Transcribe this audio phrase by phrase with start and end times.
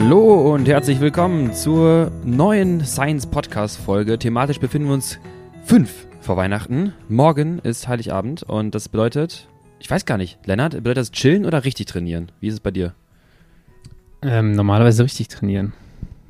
[0.00, 4.18] Hallo und herzlich willkommen zur neuen Science Podcast Folge.
[4.18, 5.18] Thematisch befinden wir uns
[5.62, 6.94] fünf vor Weihnachten.
[7.10, 9.46] Morgen ist Heiligabend und das bedeutet,
[9.78, 12.32] ich weiß gar nicht, Lennart, bedeutet das chillen oder richtig trainieren?
[12.40, 12.94] Wie ist es bei dir?
[14.22, 15.74] Ähm, normalerweise richtig trainieren,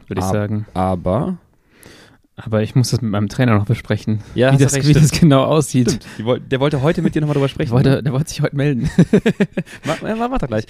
[0.08, 0.66] würde ich Ab- sagen.
[0.74, 1.38] Aber
[2.42, 5.10] Aber ich muss das mit meinem Trainer noch besprechen, Ja, wie, das, recht, wie das
[5.10, 5.88] genau aussieht.
[5.90, 7.70] Stimmt, die woll- der wollte heute mit dir nochmal drüber Der sprechen.
[7.72, 8.88] wollte, der wollte sich heute melden.
[9.86, 10.64] Mach, mach, mach doch gleich.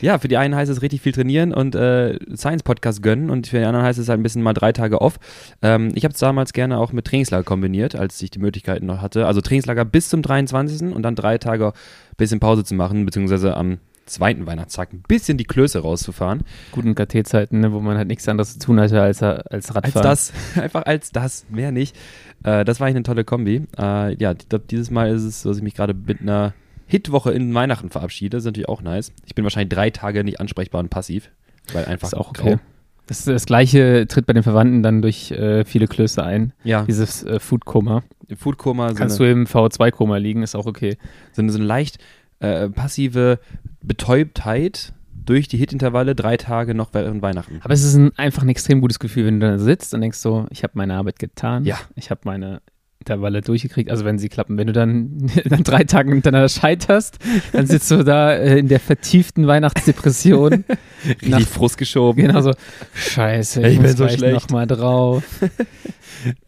[0.00, 3.58] Ja, für die einen heißt es richtig viel trainieren und äh, Science-Podcast gönnen und für
[3.58, 5.18] die anderen heißt es halt ein bisschen mal drei Tage off.
[5.62, 9.00] Ähm, ich habe es damals gerne auch mit Trainingslager kombiniert, als ich die Möglichkeiten noch
[9.00, 9.26] hatte.
[9.26, 10.94] Also Trainingslager bis zum 23.
[10.94, 11.72] und dann drei Tage ein
[12.16, 16.42] bisschen Pause zu machen, beziehungsweise am zweiten Weihnachtstag ein bisschen die Klöße rauszufahren.
[16.72, 20.02] Guten KT-Zeiten, ne, wo man halt nichts anderes zu tun hatte als, als Als Radfahren.
[20.02, 21.96] das, einfach als das, mehr nicht.
[22.44, 23.66] Äh, das war eigentlich eine tolle Kombi.
[23.78, 26.54] Äh, ja, ich glaube, dieses Mal ist es so, dass ich mich gerade mit einer
[26.86, 28.36] Hitwoche in Weihnachten verabschiede.
[28.36, 29.12] Das ist natürlich auch nice.
[29.26, 31.30] Ich bin wahrscheinlich drei Tage nicht ansprechbar und passiv,
[31.72, 32.44] weil einfach ist auch grau.
[32.44, 32.58] okay.
[33.06, 36.52] Das, das gleiche tritt bei den Verwandten dann durch äh, viele Klöße ein.
[36.62, 38.04] Ja, Dieses äh, Food-Koma.
[38.36, 40.96] Foodkoma so Kannst eine, du im V2-Koma liegen, ist auch okay.
[41.32, 41.98] so so eine leicht
[42.42, 43.38] äh, passive
[43.82, 44.92] Betäubtheit
[45.24, 47.60] durch die Hitintervalle, drei Tage noch während Weihnachten.
[47.62, 50.18] Aber es ist ein, einfach ein extrem gutes Gefühl, wenn du da sitzt und denkst
[50.18, 51.64] so, ich habe meine Arbeit getan.
[51.64, 51.78] Ja.
[51.94, 52.60] Ich habe meine
[52.98, 54.58] Intervalle durchgekriegt, also wenn sie klappen.
[54.58, 57.18] Wenn du dann nach drei Tagen hintereinander scheiterst,
[57.52, 60.64] dann sitzt du da äh, in der vertieften Weihnachtsdepression.
[61.06, 62.22] Richtig nach- Frust geschoben.
[62.26, 62.52] genau so,
[62.94, 64.34] scheiße, Ich ich, bin so schlecht.
[64.34, 65.22] noch mal drauf.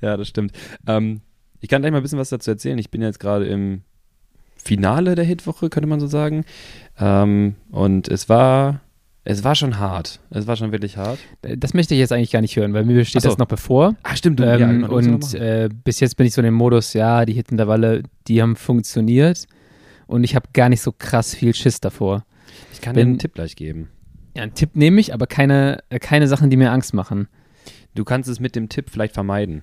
[0.00, 0.52] Ja, das stimmt.
[0.86, 1.20] Ähm,
[1.60, 2.78] ich kann gleich mal ein bisschen was dazu erzählen.
[2.78, 3.80] Ich bin jetzt gerade im
[4.64, 6.44] Finale der Hitwoche, könnte man so sagen.
[6.98, 8.80] Ähm, und es war,
[9.24, 10.20] es war schon hart.
[10.30, 11.18] Es war schon wirklich hart.
[11.42, 13.28] Das möchte ich jetzt eigentlich gar nicht hören, weil mir steht Ach so.
[13.30, 13.94] das noch bevor.
[14.02, 14.40] Ah, stimmt.
[14.40, 15.40] ähm, genau, du musst noch und machen.
[15.42, 19.46] äh, bis jetzt bin ich so in dem Modus, ja, die Hitintervalle, die haben funktioniert.
[20.06, 22.24] Und ich habe gar nicht so krass viel Schiss davor.
[22.72, 23.88] ich kann dir wenn- einen Tipp gleich geben.
[24.36, 27.28] Ja, einen Tipp nehme ich, aber keine, äh, keine Sachen, die mir Angst machen.
[27.94, 29.62] Du kannst es mit dem Tipp vielleicht vermeiden.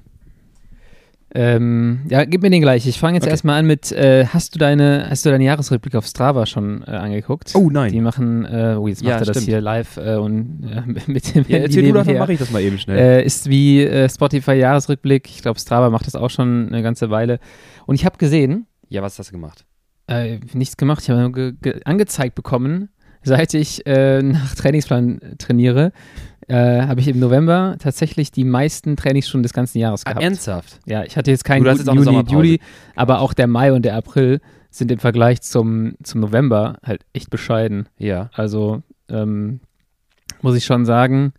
[1.34, 2.86] Ähm, ja, gib mir den gleich.
[2.88, 3.32] Ich fange jetzt Okay.
[3.32, 6.92] erstmal an mit, äh, hast du deine, hast du deine Jahresrückblick auf Strava schon äh,
[6.92, 7.54] angeguckt?
[7.56, 7.92] Oh nein.
[7.92, 9.48] Die machen, äh, oh, jetzt macht Ja, er das stimmt.
[9.48, 10.82] hier live äh, und äh,
[11.12, 12.98] mit dem Ja, erzähl du doch, dann mache ich das mal eben schnell.
[12.98, 15.30] Äh, ist wie äh, Spotify Jahresrückblick.
[15.30, 17.40] Ich glaube, Strava macht das auch schon eine ganze Weile.
[17.86, 19.66] Und ich habe gesehen, ja, was hast du gemacht?
[20.08, 21.02] äh, nichts gemacht.
[21.04, 22.90] Ich habe nur ge ge angezeigt bekommen,
[23.24, 25.94] seit ich äh, nach Trainingsplan trainiere,
[26.52, 30.24] äh, habe ich im November tatsächlich die meisten Trainingsstunden des ganzen Jahres Ah, gehabt.
[30.24, 30.80] ernsthaft?
[30.86, 32.24] Ja, ich hatte jetzt keinen guten jetzt Juni.
[32.32, 32.60] Juli,
[32.96, 37.30] aber auch der Mai und der April sind im Vergleich zum, zum November halt echt
[37.30, 37.88] bescheiden.
[37.98, 38.30] Ja.
[38.34, 39.60] Also ähm,
[40.42, 41.34] muss ich schon sagen,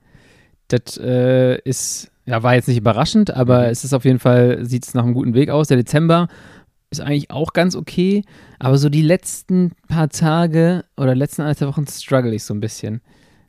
[0.68, 3.64] das äh, ist, ja, war jetzt nicht überraschend, aber Mhm.
[3.70, 5.68] es ist auf jeden Fall, sieht es nach einem guten Weg aus.
[5.68, 6.28] Der Dezember
[6.90, 8.22] ist eigentlich auch ganz okay,
[8.58, 13.00] aber so die letzten paar Tage oder letzten anderthalb Wochen struggle ich so ein bisschen.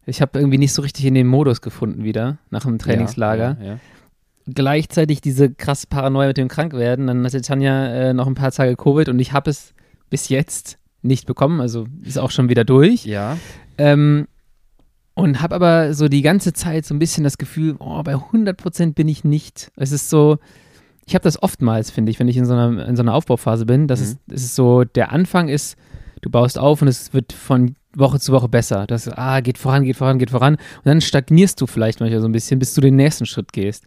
[0.06, 3.66] Ich habe irgendwie nicht so richtig in den Modus gefunden wieder nach dem Trainingslager Ja,
[3.66, 3.80] ja, ja.
[4.54, 7.08] gleichzeitig diese krasse Paranoia mit dem Krankwerden.
[7.08, 9.74] Dann hatte Tanja äh, noch ein paar Tage Covid und ich habe es
[10.10, 13.06] bis jetzt nicht bekommen, also ist auch schon wieder durch.
[13.06, 13.38] Ja.
[13.78, 14.28] Ähm,
[15.16, 18.94] und habe aber so die ganze Zeit so ein bisschen das Gefühl, oh, bei 100%
[18.94, 19.72] bin ich nicht.
[19.76, 20.38] Es ist so,
[21.06, 23.66] ich habe das oftmals, finde ich, wenn ich in so einer, in so einer Aufbauphase
[23.66, 24.06] bin, dass Mhm.
[24.28, 25.76] es, es ist so, der Anfang ist,
[26.22, 28.86] du baust auf und es wird von Woche zu Woche besser.
[28.88, 30.56] Das, ah, geht voran, geht voran, geht voran.
[30.56, 33.86] Und dann stagnierst du vielleicht manchmal so ein bisschen, bis du den nächsten Schritt gehst.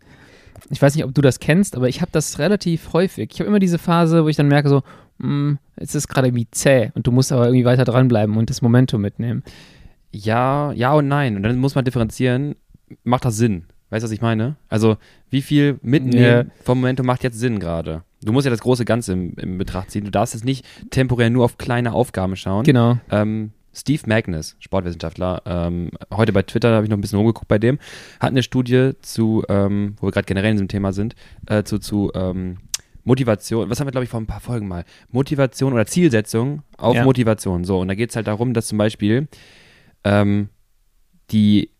[0.71, 3.31] Ich weiß nicht, ob du das kennst, aber ich habe das relativ häufig.
[3.33, 4.83] Ich habe immer diese Phase, wo ich dann merke so,
[5.21, 8.63] hm, es ist gerade irgendwie zäh und du musst aber irgendwie weiter dranbleiben und das
[8.63, 9.43] Momentum mitnehmen.
[10.13, 11.37] Ja, ja und nein.
[11.37, 12.57] Und dann muss man differenzieren,
[13.05, 13.65] macht das Sinn?
[13.91, 14.57] Weißt du, was ich meine?
[14.69, 14.97] Also,
[15.31, 16.17] wie viel mitnehmen
[16.49, 16.55] Ja.
[16.65, 18.03] vom Momentum macht jetzt Sinn gerade?
[18.23, 20.05] Du musst ja das große Ganze im, im Betracht ziehen.
[20.05, 22.65] Du darfst jetzt nicht temporär nur auf kleine Aufgaben schauen.
[22.65, 22.99] Genau.
[23.11, 27.59] Ähm, Steve Magnus, Sportwissenschaftler, ähm, heute bei Twitter habe ich noch ein bisschen rumgeguckt bei
[27.59, 27.79] dem,
[28.21, 31.15] hat eine Studie zu, ähm, wo wir gerade generell in diesem Thema sind,
[31.47, 32.57] äh, zu, zu ähm,
[33.05, 34.85] Motivation, was haben wir, glaube ich, vor ein paar Folgen mal?
[35.13, 37.05] Motivation oder Zielsetzung auf Ja.
[37.05, 37.65] Motivation.
[37.65, 39.29] So, und da geht es halt darum, dass zum Beispiel
[40.05, 40.49] ähm,
[41.31, 41.71] die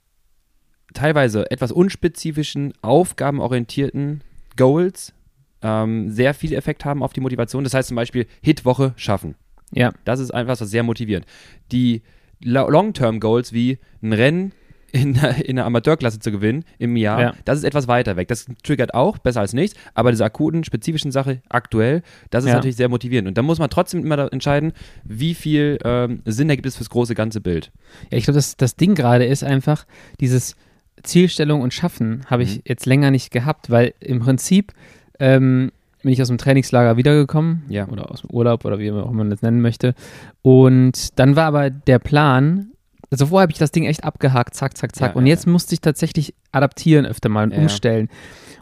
[0.95, 4.23] teilweise etwas unspezifischen, aufgabenorientierten
[4.57, 5.15] Goals
[5.63, 7.65] ähm, sehr viel Effekt haben auf die Motivation.
[7.65, 9.35] Das heißt zum Beispiel Hitwoche schaffen.
[9.73, 9.93] Ja.
[10.05, 11.27] Das ist einfach was sehr motivierend.
[11.73, 12.03] Die
[12.43, 14.53] Lo- Long-Term-Goals wie ein Rennen
[14.93, 17.35] in, der- in der Amateurklasse zu gewinnen im Jahr, Ja.
[17.45, 18.29] das ist etwas weiter weg.
[18.29, 22.55] Das triggert auch, besser als nichts, aber diese akuten, spezifischen Sache aktuell, das ist Ja.
[22.57, 23.27] natürlich sehr motivierend.
[23.29, 24.73] Und da muss man trotzdem immer entscheiden,
[25.05, 27.73] wie viel ähm, Sinn ergibt es fürs große ganze Bild.
[28.11, 29.87] Ja, ich glaube, das, das Ding gerade ist einfach,
[30.21, 30.57] dieses
[31.03, 32.63] Zielstellung und Schaffen habe ich Mhm.
[32.67, 34.73] jetzt länger nicht gehabt, weil im Prinzip
[35.19, 35.73] ähm,
[36.07, 37.87] bin ich aus dem Trainingslager wiedergekommen Ja.
[37.89, 39.95] oder aus dem Urlaub oder wie auch man das nennen möchte.
[40.43, 42.71] Und dann war aber der Plan,
[43.11, 45.11] Also vorher habe ich das Ding echt abgehakt, zack, zack, zack.
[45.11, 47.63] Ja, und ja, jetzt musste ich tatsächlich adaptieren öfter mal und Ja, ja.
[47.63, 48.09] umstellen.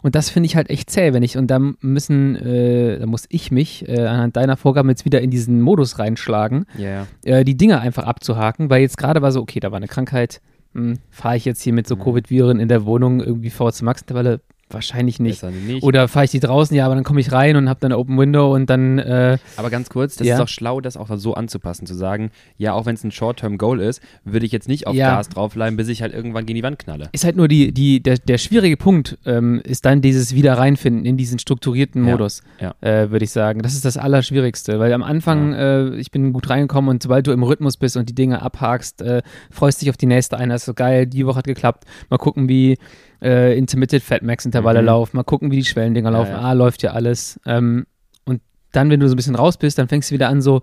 [0.03, 3.25] Und das finde ich halt echt zäh, wenn ich, und da müssen, äh, da muss
[3.31, 7.39] ich mich äh, anhand deiner Vorgaben jetzt wieder in diesen Modus reinschlagen, Ja, ja.
[7.39, 10.43] äh, die Dinge einfach abzuhaken, weil jetzt gerade war so, okay, da war eine Krankheit,
[10.75, 12.01] hm, fahre ich jetzt hier mit so Mhm.
[12.01, 14.41] Covid-Viren in der Wohnung irgendwie vor zur Max-Intervalle?
[14.71, 15.43] Wahrscheinlich nicht.
[15.43, 15.83] Nicht.
[15.83, 18.19] Oder fahre ich die draußen, ja, aber dann komme ich rein und habe dann Open
[18.19, 20.35] Window und dann, äh, Aber ganz kurz, das Ja.
[20.37, 23.81] ist auch schlau, das auch so anzupassen, zu sagen, ja, auch wenn es ein Short-Term-Goal
[23.81, 25.17] ist, würde ich jetzt nicht auf Ja.
[25.17, 27.09] Gas draufbleiben, bis ich halt irgendwann gegen die Wand knalle.
[27.13, 31.05] ist halt nur die, die, der, der schwierige Punkt, ähm, ist dann dieses Wieder reinfinden
[31.05, 32.75] in diesen strukturierten Modus, ja.
[32.81, 33.61] Äh, würde ich sagen.
[33.63, 37.33] Das ist das Allerschwierigste, weil am Anfang, äh, ich bin gut reingekommen und sobald du
[37.33, 40.65] im Rhythmus bist und die Dinge abhakst, äh, freust dich auf die nächste Einheit, ist
[40.65, 42.79] so geil, die Woche hat geklappt, mal gucken, wie
[43.23, 44.87] äh, Intermittent Fat Max Intervalle Mhm.
[44.87, 46.41] laufen, mal gucken, wie die Schwellendinger Ja, laufen, ja.
[46.41, 47.39] ah, läuft ja alles.
[47.47, 47.87] Ähm,
[48.25, 48.41] und
[48.73, 50.63] dann, wenn du so ein bisschen raus bist, dann fängst du wieder an so,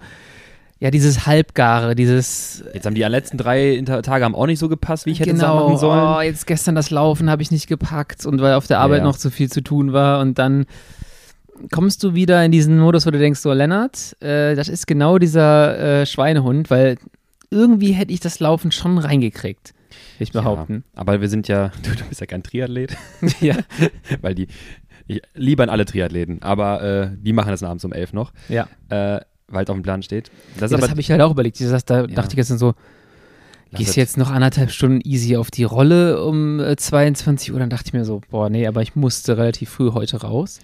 [0.80, 4.68] ja, dieses Halbgare, dieses Jetzt haben die letzten drei Inter Tage haben auch nicht so
[4.68, 6.16] gepasst, wie ich hätte es genau, machen sollen.
[6.18, 9.04] Oh, jetzt gestern das Laufen habe ich nicht gepackt und weil auf der Arbeit Ja.
[9.04, 10.66] noch zu viel zu tun war und dann
[11.72, 15.20] kommst du wieder in diesen Modus, wo du denkst, so Lennart, äh, das ist genau
[15.20, 16.98] dieser äh, Schweinehund, weil
[17.52, 19.74] irgendwie hätte ich das Laufen schon reingekriegt,
[20.20, 20.84] ich behaupten.
[20.96, 22.96] Ja, aber wir sind ja, du, du bist ja kein Triathlet,
[23.42, 23.56] Ja,
[24.22, 24.48] weil die,
[25.08, 28.68] ich liebe an alle Triathleten, aber äh, die machen das abends um elf noch, ja.
[28.90, 30.32] äh, weil es auf dem Plan steht.
[30.60, 31.60] Das ja das habe ich halt auch überlegt.
[31.60, 32.74] Das, da dachte ich gestern so,
[33.74, 33.96] gehst es.
[33.96, 37.60] jetzt noch anderthalb Stunden easy auf die Rolle um äh, 22 Uhr?
[37.60, 40.60] Dann dachte ich mir so, boah, nee, aber ich musste relativ früh heute raus.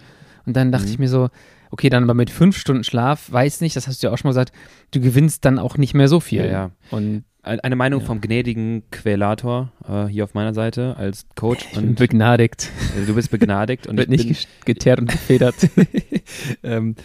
[0.46, 0.92] Und dann dachte Mhm.
[0.92, 1.30] ich mir so,
[1.72, 4.30] okay, dann aber mit fünf Stunden Schlaf, weiß nicht, das hast du ja auch schon
[4.30, 4.54] mal gesagt,
[4.92, 6.46] du gewinnst dann auch nicht mehr so viel.
[6.46, 6.72] Ja, ja.
[6.92, 8.06] Und eine Meinung Ja.
[8.06, 12.70] vom gnädigen Quälator äh, hier auf meiner Seite als Coach ich bin und begnadigt.
[13.02, 15.56] äh, du bist begnadigt und Wird ich nicht geteert und gefedert.
[16.64, 16.96] ähm,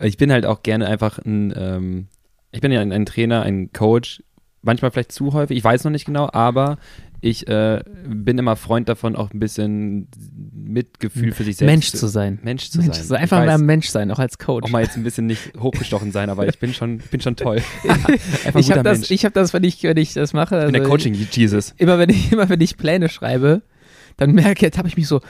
[0.00, 2.06] ich bin halt auch gerne einfach ein, ähm,
[2.50, 4.22] ich bin ja ein, ein Trainer, ein Coach,
[4.62, 6.78] manchmal vielleicht zu häufig, ich weiß noch nicht genau, aber
[7.20, 10.08] ich äh, bin immer Freund davon, auch ein bisschen
[10.52, 12.40] Mitgefühl für sich selbst Mensch zu sein.
[12.42, 13.04] Mensch zu Mensch sein.
[13.04, 13.16] sein.
[13.16, 14.64] Ich Einfach mal ein Mensch sein, auch als Coach.
[14.64, 17.62] auch mal jetzt ein bisschen nicht hochgestochen sein, aber ich bin schon, bin schon toll.
[17.88, 20.58] Einfach ein ich habe das, ich hab das, wenn ich, wenn ich das mache.
[20.58, 21.74] Ich bin der also Coaching-Jesus.
[21.78, 23.62] Immer wenn, ich, immer wenn ich Pläne schreibe,
[24.16, 25.20] dann merke ich, habe ich mich so,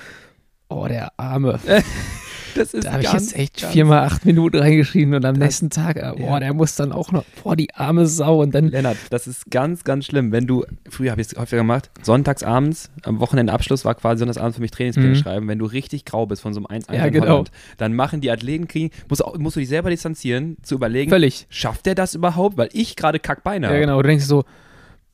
[0.70, 1.60] oh, der Arme.
[2.54, 5.96] Das ist Da habe ich jetzt echt viermal acht Minuten reingeschrieben und am nächsten Tag,
[5.96, 6.40] äh, boah, ja.
[6.40, 9.84] der muss dann auch noch, boah, die arme Sau und dann, Lennart, das ist ganz,
[9.84, 10.32] ganz schlimm.
[10.32, 14.62] Wenn du, früher habe ich es häufiger gemacht, sonntagsabends, am Wochenendabschluss war quasi sonntagsabends für
[14.62, 15.14] mich Trainingspläne Mhm.
[15.16, 15.48] schreiben.
[15.48, 17.26] Wenn du richtig grau bist von so einem 1-1 Ja, in genau.
[17.28, 21.10] Holland, dann machen die Athleten kriegen, musst, du- musst du dich selber distanzieren, zu überlegen,
[21.10, 21.46] völlig.
[21.50, 22.56] schafft der das überhaupt?
[22.56, 23.80] Weil ich gerade Kackbeine Ja, habe.
[23.80, 24.02] genau.
[24.02, 24.44] Du denkst so,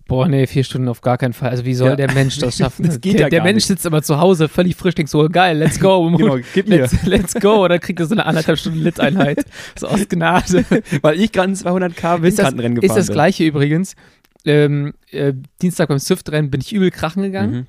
[0.09, 1.51] boah, nee, vier Stunden auf gar keinen Fall.
[1.51, 1.97] Also wie soll Ja.
[1.97, 2.85] der Mensch das schaffen?
[2.87, 3.67] Das geht der, ja der Mensch nicht.
[3.67, 6.11] sitzt aber zu Hause völlig frisch, denkt so, geil, let's go.
[6.17, 6.79] Genau, gib mir.
[6.81, 7.69] let's, let's go.
[7.69, 9.45] Dann kriegt er so eine anderthalb Stunden Lit-Einheit.
[9.79, 10.65] So aus Gnade.
[11.03, 13.95] Weil ich gerade ein 200k ist das, Windkantenrennen ist gefahren das gleiche übrigens.
[14.45, 17.31] Ähm, äh, Dienstag beim Swift-Rennen bin ich übel krachen bin.
[17.33, 17.55] gegangen.
[17.55, 17.67] Mhm.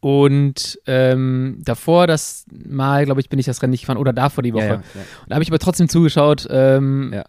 [0.00, 4.42] Und ähm, davor, das Mal, glaube ich, bin ich das Rennen nicht gefahren oder davor
[4.42, 4.64] die Woche.
[4.64, 4.80] Ja, ja,
[5.22, 7.24] Und da habe ich aber trotzdem zugeschaut ähm, Ja.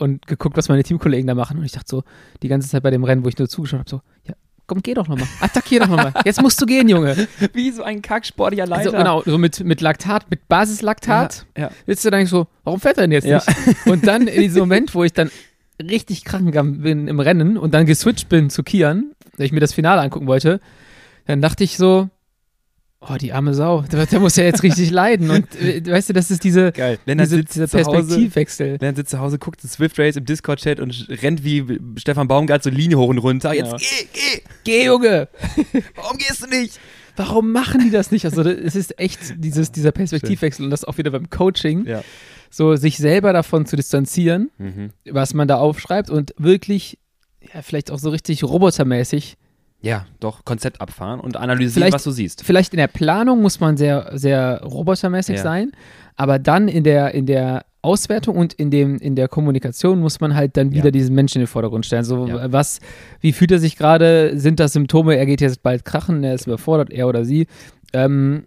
[0.00, 1.58] Und geguckt, was meine Teamkollegen da machen.
[1.58, 2.02] Und ich dachte so,
[2.42, 4.34] die ganze Zeit bei dem Rennen, wo ich nur zugeschaut habe, so, ja,
[4.66, 5.26] komm, geh doch nochmal.
[5.40, 6.12] Attackier doch nochmal.
[6.24, 7.28] Jetzt musst du gehen, Junge.
[7.52, 8.86] Wie so ein kacksportlicher Leiter.
[8.92, 11.46] Also, genau, so mit, mit Laktat, mit Basislaktat.
[11.56, 11.70] Ja, ja.
[11.86, 13.42] Willst du dann so, warum fährt er denn jetzt Ja.
[13.66, 13.86] nicht?
[13.86, 15.30] Und dann in diesem Moment, wo ich dann
[15.82, 19.60] richtig krank gegangen bin im Rennen und dann geswitcht bin zu Kian, weil ich mir
[19.60, 20.60] das Finale angucken wollte,
[21.26, 22.08] dann dachte ich so,
[23.00, 25.30] oh, die arme Sau, der, der muss ja jetzt richtig leiden.
[25.30, 26.98] Und äh, weißt du, das ist diese, Geil.
[27.06, 28.72] Lennart diese, dieser Perspektivwechsel.
[28.80, 32.62] Lennart sitzt zu Hause, guckt den Swift Race im Discord-Chat und rennt wie Stefan Baumgart
[32.62, 33.54] so Linie hoch und runter.
[33.54, 33.76] Jetzt Ja.
[33.78, 34.42] geh, geh.
[34.64, 35.28] Geh, Junge!
[35.96, 36.78] Warum gehst du nicht?
[37.16, 38.24] Warum machen die das nicht?
[38.24, 42.02] Also, das- es ist echt dieses, dieser Perspektivwechsel und das auch wieder beim Coaching, Ja.
[42.50, 44.90] so sich selber davon zu distanzieren, Mhm.
[45.10, 46.98] was man da aufschreibt und wirklich,
[47.52, 49.36] ja, vielleicht auch so richtig robotermäßig.
[49.82, 52.44] Ja, doch, Konzept abfahren und analysieren, Vielleicht- was du siehst.
[52.44, 55.42] Vielleicht in der Planung muss man sehr, sehr robotermäßig Ja.
[55.42, 55.72] sein,
[56.16, 60.34] aber dann in der, in der Auswertung und in, dem, in der Kommunikation muss man
[60.34, 60.90] halt dann wieder Ja.
[60.90, 62.04] diesen Menschen in den Vordergrund stellen.
[62.04, 62.52] So, Ja.
[62.52, 62.80] was,
[63.20, 64.32] wie fühlt er sich gerade?
[64.38, 67.46] Sind das Symptome, er geht jetzt bald krachen, er ist überfordert, er oder sie?
[67.94, 68.44] Ähm,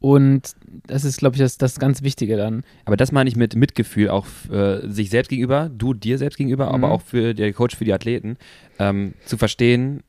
[0.00, 0.52] und
[0.86, 2.62] das ist, glaube ich, das, das ganz Wichtige dann.
[2.84, 6.66] Aber das meine ich mit Mitgefühl, auch äh, sich selbst gegenüber, du dir selbst gegenüber,
[6.66, 6.74] Mhm.
[6.74, 8.36] aber auch für der Coach, für die Athleten,
[8.78, 10.02] ähm, zu verstehen,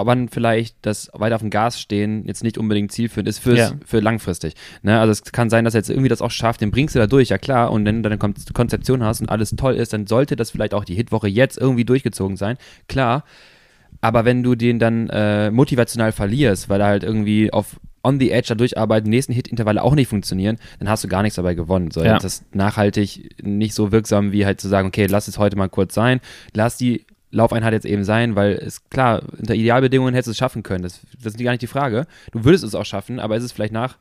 [0.00, 3.58] ob man vielleicht das weiter auf dem Gas stehen jetzt nicht unbedingt zielführend ist fürs,
[3.58, 3.72] Ja.
[3.84, 4.54] für langfristig.
[4.82, 4.98] Ne?
[4.98, 7.06] Also es kann sein, dass er jetzt irgendwie das auch schafft, den bringst du da
[7.06, 10.06] durch, ja klar, und wenn du deine Kon Konzeption hast und alles toll ist, dann
[10.06, 12.56] sollte das vielleicht auch die Hitwoche jetzt irgendwie durchgezogen sein,
[12.88, 13.24] klar.
[14.00, 18.30] Aber wenn du den dann äh, motivational verlierst, weil er halt irgendwie auf on the
[18.30, 21.90] edge da durcharbeiten, nächsten Hit-Intervalle auch nicht funktionieren, dann hast du gar nichts dabei gewonnen.
[21.90, 22.14] So, Ja.
[22.14, 25.68] Das ist nachhaltig nicht so wirksam, wie halt zu sagen, okay, lass es heute mal
[25.68, 26.20] kurz sein,
[26.54, 30.62] lass die Laufeinheit jetzt eben sein, weil es klar, unter Idealbedingungen hättest du es schaffen
[30.62, 30.82] können.
[30.82, 32.06] Das, das ist gar nicht die Frage.
[32.32, 33.98] Du würdest es auch schaffen, aber es ist vielleicht nach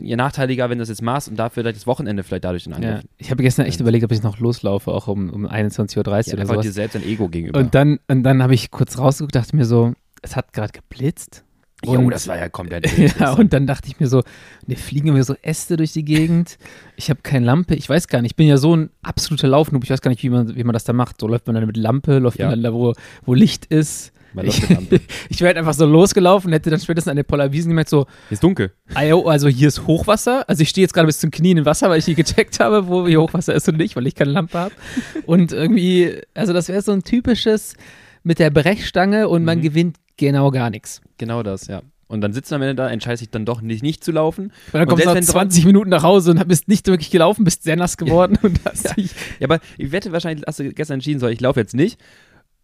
[0.00, 3.02] je nachteiliger, wenn du das jetzt machst und dafür das Wochenende vielleicht dadurch in Angriff.
[3.02, 3.08] Ja.
[3.18, 6.32] Ich habe gestern echt überlegt, ob ich noch loslaufe, auch um, um 21.30 Uhr Ja,
[6.34, 6.66] oder sowas.
[6.66, 7.58] dir selbst ein Ego gegenüber.
[7.58, 11.44] Und dann, und dann habe ich kurz rausgeguckt, dachte mir so, es hat gerade geblitzt.
[11.84, 12.86] Jo, und- das war ja komplett.
[13.18, 14.22] Ja, und dann dachte ich mir so,
[14.66, 16.58] ne, fliegen mir so Äste durch die Gegend.
[16.96, 17.74] Ich habe keine Lampe.
[17.74, 18.32] Ich weiß gar nicht.
[18.32, 19.82] Ich bin ja so ein absoluter Laufnoob.
[19.84, 21.20] Ich weiß gar nicht, wie man, wie man das da macht.
[21.20, 22.46] So läuft man dann mit Lampe, läuft Ja.
[22.46, 22.92] man dann da, wo,
[23.24, 24.12] wo Licht ist.
[24.34, 25.00] Lampe.
[25.28, 28.42] Ich wäre halt einfach so losgelaufen, hätte dann spätestens an der Polarwiesen gemerkt, so, Ist
[28.42, 28.72] dunkel.
[28.94, 30.48] ah, also hier ist Hochwasser.
[30.48, 32.86] Also ich stehe jetzt gerade bis zum Knien im Wasser, weil ich nicht gecheckt habe,
[32.88, 34.74] wo hier Hochwasser ist und nicht, weil ich keine Lampe habe.
[35.26, 37.74] Und irgendwie, also das wäre so ein typisches
[38.22, 39.62] mit der Brechstange und man Mhm.
[39.62, 41.00] gewinnt genau gar nichts.
[41.18, 41.82] Genau das, ja.
[42.08, 44.46] Und dann sitzt du am Ende da, entscheidest dich dann doch nicht, nicht zu laufen.
[44.46, 47.10] Und dann Und kommst du nach wenn 20 Minuten nach Hause und bist nicht wirklich
[47.10, 49.12] gelaufen, bist sehr nass geworden und hast dich.
[49.40, 51.98] Ja, aber ich wette, wahrscheinlich hast du gestern entschieden, so, ich laufe jetzt nicht.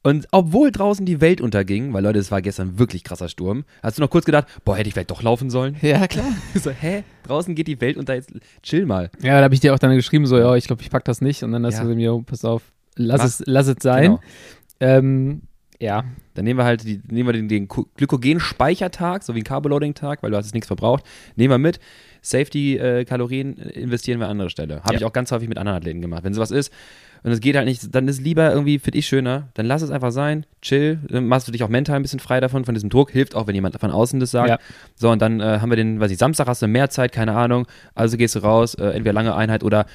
[0.04, 3.98] Und obwohl draußen die Welt unterging, weil Leute, es war gestern wirklich krasser Sturm, hast
[3.98, 5.76] du noch kurz gedacht, boah, hätte ich vielleicht doch laufen sollen?
[5.82, 6.26] Ja, klar.
[6.54, 7.02] so, hä?
[7.26, 8.30] Draußen geht die Welt unter, jetzt
[8.62, 9.10] chill mal.
[9.22, 11.20] Ja, da habe ich dir auch dann geschrieben, so, ja, ich glaube, ich pack das
[11.22, 11.42] nicht.
[11.42, 11.84] Und dann hast Ja.
[11.84, 12.62] du mir, oh, pass auf,
[12.96, 13.26] lass Mach.
[13.26, 14.02] es, lass es sein.
[14.02, 14.20] Genau.
[14.80, 15.42] Ähm,
[15.80, 16.04] ja,
[16.34, 20.30] Dann nehmen wir halt die, nehmen wir den, den Glykogenspeichertag, so wie ein Carboloading-Tag, weil
[20.32, 21.04] du hast jetzt nichts verbraucht.
[21.36, 21.78] Nehmen wir mit.
[22.20, 24.82] Safety-Kalorien investieren wir an andere Stelle.
[24.82, 24.98] Habe Ja.
[25.00, 26.24] ich auch ganz häufig mit anderen Athleten gemacht.
[26.24, 26.72] Wenn sowas ist
[27.22, 29.48] und es geht halt nicht, dann ist lieber irgendwie für dich schöner.
[29.54, 30.98] Dann lass es einfach sein, chill.
[31.08, 33.10] Dann machst du dich auch mental ein bisschen frei davon, von diesem Druck.
[33.10, 34.48] Hilft auch, wenn jemand von außen das sagt.
[34.48, 34.58] Ja.
[34.96, 37.34] So, und dann äh, haben wir den, weiß ich, Samstag hast du mehr Zeit, keine
[37.34, 37.66] Ahnung.
[37.94, 39.86] Also gehst du raus, äh, entweder lange Einheit oder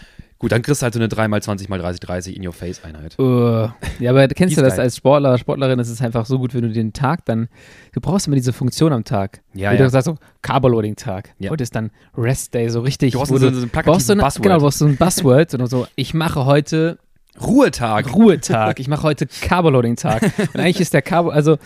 [0.43, 3.17] gut, dann kriegst du halt so eine 3x20x30-30 in your face Einheit.
[3.17, 3.69] Uh,
[3.99, 6.63] ja, aber kennst du ist das als Sportler, Sportlerin, ist es einfach so gut, wenn
[6.63, 7.47] du den Tag dann,
[7.93, 9.41] du brauchst immer diese Funktion am Tag.
[9.53, 9.83] Ja, Wie ja.
[9.83, 11.29] du sagst, so Carboloading-Tag.
[11.39, 11.49] Ja.
[11.49, 13.13] Heute ist dann Rest Day, so richtig.
[13.13, 14.43] Du brauchst so- so ein brauchst so eine, Buzzword.
[14.43, 16.99] Genau, du brauchst so ein Buzzword und so, ich mache heute
[17.41, 18.13] Ruhetag.
[18.13, 20.21] Ruhetag, ich mache heute Carboloading-Tag.
[20.53, 21.57] Und eigentlich ist der Carbo, also,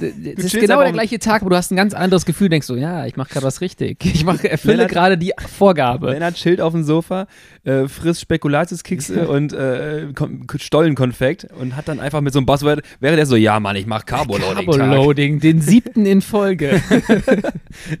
[0.00, 2.74] das ist genau der gleiche Tag, aber du hast ein ganz anderes Gefühl, denkst so,
[2.74, 4.02] ja, ich mache gerade was richtig.
[4.06, 6.12] Ich mache, erfülle gerade die Vorgabe.
[6.12, 7.26] Lennart chillt auf dem Sofa,
[7.64, 12.80] äh, frisst Spekulatiuskekse und äh, Kon- Stollenkonfekt und hat dann einfach mit so einem Buzzword,
[13.00, 14.66] wäre der so, ja Mann, ich mach Carboloading.
[14.70, 16.80] Carboloading, den siebten in Folge.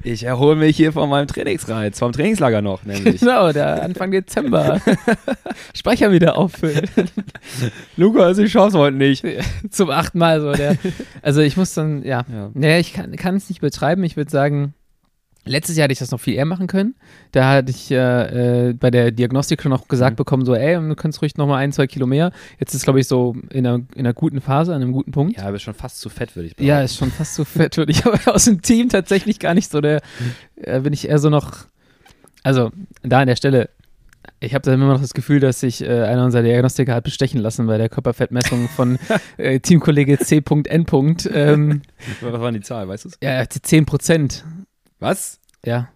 [0.02, 3.20] Ich erhole mich hier von meinem Trainingsreiz, vom Trainingslager noch, nämlich.
[3.20, 4.80] genau, der Anfang Dezember.
[5.76, 6.86] Speicher wieder auffüllen.
[7.96, 9.24] Lukas, ich schaff's heute nicht.
[9.70, 10.52] Zum achten Mal so.
[10.52, 10.76] Der,
[11.22, 12.24] also ich muss dann, ja.
[12.32, 12.50] Ja.
[12.54, 14.02] Naja, ich kann es nicht betreiben.
[14.04, 14.74] Ich würde sagen,
[15.44, 16.94] letztes Jahr hätte ich das noch viel eher machen können.
[17.32, 20.16] Da hatte ich äh, äh, bei der Diagnostik schon noch gesagt Mhm.
[20.16, 22.30] bekommen, so, ey, du kannst ruhig noch mal ein, zwei Kilo mehr.
[22.58, 25.36] Jetzt ist, glaube ich, so in einer, in einer guten Phase, an einem guten Punkt.
[25.38, 26.68] Ja, aber schon fast zu fett, würde ich behaupten.
[26.68, 27.78] Ja, ist schon fast so fett.
[27.78, 30.00] Und ich habe aus dem Team tatsächlich gar nicht so der,
[30.56, 31.66] äh, bin ich eher so noch,
[32.42, 32.70] also
[33.02, 33.70] da an der Stelle,
[34.38, 37.40] ich habe da immer noch das Gefühl, dass sich äh, einer unserer Diagnostiker hat bestechen
[37.40, 38.98] lassen bei der Körperfettmessung von
[39.38, 41.16] äh, Teamkollege C.N.
[41.32, 41.82] Ähm,
[42.20, 43.18] Was war die Zahl, weißt du's?
[43.22, 44.44] ja, 10 Prozent.
[45.00, 45.40] Was?
[45.64, 45.88] Ja.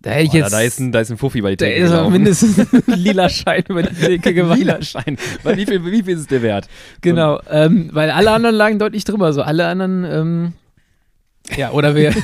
[0.00, 1.56] Da hätte ich Boah, jetzt, da, da ist ein, da ist ein Fuffi bei die
[1.56, 2.12] da Theke ist auch gelaufen.
[2.12, 4.58] mindestens ein lila Schein über die Theke gewandert.
[4.58, 5.16] Lila Schein.
[5.42, 6.68] Weil wie, viel, wie viel ist es dir wert?
[7.00, 9.32] Genau, ähm, weil alle anderen lagen deutlich drüber.
[9.32, 10.52] So alle anderen, ähm,
[11.56, 12.14] ja, oder wir,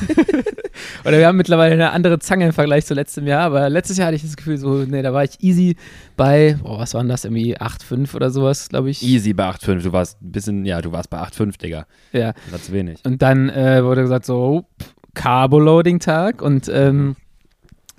[1.04, 3.44] oder wir haben mittlerweile eine andere Zange im Vergleich zu letztem Jahr.
[3.44, 5.76] Aber letztes Jahr hatte ich das Gefühl, so, nee, da war ich easy
[6.18, 9.02] bei, oh, was waren das, irgendwie 8,5 oder sowas, glaube ich.
[9.02, 9.82] Easy bei 8,5.
[9.82, 11.86] Du warst ein bisschen, ja, du warst bei 8,5, Digga.
[12.12, 12.32] Ja.
[12.32, 13.00] Das war zu wenig.
[13.04, 16.42] Und dann äh, wurde gesagt, so, oh, pff, Carbo-Loading-Tag.
[16.42, 17.16] Und ähm,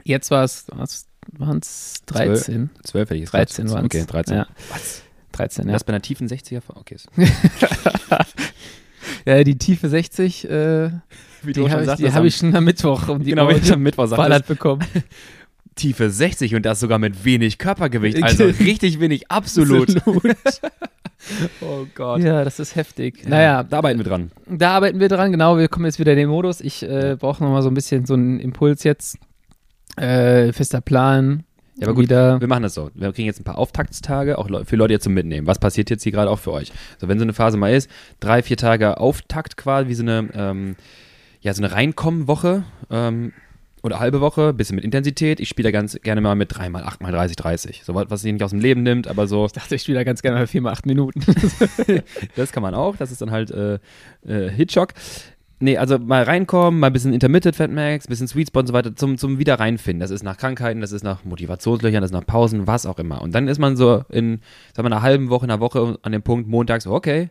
[0.04, 2.70] jetzt war es, waren es 13?
[2.84, 3.76] 12 hätte ich jetzt 13 gesagt.
[3.76, 3.96] waren es.
[3.96, 4.36] Okay, 13.
[4.38, 4.48] Ja.
[4.70, 5.02] Was?
[5.32, 5.74] 13, Ja.
[5.74, 6.62] Das bei einer tiefen 60er?
[6.76, 6.98] Okay.
[9.26, 9.44] ja.
[9.44, 10.92] Die tiefe 60, äh,
[11.42, 14.08] Wie die habe ich, hab ich schon am Mittwoch um die genau, ich am Mittwoch
[14.08, 14.24] sagte.
[14.24, 14.84] geballert bekommen.
[15.76, 18.22] Tiefe 60 und das sogar mit wenig Körpergewicht.
[18.22, 19.96] Also richtig wenig, absolut.
[21.62, 22.22] oh Gott.
[22.22, 23.28] Ja, das ist heftig.
[23.28, 24.32] Naja, da arbeiten wir dran.
[24.48, 25.32] da arbeiten wir dran.
[25.32, 26.62] Genau, wir kommen jetzt wieder in den Modus.
[26.62, 29.18] Ich äh, brauche nochmal so ein bisschen so einen Impuls jetzt.
[29.98, 31.44] Äh, fester Plan.
[31.76, 32.40] Ja, aber gut, Wieder.
[32.40, 32.92] Wir machen das so.
[32.94, 35.48] Wir kriegen jetzt ein paar Auftaktstage, auch für Leute jetzt zum Mitnehmen.
[35.48, 36.72] Was passiert jetzt hier gerade auch für euch?
[37.00, 40.30] So, wenn so eine Phase mal ist, drei, vier Tage Auftakt quasi, wie so eine,
[40.34, 40.76] ähm,
[41.40, 43.34] ja, so eine Reinkommen-Woche ähm,
[43.84, 45.40] oder halbe Woche, bisschen mit Intensität.
[45.40, 47.84] Ich spiele da ganz gerne mal mit 3 mal 8 mal 30, 30.
[47.84, 49.98] So was, was sich nicht aus dem Leben nimmt, aber so, Ich dachte, ich spiele
[49.98, 51.22] da ganz gerne mal 4 mal 8 Minuten.
[52.36, 52.96] das kann man auch.
[52.98, 53.80] Das ist dann halt äh,
[54.26, 54.94] äh, Hitshock.
[55.60, 58.74] Nee, also mal reinkommen, mal ein bisschen Intermittent Fat Max, bisschen Sweet Spot und so
[58.74, 60.00] weiter, zum, zum wieder reinfinden.
[60.00, 63.22] Das ist nach Krankheiten, das ist nach Motivationslöchern, das ist nach Pausen, was auch immer.
[63.22, 64.42] Und dann ist man so in,
[64.76, 67.30] sagen wir, einer halben Woche, einer Woche an dem Punkt montags, so, okay,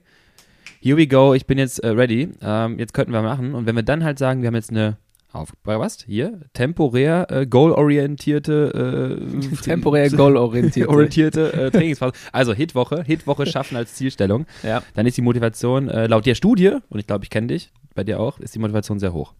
[0.80, 3.52] here we go, ich bin jetzt äh, ready, ähm, jetzt könnten wir machen.
[3.52, 4.96] Und wenn wir dann halt sagen, wir haben jetzt eine
[5.32, 5.98] Auf, was?
[6.04, 6.40] Hier?
[6.54, 10.88] Temporär äh, goal-orientierte äh, Temporär goal-orientiert.
[10.88, 12.14] orientierte äh, Trainingsphase.
[12.32, 14.46] Also Hitwoche, Hitwoche schaffen als Zielstellung.
[14.62, 14.82] ja.
[14.94, 18.02] Dann ist die Motivation äh, laut der Studie, und ich glaube, ich kenne dich, bei
[18.02, 19.34] dir auch, ist die Motivation sehr hoch.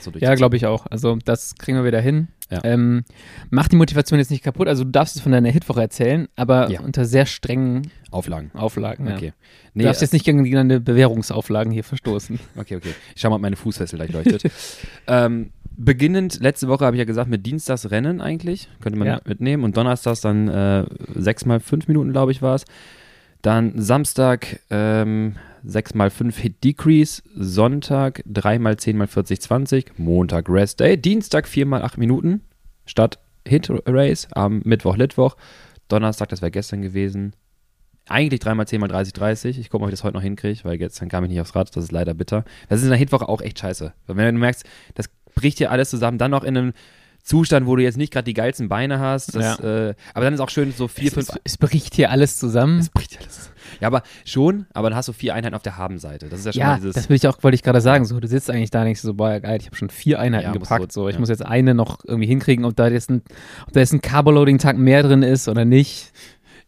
[0.00, 0.86] So Ja, glaube ich auch.
[0.86, 2.28] Also das kriegen wir wieder hin.
[2.50, 2.60] Ja.
[2.64, 3.04] Ähm,
[3.50, 4.68] mach die Motivation jetzt nicht kaputt.
[4.68, 6.80] Also du darfst es von deiner Hitwoche erzählen, aber Ja.
[6.80, 8.50] unter sehr strengen Auflagen.
[8.54, 9.06] Auflagen.
[9.06, 9.16] Ja.
[9.16, 9.32] Okay.
[9.74, 12.38] Du darfst jetzt nicht gegen deine Bewährungsauflagen hier verstoßen.
[12.56, 12.94] Okay, okay.
[13.14, 14.50] Ich schau mal, ob meine Fußfessel gleich leuchtet.
[15.06, 19.62] ähm, beginnend, letzte Woche habe ich ja gesagt, mit Dienstags Rennen eigentlich, könnte man mitnehmen.
[19.62, 22.64] Und Donnerstags dann äh, sechs mal fünf Minuten, glaube ich, war es.
[23.42, 29.98] Dann Samstag ähm, 6 mal 5 Hit Decrease, Sonntag 3 mal 10 mal 40 20,
[29.98, 32.42] Montag Rest Day, Dienstag 4 mal 8 Minuten
[32.86, 35.36] statt Hit Race, am Mittwoch Litwoch,
[35.88, 37.32] Donnerstag, das wäre gestern gewesen,
[38.08, 39.58] eigentlich 3 mal 10 mal 30 30.
[39.58, 41.54] Ich gucke mal, ob ich das heute noch hinkriege, weil gestern kam ich nicht aufs
[41.54, 42.44] Rad, das ist leider bitter.
[42.68, 43.92] Das ist in der Hitwoche auch echt scheiße.
[44.06, 46.72] Wenn du merkst, das bricht dir alles zusammen, dann noch in einem
[47.28, 50.40] Zustand, wo du jetzt nicht gerade die geilsten Beine hast, das, äh, aber dann ist
[50.40, 52.78] auch schön so vier, es, fünf es, es bricht hier alles zusammen.
[52.78, 53.50] es bricht alles.
[53.80, 56.28] Ja, aber schon, aber dann hast du vier Einheiten auf der Habenseite.
[56.30, 56.94] Das ist ja schon mal Ja, dieses.
[56.94, 58.06] das will ich auch, wollte ich gerade sagen.
[58.06, 60.52] So, du sitzt eigentlich da nicht so, boah, geil, ich habe schon vier Einheiten Ja,
[60.52, 60.90] gepackt.
[60.90, 61.20] so- So, ich ja.
[61.20, 63.22] muss jetzt eine noch irgendwie hinkriegen, ob da jetzt ein,
[63.66, 66.12] ob da jetzt ein Carboloading-Tag mehr drin ist oder nicht.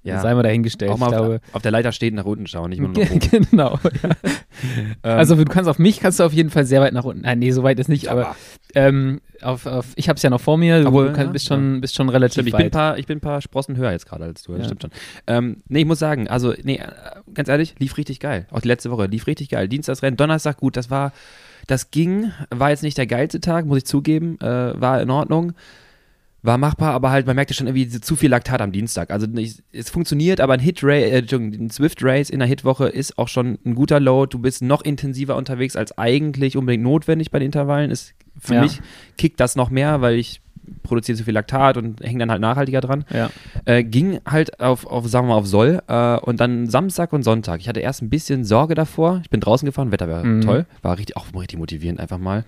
[0.02, 0.90] Ja, Sei mal dahingestellt.
[0.90, 3.20] auch mal auf, glaube, auf der Leiter stehen, nach unten schauen, nicht nur nach oben.
[3.50, 3.78] genau.
[5.02, 5.16] Ja.
[5.16, 7.22] Also du kannst auf mich kannst du auf jeden Fall sehr weit nach unten.
[7.22, 8.36] Nein, nee, so weit ist nicht, aber
[8.74, 10.82] ähm, auf, auf, ich habe es ja noch vor mir.
[10.84, 12.72] Du, du kann, ja, bist, schon, bist schon relativ Stimmt, ich bin, ein weit.
[12.72, 14.52] paar, ich bin ein paar Sprossen höher jetzt gerade als du.
[14.52, 14.64] Das Ja.
[14.66, 14.90] stimmt schon.
[15.26, 16.88] Ähm, nee, ich muss sagen, also, nee, äh,
[17.32, 18.46] ganz ehrlich, lief richtig geil.
[18.50, 19.66] Auch die letzte Woche lief richtig geil.
[19.66, 21.12] Dienstagsrennen, Donnerstag, gut, das war,
[21.66, 25.54] das ging, war jetzt nicht der geilste Tag, muss ich zugeben, äh, war in Ordnung.
[26.42, 29.10] War machbar, aber halt, man merkte schon irgendwie zu viel Laktat am Dienstag.
[29.10, 32.88] Also nicht, es funktioniert, aber ein Hit Race, äh, ein Swift Race in der Hitwoche
[32.88, 34.30] ist auch schon ein guter Load.
[34.32, 37.90] Du bist noch intensiver unterwegs als eigentlich unbedingt notwendig bei den Intervallen.
[37.90, 38.62] Ist für Ja.
[38.62, 38.80] mich
[39.18, 40.40] kickt das noch mehr, weil ich
[40.82, 43.04] produziere zu viel Laktat und hänge dann halt nachhaltiger dran.
[43.12, 43.28] Ja.
[43.66, 47.22] Äh, ging halt auf, auf, sagen wir mal, auf Soll äh, und dann Samstag und
[47.22, 47.60] Sonntag.
[47.60, 49.20] Ich hatte erst ein bisschen Sorge davor.
[49.24, 50.40] Ich bin draußen gefahren, Wetter war Mhm.
[50.42, 50.66] toll.
[50.80, 52.44] War richtig, auch richtig motivierend einfach mal.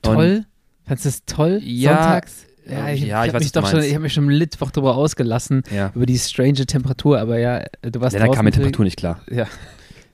[0.00, 0.44] Toll?
[0.86, 1.60] Fandest du es toll?
[1.62, 2.46] Ja, Sonntags?
[2.68, 4.70] Ja, Ja, ich, ja, ich ich habe mich doch schon, ich habe mich schon Mittwoch
[4.70, 5.90] darüber ausgelassen, Ja.
[5.94, 9.20] über die strange Temperatur, aber ja, du warst Ja, da kam mit Temperatur nicht klar.
[9.30, 9.46] Ja,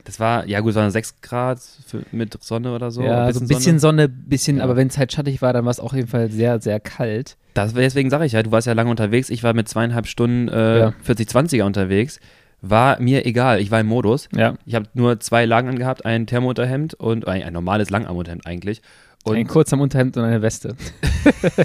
[0.04, 3.02] Das war, ja gut, es waren 6 Grad für, mit Sonne oder so.
[3.02, 4.64] ja so ein bisschen Sonne, bisschen, Ja.
[4.64, 6.80] aber wenn es halt schattig war, dann war es auch auf jeden Fall sehr, sehr
[6.80, 7.36] kalt.
[7.54, 9.28] Das, deswegen sage ich ja, du warst ja lange unterwegs.
[9.30, 10.92] Ich war mit zweieinhalb Stunden äh, Ja.
[11.06, 12.20] 40-20er unterwegs.
[12.62, 14.28] War mir egal, ich war im Modus.
[14.34, 14.54] Ja.
[14.64, 18.80] Ich habe nur zwei Lagen angehabt, ein Thermounterhemd und ein, ein normales Langarmunterhemd eigentlich.
[19.24, 20.74] Und ein kurzem Unterhemd und eine Weste.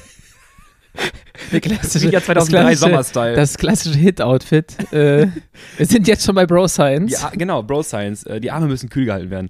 [1.51, 3.35] Der klassische, Wie ja 2003 das klassische, Sommerstyle.
[3.35, 4.93] Das klassische Hit-Outfit.
[4.93, 5.27] äh,
[5.77, 7.11] wir sind jetzt schon bei Bro Science.
[7.21, 8.23] Ja, genau, Bro Science.
[8.25, 9.49] Äh, die Arme müssen kühl gehalten werden.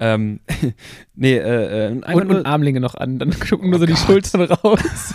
[0.00, 0.40] ähm,
[1.14, 3.92] nee, äh, äh, und, nur und Armlinge noch an, dann gucken nur Oh so die
[3.92, 4.02] Gott.
[4.02, 5.14] Schultern raus.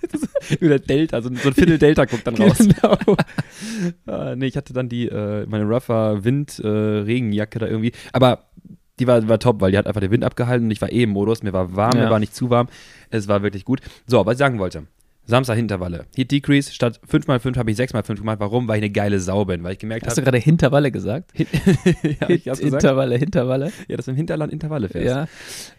[0.60, 2.58] nur der Delta, so, ein- so ein Viertel Delta guckt dann raus.
[2.58, 2.98] genau.
[4.08, 7.92] Äh, nee, ich hatte dann die, äh, meine Rougher Wind äh, Regenjacke da irgendwie.
[8.12, 8.46] Aber
[8.98, 11.04] die war, war top, weil die hat einfach den Wind abgehalten und ich war eh
[11.04, 11.42] im Modus.
[11.42, 12.04] Mir war warm, Ja.
[12.04, 12.68] mir war nicht zu warm.
[13.10, 13.80] Es war wirklich gut.
[14.06, 14.84] So, was ich sagen wollte.
[15.24, 16.06] Samstag Hinterwalle.
[16.16, 16.72] Heat Decrease.
[16.72, 18.40] Statt 5x5 habe ich 6x5 gemacht.
[18.40, 18.66] Warum?
[18.68, 19.62] Weil ich eine geile Sau bin.
[19.62, 20.30] Weil ich gemerkt Hast du habe.
[20.32, 21.32] gerade Hinterwalle gesagt?
[21.38, 22.82] ja, ich hab's gesagt.
[22.82, 23.72] Hinterwalle, Hinterwalle.
[23.88, 25.06] Ja, dass du im Hinterland Intervalle fährst.
[25.06, 25.26] Ja.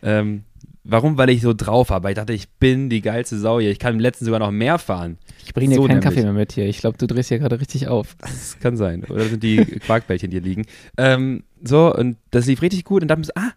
[0.01, 0.43] Ähm,
[0.85, 1.17] warum?
[1.17, 2.05] Weil ich so drauf habe.
[2.05, 3.71] Weil ich dachte, ich bin die geilste Sau hier.
[3.71, 5.17] Ich kann im letzten sogar noch mehr fahren.
[5.45, 6.05] Ich bringe dir So keinen nämlich.
[6.05, 6.65] Kaffee mehr mit hier.
[6.67, 8.15] Ich glaube, du drehst hier gerade richtig auf.
[8.21, 9.03] Das kann sein.
[9.03, 10.65] Oder sind die Quarkbällchen, die hier liegen.
[10.97, 13.01] Ähm, so, und das lief richtig gut.
[13.01, 13.51] Und dann ah,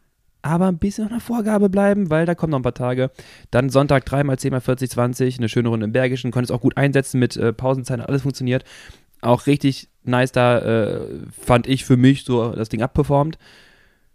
[0.46, 3.10] aber ein bisschen nach einer Vorgabe bleiben, weil da kommen noch ein paar Tage.
[3.50, 6.30] Dann Sonntag 3x, 10x, 40, 20, eine schöne Runde im Bergischen.
[6.30, 8.64] Konnte es auch gut einsetzen mit äh, Pausenzeit, hat alles funktioniert.
[9.20, 11.00] Auch richtig nice da, äh,
[11.40, 13.38] fand ich für mich so das Ding abperformt.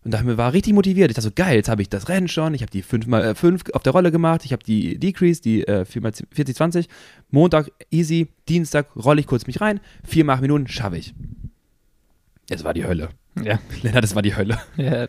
[0.03, 1.11] Und da war richtig motiviert.
[1.11, 2.55] Ich dachte so, geil, jetzt habe ich das Rennen schon.
[2.55, 4.45] Ich habe die 5x5 auf der Rolle gemacht.
[4.45, 6.89] Ich habe die Decrease, die äh, 4x40, 20.
[7.29, 8.29] Montag easy.
[8.49, 9.79] Dienstag rolle ich kurz mich rein.
[10.05, 11.13] 4 mal 8 Minuten schaffe ich.
[12.49, 13.09] Es war die Hölle.
[13.41, 13.59] Ja.
[13.81, 14.59] Lennart, das war die Hölle.
[14.77, 15.07] Ja.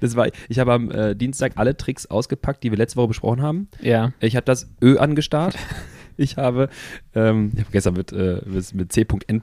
[0.00, 3.42] Das war, ich habe am äh, Dienstag alle Tricks ausgepackt, die wir letzte Woche besprochen
[3.42, 3.68] haben.
[3.80, 4.12] ja.
[4.20, 5.56] Ich habe das Ö angestarrt.
[6.18, 6.68] Ich habe,
[7.14, 8.40] ähm, ich habe gestern mit, äh,
[8.74, 9.40] mit C.N.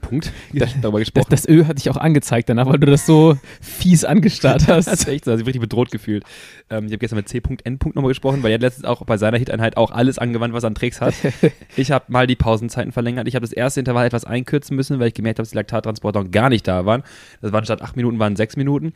[0.82, 1.26] darüber Das, gesprochen.
[1.30, 5.00] das Ö hat dich auch angezeigt danach, weil du das so fies angestarrt Das hast.
[5.00, 6.24] ist echt so, also ich richtig bedroht gefühlt.
[6.68, 7.78] Ähm, ich habe gestern mit C.N.
[7.94, 10.68] nochmal gesprochen, weil er hat letztens auch bei seiner Hit-Einheit auch alles angewandt, was er
[10.68, 11.14] an Tricks hat.
[11.76, 13.26] ich habe mal die Pausenzeiten verlängert.
[13.26, 16.22] Ich habe das erste Intervall etwas einkürzen müssen, weil ich gemerkt habe, dass die Laktattransporter
[16.24, 17.02] noch gar nicht da waren.
[17.40, 18.92] Das waren statt acht Minuten, waren sechs Minuten.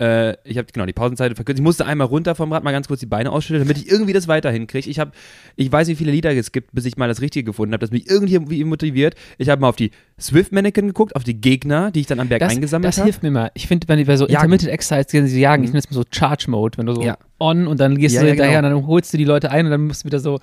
[0.00, 1.58] Äh, ich habe genau die Pausenzeit verkürzt.
[1.58, 4.12] Ich musste einmal runter vom Rad, mal ganz kurz die Beine ausschütteln, damit ich irgendwie
[4.12, 4.88] das weiter hinkriege.
[4.88, 5.10] Ich habe,
[5.56, 7.90] ich weiß, wie viele Lieder es gibt, bis ich mal das Richtige gefunden habe, das
[7.90, 9.14] mich irgendwie motiviert.
[9.38, 12.28] Ich habe mal auf die Swift Mannequin geguckt, auf die Gegner, die ich dann am
[12.28, 13.06] Berg Das, eingesammelt das habe.
[13.06, 13.50] hilft mir mal.
[13.54, 14.34] Ich finde, wenn die bei so Jagen.
[14.44, 15.72] Intermittent Exercise, die jagen, ich Mhm.
[15.74, 17.18] nenne es mal so Charge Mode, wenn du so Ja.
[17.40, 18.76] On und dann gehst Ja, du ja, hinterher genau.
[18.76, 20.40] und dann holst du die Leute ein und dann musst du wieder so,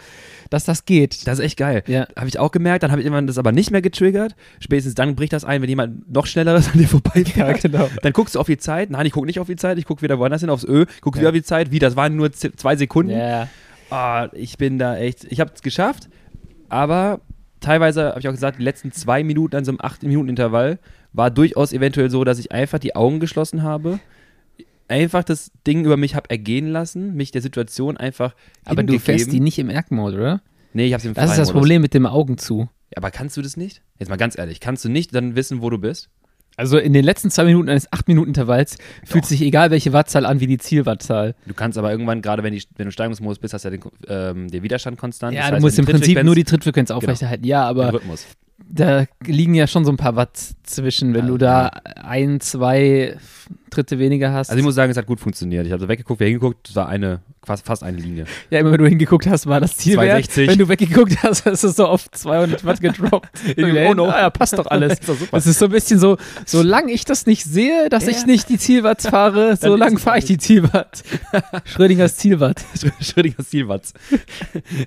[0.49, 1.27] dass das geht.
[1.27, 1.83] Das ist echt geil.
[1.87, 2.07] Ja.
[2.15, 4.35] Habe ich auch gemerkt, dann habe ich irgendwann das aber nicht mehr getriggert.
[4.59, 7.61] Spätestens dann bricht das ein, wenn jemand noch schneller an dir vorbeifährt.
[7.61, 7.89] genau.
[8.01, 8.89] Dann guckst du auf die Zeit.
[8.91, 9.77] Nein, ich gucke nicht auf die Zeit.
[9.77, 10.85] Ich gucke wieder woanders hin, aufs Ö.
[11.01, 11.21] Gucke Ja.
[11.21, 11.71] wieder auf die Zeit.
[11.71, 13.11] Wie, das waren nur zwei Sekunden.
[13.11, 13.47] Ja.
[13.89, 15.25] Ah, ich bin da echt.
[15.29, 16.09] Ich habe es geschafft,
[16.69, 17.19] aber
[17.59, 20.79] teilweise habe ich auch gesagt, die letzten zwei Minuten an so einem 8-Minuten-Intervall
[21.13, 23.99] war durchaus eventuell so, dass ich einfach die Augen geschlossen habe.
[24.87, 28.35] Einfach das Ding über mich habe ergehen lassen, mich der Situation einfach.
[28.65, 30.41] Aber du fährst die nicht im Air-Mode, oder?
[30.73, 31.51] Nee, ich habe im Das ist das.
[31.51, 32.69] Problem mit dem Augen zu.
[32.91, 33.81] Ja, aber kannst du das nicht?
[33.97, 36.09] Jetzt mal ganz ehrlich, kannst du nicht dann wissen, wo du bist?
[36.57, 40.47] Also in den letzten zwei Minuten eines 8-Minuten-Intervalls fühlt sich egal welche Wattzahl an wie
[40.47, 41.35] die Zielwattzahl.
[41.47, 43.83] Du kannst aber irgendwann, gerade wenn, die, wenn du Steigungsmodus bist, hast du ja den,
[44.07, 45.33] ähm, den Widerstand konstant.
[45.35, 47.43] Ja, Das du heißt, musst wenn im Prinzip nur die Trittfrequenz aufrechterhalten.
[47.45, 48.25] Ja, den aber Rhythmus.
[48.69, 53.17] da liegen ja schon so ein paar Watt zwischen, wenn Ja, du da ein, zwei
[53.75, 54.49] Tritte weniger hast.
[54.49, 55.65] Also ich muss sagen, es hat gut funktioniert.
[55.65, 58.25] Ich habe so weggeguckt, wer hingeguckt, das war eine, fast, fast eine Linie.
[58.49, 60.49] ja, immer wenn du hingeguckt hast, war das Ziel 260.
[60.49, 63.29] Wenn du weggeguckt hast, hast du so auf 200 Watt gedroppt.
[63.57, 64.05] Oh no.
[64.09, 64.93] Ah, ja, passt doch alles.
[64.99, 65.31] ist doch super.
[65.37, 68.11] Das ist so ein bisschen so, solange ich das nicht sehe, dass Ja.
[68.11, 71.03] ich nicht die Zielwatt fahre, ist solange fahre ich die Zielwatt.
[71.65, 72.63] Schrödingers Zielwatt.
[73.01, 73.93] Schrödingers Zielwatz.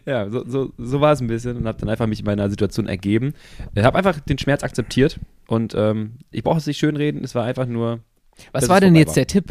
[0.07, 2.87] ja, so, so, so war es ein bisschen und habe dann einfach mich meiner Situation
[2.87, 3.35] ergeben.
[3.75, 7.45] Ich habe einfach den Schmerz akzeptiert und ähm, ich brauche es nicht schönreden, es war
[7.45, 8.01] einfach nur,
[8.53, 9.15] Was war denn jetzt war.
[9.15, 9.45] der Tipp?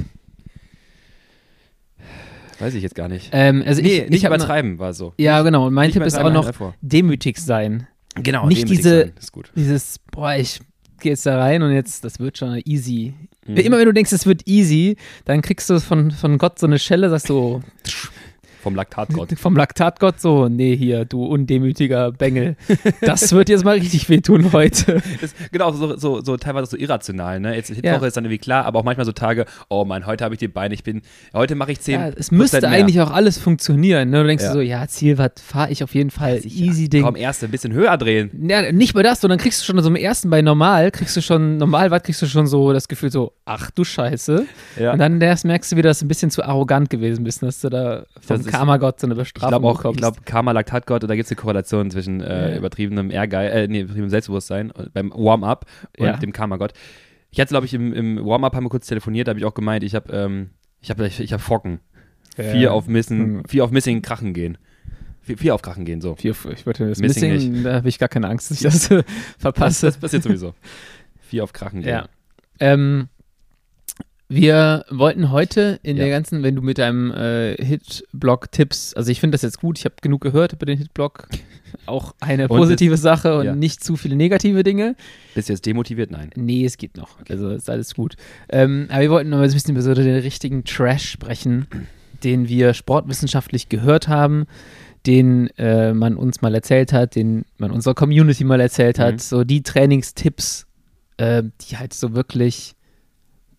[2.60, 3.30] weiß ich jetzt gar nicht.
[3.34, 5.14] Ähm, also nee, ich, nicht ich übertreiben war so.
[5.18, 5.68] Ja, genau.
[5.68, 6.74] Und mein Nicht Tipp ist übertreiben, noch einfach.
[6.82, 7.88] demütig sein.
[8.16, 9.52] Genau, nicht diese- sein, ist gut.
[9.56, 10.60] Dieses, boah, ich
[11.00, 13.14] gehe jetzt da rein und jetzt, das wird schon easy.
[13.46, 13.58] Mhm.
[13.58, 16.80] Immer wenn du denkst, es wird easy, dann kriegst du von, von Gott so eine
[16.80, 17.62] Schelle, sagst du,
[18.68, 19.30] Vom Laktatgott.
[19.40, 22.58] vom Laktatgott so, nee, hier, du undemütiger Bengel.
[23.00, 25.02] Das wird jetzt mal richtig wehtun heute.
[25.22, 27.56] Das, genau, so, so, so teilweise so irrational, ne?
[27.56, 28.06] Jetzt Hitwoche Ja.
[28.06, 30.50] ist dann irgendwie klar, aber auch manchmal so Tage, oh Mann, heute habe ich die
[30.50, 31.02] Beine, ich bin,
[31.34, 34.10] heute mache ich 10 Ja, es müsste eigentlich auch alles funktionieren.
[34.10, 34.22] Ne?
[34.22, 34.52] Du denkst Ja.
[34.52, 36.42] so, ja, Zielwatt fahre ich auf jeden Fall.
[36.44, 37.04] Easy Ding.
[37.04, 38.32] Komm, erst ein bisschen höher drehen.
[38.50, 41.22] Ja, nicht mal das, sondern kriegst du schon so im ersten bei normal, kriegst du
[41.22, 44.46] schon, Normalwatt kriegst du schon so das Gefühl so, ach du Scheiße.
[44.78, 44.92] Ja.
[44.92, 47.62] Und dann erst merkst du wieder, dass du ein bisschen zu arrogant gewesen bist, dass
[47.62, 50.00] du da vom Das Karma-Gott so eine Ich Bestrafung glaube auch, ich bekommst.
[50.00, 52.58] glaube, Karma, Laktatgott, da gibt es eine Korrelation zwischen äh, Ja.
[52.58, 55.66] übertriebenem Ehrgeiz, äh, nee, übertriebenem Selbstbewusstsein beim Warm-up
[55.98, 56.18] und Ja.
[56.18, 56.74] dem Karma-Gott.
[57.32, 59.54] Ich hatte, glaube ich, im, im Warm-up haben wir kurz telefoniert, da habe ich auch
[59.54, 60.50] gemeint, ich habe ähm,
[60.82, 61.80] ich hab, ich, ich hab Focken.
[62.38, 62.44] Ja.
[62.52, 63.44] Vier auf Missen, Hm.
[63.48, 64.58] vier auf Missing Krachen gehen.
[65.22, 66.16] Vier, vier auf Krachen gehen, so.
[66.16, 68.90] Vier, ich wollte das Missing Missing, da habe ich gar keine Angst, dass ich das
[68.92, 69.06] äh, Das,
[69.40, 69.86] verpasse.
[69.88, 70.54] das passiert sowieso.
[71.20, 71.90] Vier auf Krachen gehen.
[71.90, 72.06] Ja.
[72.60, 73.10] Ähm,
[74.30, 76.04] wir wollten heute in Ja.
[76.04, 79.80] der ganzen, wenn du mit deinem äh, Hit-Blog tippst, also ich finde das jetzt gut,
[79.80, 81.28] ich habe genug gehört über den Hit-Blog,
[81.86, 83.56] auch eine positive Sache und ja.
[83.56, 84.96] nicht zu viele negative Dinge.
[85.34, 86.12] Bist du jetzt demotiviert?
[86.12, 86.30] Nein.
[86.36, 88.16] Nee, es geht noch, also ist alles gut.
[88.50, 91.68] Ähm, aber wir wollten noch mal so ein bisschen über so den richtigen Trash sprechen,
[92.24, 94.46] den wir sportwissenschaftlich gehört haben,
[95.06, 99.20] den äh, man uns mal erzählt hat, den man unserer Community mal erzählt hat, Mhm.
[99.20, 100.66] so die Trainingstipps,
[101.16, 102.74] äh, die halt so wirklich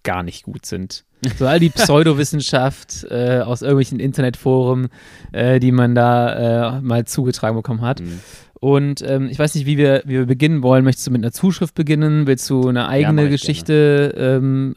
[0.03, 1.05] gar nicht gut sind.
[1.37, 4.89] So all die Pseudowissenschaft äh, aus irgendwelchen Internetforen,
[5.33, 8.01] äh, die man da äh, mal zugetragen bekommen hat.
[8.01, 8.21] Mhm.
[8.61, 10.85] Und ähm, ich weiß nicht, wie wir, wie wir beginnen wollen.
[10.85, 12.27] Möchtest du mit einer Zuschrift beginnen?
[12.27, 14.75] Willst du eine eigene ich Geschichte ähm,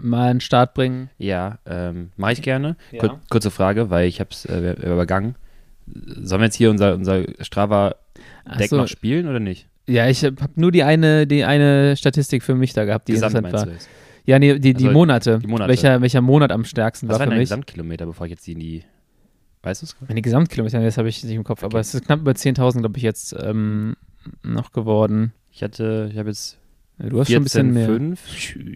[0.00, 1.10] mal an den Start bringen?
[1.16, 2.76] Ja, ähm, mache ich gerne.
[2.92, 3.00] Ja.
[3.00, 5.34] Kur kurze Frage, weil ich habe es äh, übergangen.
[5.86, 7.96] Sollen wir jetzt hier unser, unser Strava-Deck
[8.44, 9.68] Achso, noch spielen oder nicht?
[9.88, 13.36] ja, ich habe nur die eine, die eine Statistik für mich da gehabt, die Gesamt
[13.36, 13.66] interessant war.
[13.66, 13.88] du jetzt?
[14.26, 15.38] Ja, nee, die, die Also, Monate.
[15.38, 15.68] die Monate.
[15.68, 17.48] Welcher, welcher Monat am stärksten Was war für mich?
[17.48, 18.84] Gesamtkilometer, bevor ich jetzt die in die.
[19.62, 19.96] Weißt du es?
[20.06, 22.96] Meine Gesamtkilometer, das habe ich nicht im Kopf, aber es ist knapp über 10.000, glaube
[22.98, 23.96] ich, jetzt ähm,
[24.42, 25.32] noch geworden.
[25.50, 26.58] Ich hatte, ich habe jetzt
[26.98, 27.86] Du hast schon ein bisschen 14, mehr.
[27.86, 28.20] 5,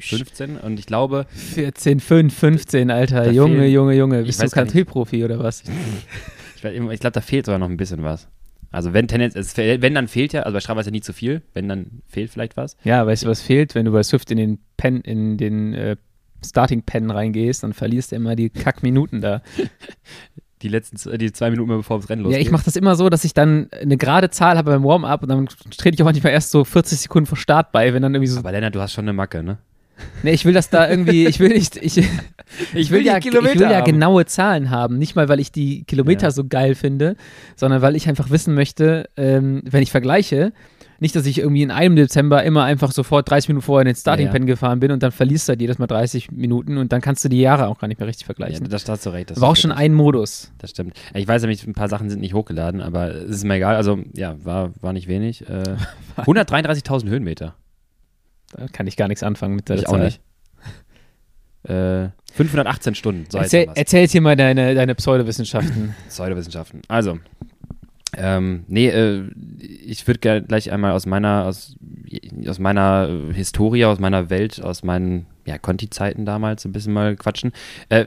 [0.05, 3.31] 15 und ich glaube, 14, 5, 15, Alter.
[3.31, 4.21] Junge, Junge, Junge.
[4.21, 4.55] Ich Bist du nicht.
[4.55, 5.63] Kartellprofi oder was?
[6.57, 8.29] ich, ich glaube, da fehlt sogar noch ein bisschen was.
[8.73, 11.13] Also wenn Tendenz, es, wenn dann fehlt ja, also bei Strava ist ja nie zu
[11.13, 12.77] viel, wenn dann fehlt vielleicht was.
[12.85, 15.97] Ja, weißt du, was fehlt, wenn du bei Swift in den Pen, in den äh,
[16.45, 19.43] Starting Pen reingehst und verlierst immer die Kackminuten da.
[20.63, 22.47] Die letzten die zwei Minuten bevor das Rennen Ja, losgeht.
[22.47, 25.29] ich mache das immer so, dass ich dann eine gerade Zahl habe beim Warm-up und
[25.31, 25.47] dann
[25.79, 28.41] trete ich auch manchmal erst so 40 Sekunden vor Start bei, wenn dann irgendwie so.
[28.41, 29.57] Aber Lennart, du hast schon eine Macke, ne?
[30.23, 31.97] Nee, ich will das da irgendwie, ich will nicht, ich,
[32.75, 34.99] ich will, ja, ich will ja genaue Zahlen haben.
[34.99, 36.31] Nicht mal, weil ich die Kilometer Ja.
[36.31, 37.17] so geil finde,
[37.57, 40.53] sondern weil ich einfach wissen möchte, ähm, wenn ich vergleiche,
[41.03, 43.97] nicht, dass ich irgendwie in einem Dezember immer einfach sofort 30 Minuten vorher in den
[43.97, 44.39] Starting Ja, ja.
[44.39, 47.25] Pen gefahren bin und dann verlierst du halt jedes Mal 30 Minuten und dann kannst
[47.25, 48.69] du die Jahre auch gar nicht mehr richtig Ja, vergleichen.
[48.69, 49.31] das hast du recht.
[49.31, 50.53] Das war auch schon ein Modus.
[50.59, 50.93] Das stimmt.
[51.15, 53.77] Ich weiß nämlich, ein paar Sachen sind nicht hochgeladen, aber es ist mir egal.
[53.77, 55.49] Also, ja, war, war nicht wenig.
[55.49, 55.63] Äh,
[56.21, 57.55] 133.000 Höhenmeter.
[58.51, 60.05] Da kann ich gar nichts anfangen mit der Ich auch Zahl.
[60.05, 60.21] nicht.
[61.65, 63.27] Äh, 518 Stunden.
[63.29, 63.77] So Erzähl, was.
[63.77, 65.95] erzähl jetzt hier mal deine, deine Pseudowissenschaften.
[66.09, 66.83] Pseudowissenschaften.
[66.89, 67.19] Also,
[68.17, 69.25] ähm, nee, äh,
[69.59, 71.77] ich würde gleich einmal aus meiner, aus,
[72.47, 77.17] aus meiner äh, Historie, aus meiner Welt, aus meinen ja, Conti-Zeiten damals ein bisschen mal
[77.17, 77.53] quatschen.
[77.89, 78.07] Äh,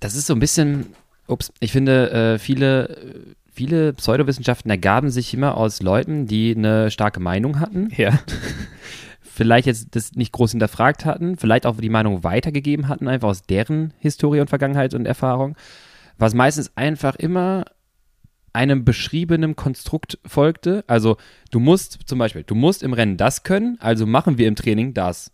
[0.00, 0.86] das ist so ein bisschen,
[1.26, 2.96] ups, ich finde, äh, viele,
[3.52, 8.18] viele Pseudowissenschaften ergaben sich immer aus Leuten, die eine starke Meinung hatten ja.
[9.34, 13.42] vielleicht jetzt das nicht groß hinterfragt hatten, vielleicht auch die Meinung weitergegeben hatten, einfach aus
[13.42, 15.56] deren Historie und Vergangenheit und Erfahrung,
[16.18, 17.64] was meistens einfach immer
[18.52, 20.84] einem beschriebenen Konstrukt folgte.
[20.86, 21.16] Also
[21.50, 24.94] du musst zum Beispiel, du musst im Rennen das können, also machen wir im Training
[24.94, 25.32] das.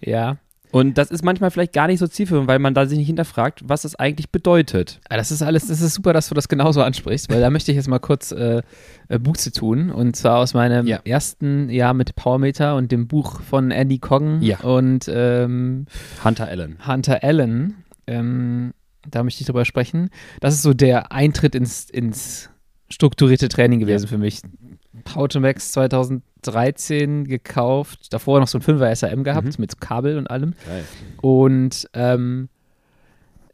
[0.00, 0.36] Ja.
[0.72, 3.60] Und das ist manchmal vielleicht gar nicht so zielführend, weil man da sich nicht hinterfragt,
[3.64, 5.00] was das eigentlich bedeutet.
[5.08, 7.70] Ah, Das ist alles, das ist super, dass du das genauso ansprichst, weil da möchte
[7.70, 8.62] ich jetzt mal kurz äh,
[9.08, 9.90] äh, Buße tun.
[9.90, 11.00] Und zwar aus meinem Ja.
[11.04, 14.60] ersten Jahr mit Powermeter und dem Buch von Andy Coggan Ja.
[14.60, 15.86] und ähm,
[16.24, 16.78] Hunter Allen.
[16.86, 17.76] Hunter Allen.
[18.06, 18.72] Ähm,
[19.08, 20.10] da möchte ich drüber sprechen.
[20.40, 22.50] Das ist so der Eintritt ins, ins
[22.90, 24.40] strukturierte Training gewesen für mich.
[25.06, 25.72] Powermax
[26.42, 29.54] 2013 gekauft, davor noch so ein 5er SRM gehabt Mhm.
[29.58, 30.54] mit Kabel und allem.
[30.66, 30.84] Geil.
[31.22, 32.48] Und ähm,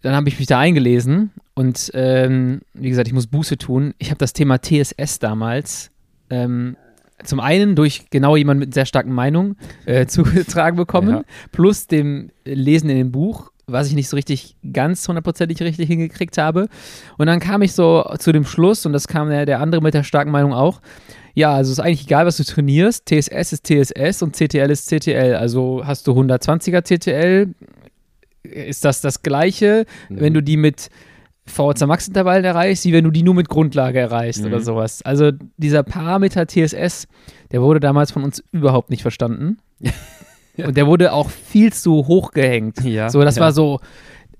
[0.03, 3.95] dann habe ich mich da eingelesen und ähm, wie gesagt, ich muss Buße tun.
[3.99, 5.91] Ich habe das Thema TSS damals
[6.31, 6.77] ähm,
[7.23, 11.23] zum einen durch genau jemanden mit sehr starken Meinung äh, zugetragen bekommen, Ja.
[11.53, 16.37] plus dem Lesen in dem Buch, was ich nicht so richtig ganz hundertprozentig richtig hingekriegt
[16.37, 16.69] habe.
[17.17, 19.95] Und dann kam ich so zu dem Schluss, und das kam der, der andere mit
[19.95, 20.81] der starken Meinung auch,
[21.35, 23.07] ja, also ist eigentlich egal, was du trainierst.
[23.07, 25.35] TSS ist TSS und CTL ist CTL.
[25.35, 27.55] Also hast du 120er CTL,
[28.43, 30.21] ist das das Gleiche, Mhm.
[30.21, 30.89] wenn du die mit
[31.47, 34.47] VHC Max Intervallen erreichst, wie wenn du die nur mit Grundlage erreichst Mhm.
[34.49, 35.03] oder sowas.
[35.03, 37.09] Also dieser Parameter TSS,
[37.51, 39.59] der wurde damals von uns überhaupt nicht verstanden.
[40.59, 42.85] Und der wurde auch viel zu hoch gehängt.
[42.85, 43.43] Ja, So, das ja.
[43.43, 43.81] war so,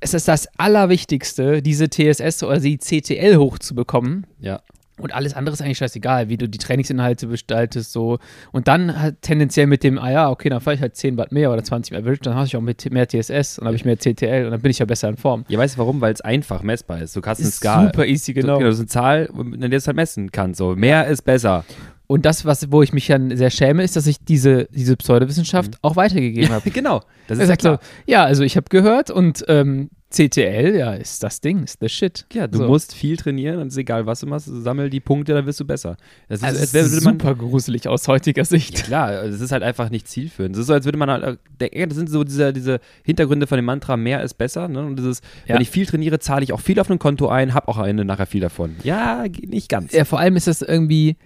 [0.01, 4.27] es ist das Allerwichtigste, diese TSS oder die CTL hochzubekommen.
[4.39, 4.61] Ja.
[4.99, 8.19] Und alles andere ist eigentlich scheißegal, wie du die Trainingsinhalte gestaltest, so.
[8.53, 11.33] Und dann halt tendenziell mit dem, ah ja, okay, dann fahre ich halt 10 Watt
[11.33, 13.85] mehr oder 20 mehr Wild, dann habe ich auch mit mehr TSS und habe ich
[13.87, 15.45] mehr CTL und dann bin ich ja besser in Form.
[15.49, 16.01] Ja, weißt du warum?
[16.03, 17.17] Weil es einfach messbar ist.
[17.17, 17.87] Du eine Ist Skala.
[17.87, 18.61] super easy, So, genau.
[18.61, 20.59] Das ist eine Zahl, an der du es halt messen kannst.
[20.59, 20.77] So.
[20.77, 21.65] Mehr ist besser.
[22.13, 25.79] Und das, was, wo ich mich dann sehr schäme, ist, dass ich diese, diese Pseudowissenschaft
[25.83, 26.71] auch weitergegeben habe.
[26.71, 27.01] genau.
[27.27, 27.81] Das ist ja klar.
[27.83, 31.89] so, ja, also ich habe gehört und ähm, CTL, ja, ist das Ding, ist the
[31.89, 32.27] shit.
[32.35, 32.67] Ja, du so.
[32.67, 35.59] musst viel trainieren und es ist egal, was du machst, sammel die Punkte, dann wirst
[35.61, 35.97] du besser.
[36.29, 38.85] Das ist, Also als wäre- super gruselig aus heutiger Ja, Sicht.
[38.85, 40.55] klar, es ist halt einfach nicht zielführend.
[40.55, 41.39] Es ist so, als würde man halt,
[41.73, 44.69] ja, das sind so diese, diese Hintergründe von dem Mantra, mehr ist besser.
[44.69, 44.85] Ne?
[44.85, 45.55] Und dieses, Ja.
[45.55, 47.87] wenn ich viel trainiere, zahle ich auch viel auf ein Konto ein, hab auch am
[47.87, 48.77] Ende nachher viel davon.
[48.83, 49.93] Ja, nicht ganz.
[49.95, 51.17] Ja, vor allem ist das irgendwie,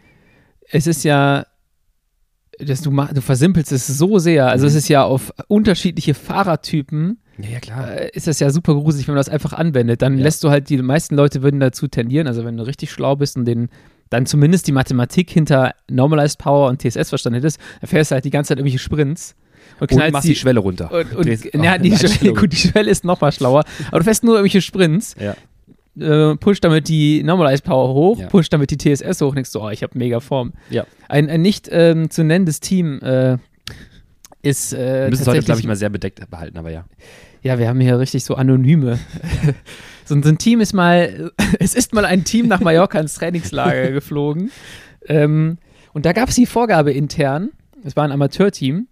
[0.70, 1.46] es ist ja,
[2.58, 4.48] dass du, du versimpelst es so sehr.
[4.48, 7.90] Also es ist ja auf unterschiedliche Fahrertypen, Ja, ja, klar.
[7.92, 10.00] äh, ist das ja super gruselig, wenn man das einfach anwendet.
[10.02, 10.24] Dann Ja.
[10.24, 13.36] lässt du halt, die meisten Leute würden dazu tendieren, also wenn du richtig schlau bist
[13.36, 13.68] und den
[14.08, 18.24] dann zumindest die Mathematik hinter Normalized Power und TSS verstanden hättest, dann fährst du halt
[18.24, 19.34] die ganze Zeit irgendwelche Sprints
[19.80, 20.92] und Und machst die, Schwelle runter.
[20.92, 21.90] Und, und Drehst- ja, oh, die.
[21.96, 23.64] Schwelle, gut, die Schwelle ist noch mal schlauer.
[23.88, 25.34] Aber du fährst nur irgendwelche Sprints, Ja.
[26.00, 28.26] Äh, pusht damit die Normalized Power hoch, Ja.
[28.28, 30.52] pusht damit die TSS hoch, denkst du, oh, ich habe mega Form.
[30.70, 30.86] Ja.
[31.08, 33.38] Ein, ein nicht ähm, zu nennendes Team äh,
[34.42, 36.84] ist äh, Wir müssen es heute, glaube ich, mal sehr bedeckt behalten, aber ja.
[37.42, 38.98] Ja, wir haben hier richtig so Anonyme.
[40.04, 43.14] so, ein- so ein Team ist mal, es ist mal ein Team nach Mallorca ins
[43.14, 44.50] Trainingslager geflogen.
[45.06, 45.58] Ähm,
[45.92, 47.50] und da gab es die Vorgabe intern,
[47.84, 48.88] es war ein Amateurteam,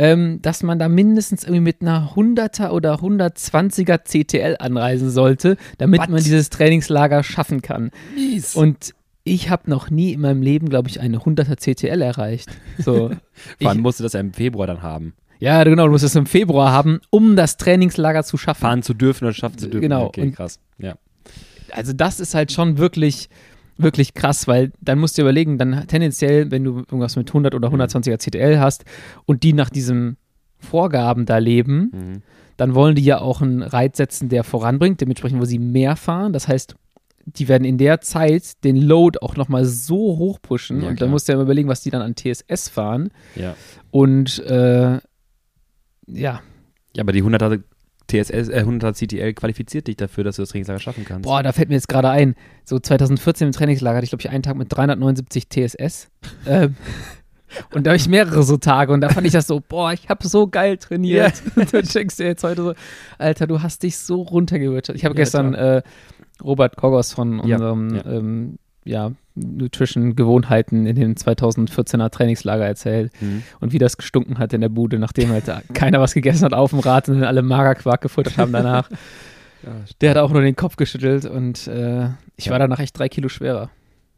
[0.00, 6.00] ähm, dass man da mindestens irgendwie mit einer 100er oder 120er CTL anreisen sollte, damit
[6.00, 6.08] Was?
[6.08, 7.90] man dieses Trainingslager schaffen kann.
[8.14, 8.56] Mies.
[8.56, 12.48] Und ich habe noch nie in meinem Leben, glaube ich, eine 100er CTL erreicht.
[12.78, 13.10] So.
[13.60, 15.12] Vor allem ich, musst du das ja im Februar dann haben.
[15.38, 18.62] ja, genau, du musst es im Februar haben, um das Trainingslager zu schaffen.
[18.62, 19.82] Fahren zu dürfen oder schaffen zu dürfen.
[19.82, 20.06] Genau.
[20.06, 20.60] Okay, Und- krass.
[20.78, 20.94] Ja.
[21.72, 23.28] also das ist halt schon wirklich,
[23.82, 27.54] wirklich krass, weil dann musst du dir überlegen, dann tendenziell, wenn du irgendwas mit 100
[27.54, 28.84] oder 120er CTL hast
[29.26, 30.16] und die nach diesen
[30.58, 32.22] Vorgaben da leben, Mhm.
[32.56, 36.32] dann wollen die ja auch einen Reit setzen, der voranbringt, dementsprechend, wo sie mehr fahren.
[36.34, 36.74] Das heißt,
[37.24, 41.10] die werden in der Zeit den Load auch nochmal so hoch pushen Ja, und dann
[41.10, 43.10] musst du ja überlegen, was die dann an TSS fahren.
[43.36, 43.54] ja.
[43.90, 44.98] Und äh,
[46.06, 46.40] ja,
[46.94, 47.62] Ja, aber die 100er
[48.10, 51.22] TSS, äh, 100er CTL qualifiziert dich dafür, dass du das Trainingslager schaffen kannst.
[51.22, 54.30] Boah, da fällt mir jetzt gerade ein, so 2014 im Trainingslager hatte ich, glaube ich,
[54.30, 56.08] einen Tag mit 379 TSS.
[56.46, 56.76] ähm,
[57.74, 60.08] und da habe ich mehrere so Tage und da fand ich das so, boah, ich
[60.08, 61.42] habe so geil trainiert.
[61.56, 62.74] Und du denkst dir jetzt heute so,
[63.18, 64.96] Alter, du hast dich so runtergewirtschaftet.
[64.96, 65.82] Ich habe Ja, gestern äh,
[66.42, 68.04] Robert Kogos von Ja, unserem ja.
[68.06, 73.42] Ähm, ja, Nutrition-Gewohnheiten in dem 2014er Trainingslager erzählt Mhm.
[73.60, 76.70] und wie das gestunken hat in der Bude, nachdem halt keiner was gegessen hat auf
[76.70, 78.88] dem Rad und alle Magerquark gefuttert haben danach.
[80.00, 82.52] Der hat auch nur den Kopf geschüttelt und äh, ich Ja.
[82.52, 83.68] war danach echt drei Kilo schwerer.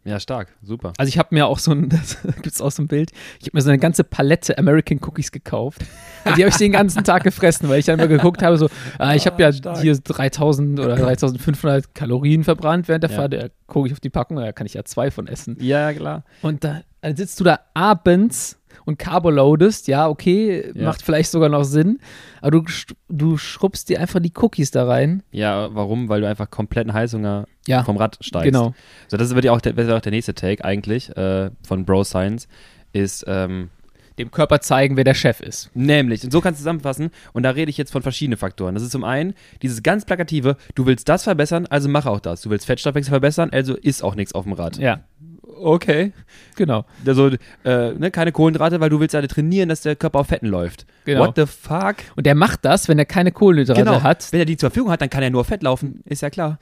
[0.05, 0.93] Ja, stark, super.
[0.99, 3.11] Also ich habe mir auch so ein, das gibt's auch so ein Bild,
[3.41, 5.83] ich habe mir so eine ganze Palette American Cookies gekauft.
[6.25, 8.69] Und die habe ich den ganzen Tag gefressen, weil ich dann mal geguckt habe, so,
[8.99, 9.79] ah, ich habe ja stark.
[9.81, 13.17] hier 3000 oder 3500 Kalorien verbrannt während der Ja.
[13.17, 13.33] Fahrt.
[13.33, 15.57] Da gucke ich auf die Packung, da kann ich ja zwei von essen.
[15.61, 16.25] Ja, klar.
[16.43, 20.87] Und da, dann sitzt du da abends und carboloadest, ja, okay, Ja.
[20.87, 21.99] macht vielleicht sogar noch Sinn,
[22.41, 22.65] aber du,
[23.09, 25.23] du schrubbst dir einfach die Cookies da rein.
[25.31, 26.09] Ja, warum?
[26.09, 28.45] Weil du einfach kompletten Heißhunger Ja, vom Rad steigst.
[28.47, 28.75] genau.
[29.09, 32.05] So, das wird ja auch der, wird auch der nächste Take eigentlich äh, von Bro
[32.05, 32.49] Science.
[32.93, 33.71] Ist, ähm,
[34.19, 35.71] Dem Körper zeigen, wer der Chef ist.
[35.75, 38.75] Nämlich, und so kannst du zusammenfassen, und da rede ich jetzt von verschiedenen Faktoren.
[38.75, 42.43] Das ist zum einen dieses ganz plakative, du willst das verbessern, also mach auch das.
[42.43, 44.77] Du willst Fettstoffwechsel verbessern, also isst auch nichts auf dem Rad.
[44.79, 45.01] Ja,
[45.55, 46.13] Okay.
[46.57, 46.85] genau.
[47.07, 47.29] Also,
[47.65, 50.87] äh, ne, keine Kohlenhydrate, weil du willst ja trainieren, dass der Körper auf Fetten läuft.
[51.05, 51.27] Genau.
[51.27, 51.97] What the fuck?
[52.17, 54.03] Und der macht das, wenn er keine Kohlenhydrate Genau.
[54.03, 54.27] hat.
[54.33, 56.59] Wenn er die zur Verfügung hat, dann kann er nur Fett laufen, ist ja klar.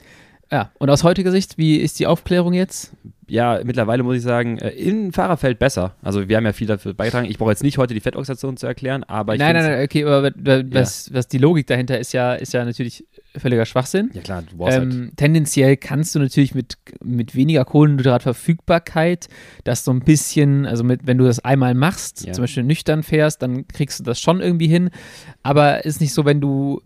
[0.53, 2.93] Ja, und aus heutiger Sicht, wie ist die Aufklärung jetzt?
[3.29, 5.95] Ja, mittlerweile muss ich sagen, äh, im Fahrerfeld besser.
[6.03, 7.27] Also wir haben ja viel dafür beigetragen.
[7.31, 10.05] Ich brauche jetzt nicht heute die Fettoxidation zu erklären, aber ich nein, nein, nein, okay,
[10.05, 10.33] aber
[10.73, 13.05] was, was die Logik dahinter ist ja, ist ja natürlich
[13.37, 14.11] völliger Schwachsinn.
[14.15, 14.93] Ja klar, du brauchst halt.
[14.93, 19.29] Ähm, tendenziell kannst du natürlich mit, mit weniger Kohlenhydratverfügbarkeit
[19.63, 22.33] das so ein bisschen, also mit, wenn du das einmal machst, Ja.
[22.33, 24.91] zum Beispiel nüchtern fährst, dann kriegst du das schon irgendwie hin.
[25.45, 26.83] Aber ist nicht so, wenn du,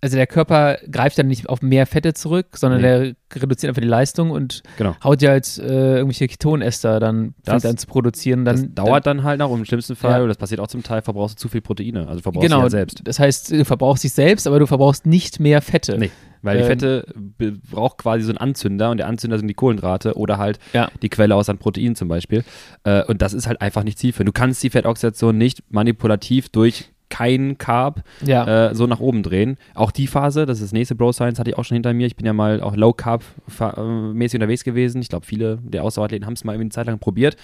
[0.00, 3.14] also der Körper greift dann nicht auf mehr Fette zurück, sondern Nee.
[3.32, 4.94] der reduziert einfach die Leistung und Genau.
[5.02, 8.44] haut ja halt äh, irgendwelche Ketonester dann, Das- an zu produzieren.
[8.44, 10.22] Dann, das dauert dann halt noch, und im schlimmsten Fall, Ja.
[10.22, 12.06] und das passiert auch zum Teil, verbrauchst du zu viel Proteine.
[12.08, 13.00] Also verbrauchst genau, du ja selbst.
[13.04, 15.98] das heißt, du verbrauchst dich selbst, aber du verbrauchst nicht mehr Fette.
[15.98, 16.10] Nee,
[16.42, 19.54] weil die Ähm, Fette be- braucht quasi so einen Anzünder und der Anzünder sind die
[19.54, 20.88] Kohlenhydrate oder halt Ja.
[21.02, 22.44] die Quelle aus an Proteinen zum Beispiel.
[22.84, 24.28] Äh, und das ist halt einfach nicht zielführend.
[24.28, 28.68] Du kannst die Fettoxidation nicht manipulativ durch kein Carb Ja.
[28.70, 29.56] äh, so nach oben drehen.
[29.74, 32.06] Auch die Phase, das ist das nächste Bro Science, hatte ich auch schon hinter mir.
[32.06, 33.22] Ich bin ja mal auch Low Carb
[33.60, 35.00] äh, mäßig unterwegs gewesen.
[35.00, 37.36] Ich glaube, viele der Ausdauerathleten haben es mal irgendwie eine Zeit lang probiert.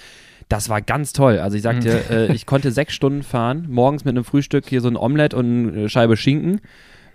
[0.51, 1.39] Das war ganz toll.
[1.39, 2.15] Also ich sagte, Mhm.
[2.15, 5.73] äh, ich konnte sechs Stunden fahren, morgens mit einem Frühstück hier so ein Omelett und
[5.73, 6.61] eine Scheibe Schinken.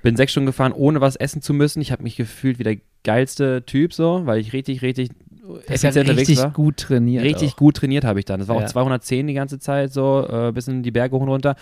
[0.02, 1.82] Bin sechs Stunden gefahren, ohne was essen zu müssen.
[1.82, 5.10] Ich habe mich gefühlt wie der geilste Typ so, weil ich richtig, richtig
[5.68, 6.52] Der ist ja richtig war.
[6.52, 7.24] gut trainiert.
[7.24, 7.58] Richtig auch.
[7.58, 8.40] gut trainiert habe ich dann.
[8.40, 8.64] Das war Ja.
[8.66, 11.56] auch 210 die ganze Zeit so, äh, bis in die Berge hoch und runter.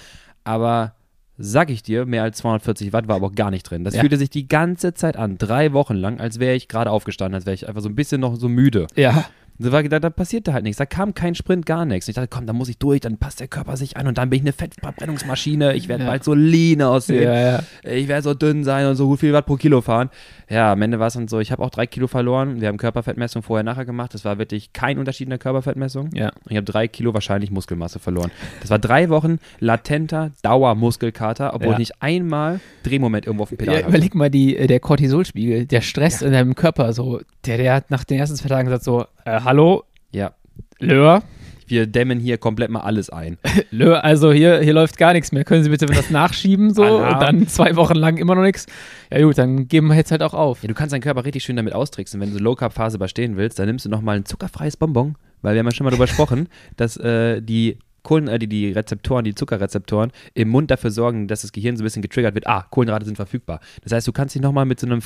[0.44, 0.94] Aber
[1.38, 3.84] sag ich dir, mehr als 240 Watt war aber auch gar nicht drin.
[3.84, 4.02] Das Ja.
[4.02, 7.46] fühlte sich die ganze Zeit an, drei Wochen lang, als wäre ich gerade aufgestanden, als
[7.46, 8.88] wäre ich einfach so ein bisschen noch so müde.
[8.96, 9.26] Ja.
[9.60, 10.78] Da, war, da, da passierte halt nichts.
[10.78, 12.08] Da kam kein Sprint, gar nichts.
[12.08, 14.18] Und ich dachte, komm, da muss ich durch, dann passt der Körper sich an und
[14.18, 15.74] dann bin ich eine Fettverbrennungsmaschine.
[15.76, 16.10] Ich werde Ja.
[16.10, 17.24] bald so lean aussehen.
[17.24, 17.60] Ja, ja.
[17.84, 20.10] Ich werde so dünn sein und so viel Watt pro Kilo fahren.
[20.50, 22.62] Ja, am Ende war es dann so, ich habe auch drei Kilo verloren.
[22.62, 24.14] Wir haben Körperfettmessung vorher, nachher gemacht.
[24.14, 26.10] Das war wirklich kein Unterschied in der Körperfettmessung.
[26.14, 26.28] Ja.
[26.30, 28.32] Und ich habe drei Kilo wahrscheinlich Muskelmasse verloren.
[28.62, 33.82] Das war drei Wochen latenter Dauermuskelkater, obwohl ich nicht einmal Drehmoment irgendwo auf dem Pedal
[33.82, 37.74] Ja, überleg mal, die, äh, der Cortisolspiegel, der Stress in deinem Körper, so, der, der
[37.74, 40.32] hat nach den ersten zwei Tagen gesagt so, äh, hallo, Ja,
[40.80, 41.22] Löhr,
[41.68, 43.38] wir dämmen hier komplett mal alles ein.
[43.72, 45.44] Löhr, also hier, hier läuft gar nichts mehr.
[45.44, 47.14] Können Sie bitte das nachschieben so Alarm.
[47.14, 48.68] und dann zwei Wochen lang immer noch nichts?
[49.12, 50.62] Ja gut, dann geben wir jetzt halt auch auf.
[50.64, 52.22] Ja, du kannst deinen Körper richtig schön damit austricksen.
[52.22, 55.56] Wenn du Low Carb Phase überstehen willst, dann nimmst du nochmal ein zuckerfreies Bonbon, weil
[55.56, 59.26] wir haben ja schon mal darüber gesprochen, dass äh, die Kohlen, äh, die, die Rezeptoren,
[59.26, 62.48] die Zuckerrezeptoren im Mund dafür sorgen, dass das Gehirn so ein bisschen getriggert wird.
[62.48, 63.60] Ah, Kohlenhydrate sind verfügbar.
[63.84, 65.02] Das heißt, du kannst dich nochmal mit so einem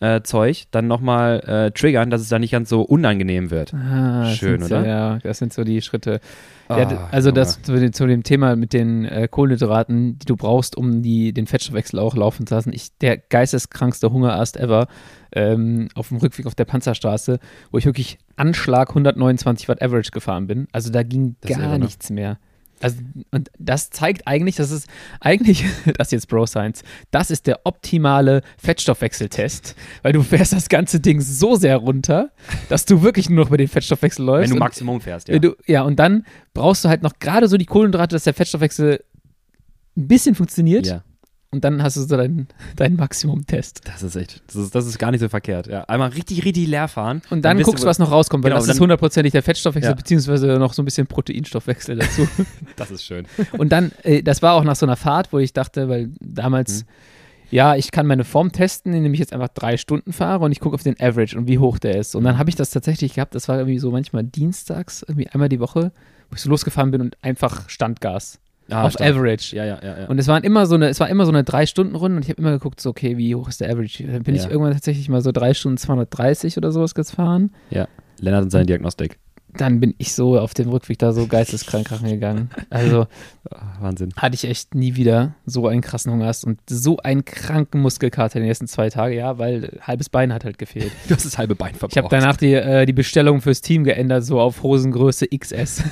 [0.00, 3.74] Fake-Zeug dann nochmal äh, triggern, dass es dann nicht ganz so unangenehm wird.
[3.74, 4.86] Ah, Schön, sind so, oder?
[4.86, 6.20] Ja, das sind so die Schritte.
[6.68, 7.40] Ah, ja, also Junge.
[7.40, 11.32] das zu, dem- zu dem Thema mit den äh, Kohlenhydraten, die du brauchst, um die,
[11.34, 12.72] den Fettstoffwechsel auch laufen zu lassen.
[12.72, 14.86] Ich, der geisteskrankste Hungerast ever
[15.32, 17.38] ähm, auf dem Rückweg auf der Panzerstraße,
[17.70, 20.68] wo ich wirklich Anschlag 129 Watt Average gefahren bin.
[20.72, 21.84] Also da ging Das gar ne?
[21.84, 22.38] nichts mehr.
[22.80, 22.98] Also,
[23.30, 24.88] und das zeigt eigentlich, das ist
[25.20, 25.64] eigentlich,
[25.96, 31.00] das ist jetzt Bro Science, das ist der optimale Fettstoffwechseltest, weil du fährst das ganze
[31.00, 32.30] Ding so sehr runter,
[32.68, 34.50] dass du wirklich nur noch über den Fettstoffwechsel läufst.
[34.50, 35.34] Wenn du Maximum fährst, ja.
[35.34, 35.40] ja.
[35.40, 39.02] Du, ja, und dann brauchst du halt noch gerade so die Kohlenhydrate, dass der Fettstoffwechsel
[39.96, 40.86] ein bisschen funktioniert.
[40.86, 41.04] ja.
[41.54, 43.82] Und dann hast du so deinen, deinen Maximum-Test.
[43.84, 45.68] Das ist echt, das ist, das ist gar nicht so verkehrt.
[45.68, 45.84] Ja.
[45.84, 47.22] Einmal richtig, richtig leer fahren.
[47.30, 49.42] Und dann bist guckst du, was noch rauskommt, weil Genau, das dann- ist hundertprozentig der
[49.44, 49.94] Fettstoffwechsel, Ja.
[49.96, 52.26] beziehungsweise noch so ein bisschen Proteinstoffwechsel dazu.
[52.76, 53.26] Das ist schön.
[53.56, 56.82] und dann, äh, das war auch nach so einer Fahrt, wo ich dachte, weil damals,
[56.82, 56.88] Mhm.
[57.50, 60.58] ja, ich kann meine Form testen, indem ich jetzt einfach drei Stunden fahre und ich
[60.58, 62.16] gucke auf den Average und wie hoch der ist.
[62.16, 65.48] Und dann habe ich das tatsächlich gehabt, das war irgendwie so manchmal dienstags, irgendwie einmal
[65.48, 65.92] die Woche,
[66.30, 68.40] wo ich so losgefahren bin und einfach Standgas.
[68.70, 69.10] Ah, auf stark.
[69.14, 69.54] Average.
[69.56, 69.98] Ja, ja, ja.
[70.00, 70.06] ja.
[70.06, 72.22] Und es waren immer so eine, es war immer so eine drei Stunden Runde und
[72.24, 74.06] ich habe immer geguckt, so okay, wie hoch ist der Average?
[74.06, 74.50] Dann bin ich Ja.
[74.50, 77.50] irgendwann tatsächlich mal so drei Stunden 230 oder sowas gefahren.
[77.70, 77.88] Ja.
[78.20, 79.18] Lennart und seine Diagnostik.
[79.56, 82.50] Dann bin ich so auf dem Rückweg da so geisteskrank gegangen.
[82.70, 83.06] Also
[83.50, 84.10] Ah, Wahnsinn.
[84.16, 88.46] hatte ich echt nie wieder so einen krassen Hungerast und so einen kranken Muskelkater die
[88.46, 90.92] nächsten zwei Tage, ja, weil halbes Bein hat halt gefehlt.
[91.08, 91.92] Du hast das halbe Bein verbraucht.
[91.92, 95.82] Ich habe danach die, äh, die Bestellung fürs Team geändert, so auf Hosengröße XS.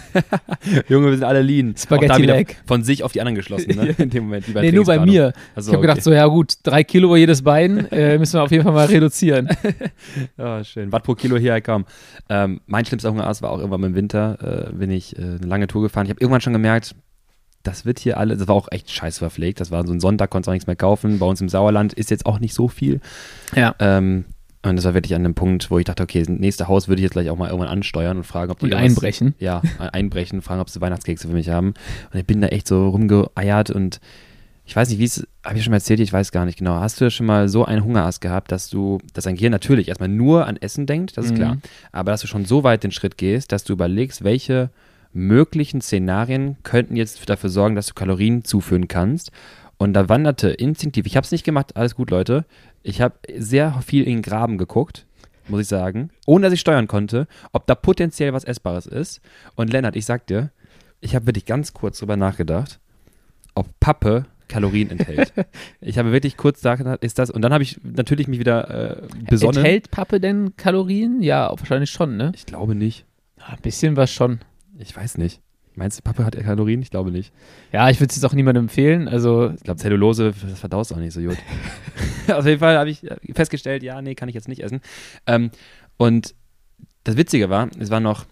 [0.89, 1.75] Junge, wir sind alle lean.
[1.77, 2.57] Spaghetti Leg.
[2.67, 3.89] Von sich auf die anderen geschlossen, ne?
[3.99, 4.47] In dem Moment.
[4.55, 5.35] Nee, nur bei mir.
[5.55, 8.51] Also, ich habe gedacht, so, ja gut, drei Kilo jedes Bein äh, müssen wir auf
[8.51, 9.49] jeden Fall mal reduzieren.
[10.39, 10.91] Ja, schön.
[10.91, 11.85] Watt pro Kilo hier kaum.
[12.31, 15.67] Ähm, mein schlimmster Hungerast war auch irgendwann im Winter, äh, bin ich äh, eine lange
[15.67, 16.07] Tour gefahren.
[16.07, 16.95] Ich habe irgendwann schon gemerkt,
[17.63, 19.61] das wird hier alle, das war auch echt scheiße verpflegt.
[19.61, 21.19] Das war so ein Sonntag, konntest auch nichts mehr kaufen.
[21.19, 23.01] Bei uns im Sauerland ist jetzt auch nicht so viel.
[23.55, 23.75] Ja.
[23.79, 24.25] Ähm,
[24.65, 27.01] und das war wirklich an einem Punkt, wo ich dachte, okay, das nächste Haus würde
[27.01, 29.35] ich jetzt gleich auch mal irgendwann ansteuern und fragen, ob die Und einbrechen.
[29.41, 31.75] Ja, einbrechen, fragen, ob sie Weihnachtskekse für mich haben.
[32.13, 34.01] Und ich bin da echt so rumgeeiert und
[34.73, 36.81] ich weiß nicht, wie es, habe ich schon mal erzählt, ich weiß gar nicht genau.
[36.81, 40.09] Hast du schon mal so einen Hungerast gehabt, dass du, dass dein Gehirn natürlich erstmal
[40.09, 41.37] nur an Essen denkt, das ist Mhm.
[41.37, 41.57] klar.
[41.93, 44.71] Aber dass du schon so weit den Schritt gehst, dass du überlegst, welche
[45.13, 49.31] möglichen Szenarien könnten jetzt dafür sorgen, dass du Kalorien zuführen kannst.
[49.77, 52.47] Und da wanderte instinktiv, ich habe es nicht gemacht, alles gut, Leute.
[52.83, 55.05] Ich habe sehr viel in den Graben geguckt,
[55.49, 59.21] muss ich sagen, ohne dass ich steuern konnte, ob da potenziell was Essbares ist.
[59.55, 60.51] Und Lennart, ich sag dir,
[61.03, 62.79] ich habe wirklich ganz kurz drüber nachgedacht,
[63.55, 65.33] ob Pappe Kalorien enthält.
[65.81, 69.03] ich habe wirklich kurz nachgedacht, ist das, und dann habe ich natürlich mich wieder äh,
[69.29, 69.59] besonnen.
[69.59, 71.23] Enthält Pappe denn Kalorien?
[71.23, 72.33] Ja, wahrscheinlich schon, ne?
[72.35, 73.07] Ich glaube nicht.
[73.39, 74.41] Ja, Ein bisschen was schon.
[74.79, 75.41] Ich weiß nicht.
[75.75, 76.83] Meinst du, Pappe hat Kalorien?
[76.83, 77.33] Ich glaube nicht.
[77.73, 79.09] Ja, ich würde es jetzt auch niemandem empfehlen.
[79.09, 81.39] Also, Ich glaube, Zellulose, das verdaust auch nicht so gut.
[82.33, 83.01] Auf jeden Fall habe ich
[83.35, 84.81] festgestellt, ja, nee, kann ich jetzt nicht essen.
[85.27, 85.51] Ähm,
[85.97, 86.35] und
[87.05, 88.27] das Witzige war, es waren noch,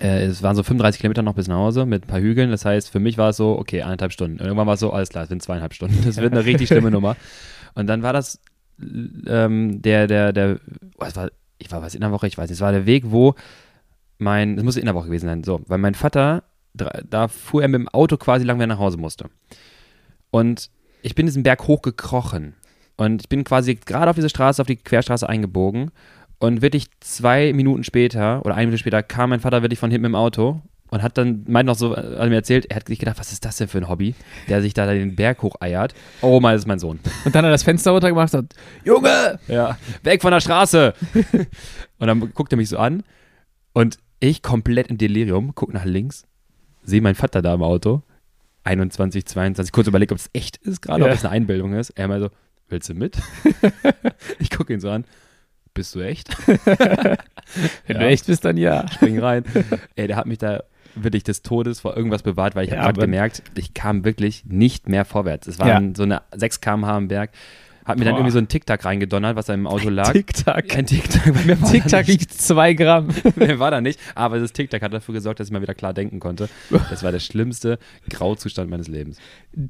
[0.00, 2.50] äh, es waren so 35 Kilometer noch bis nach Hause mit ein paar Hügeln.
[2.50, 4.38] Das heißt, für mich war es so, okay, eineinhalb Stunden.
[4.38, 6.02] Und irgendwann war es so, alles klar, es sind zweieinhalb Stunden.
[6.04, 7.16] Das wird eine richtig schlimme Nummer.
[7.74, 8.40] Und dann war das
[9.26, 10.58] ähm, der, der, der,
[10.98, 13.04] oh, war, ich war was in der Woche, ich weiß nicht, es war der Weg,
[13.06, 13.34] wo
[14.18, 17.68] mein, es muss in der Woche gewesen sein, so, weil mein Vater, da fuhr er
[17.68, 19.26] mit dem Auto quasi lang, wenn er nach Hause musste.
[20.30, 20.70] Und
[21.02, 22.54] ich bin diesen Berg hochgekrochen.
[22.96, 25.90] Und ich bin quasi gerade auf diese Straße, auf die Querstraße eingebogen.
[26.42, 30.06] Und wirklich zwei Minuten später oder eine Minute später kam mein Vater wirklich von hinten
[30.06, 33.16] im Auto und hat dann, meint noch so, hat mir erzählt, er hat sich gedacht,
[33.20, 34.16] was ist das denn für ein Hobby,
[34.48, 35.94] der sich da den Berg hocheiert.
[36.20, 36.98] Oh, mal, das ist mein Sohn.
[37.24, 39.38] und dann hat er das Fenster runtergemacht und sagt, Junge!
[39.46, 40.94] Ja, weg von der Straße.
[41.98, 43.04] und dann guckt er mich so an
[43.72, 46.24] und ich komplett im Delirium, guck nach links,
[46.82, 48.02] sehe meinen Vater da im Auto,
[48.64, 51.14] 21, 22, kurz überlegt, ob es echt ist gerade, ob Ja.
[51.14, 51.90] es eine Einbildung ist.
[51.90, 52.30] Er mal so,
[52.68, 53.16] willst du mit?
[54.40, 55.04] ich gucke ihn so an,
[55.74, 56.28] bist du echt?
[57.86, 58.86] Wenn du echt bist, dann ja.
[58.88, 59.44] Spring rein.
[59.96, 60.62] Ey, der hat mich da
[60.94, 64.88] wirklich des Todes vor irgendwas bewahrt, weil ich Ja, habe gemerkt, ich kam wirklich nicht
[64.88, 65.46] mehr vorwärts.
[65.46, 67.30] Es waren so eine 6 km/h am Berg.
[67.84, 70.12] Hat mir dann irgendwie so ein Tic-Tac reingedonnert, was da im Auto lag.
[70.12, 70.68] Tic-Tac.
[70.68, 73.08] Kein Tic-Tac, bei mir war Tic-Tac wiegt zwei Gramm.
[73.36, 75.92] Mehr war da nicht, aber das Tic-Tac hat dafür gesorgt, dass ich mal wieder klar
[75.92, 76.48] denken konnte.
[76.90, 77.78] Das war der schlimmste
[78.08, 79.18] Grauzustand meines Lebens.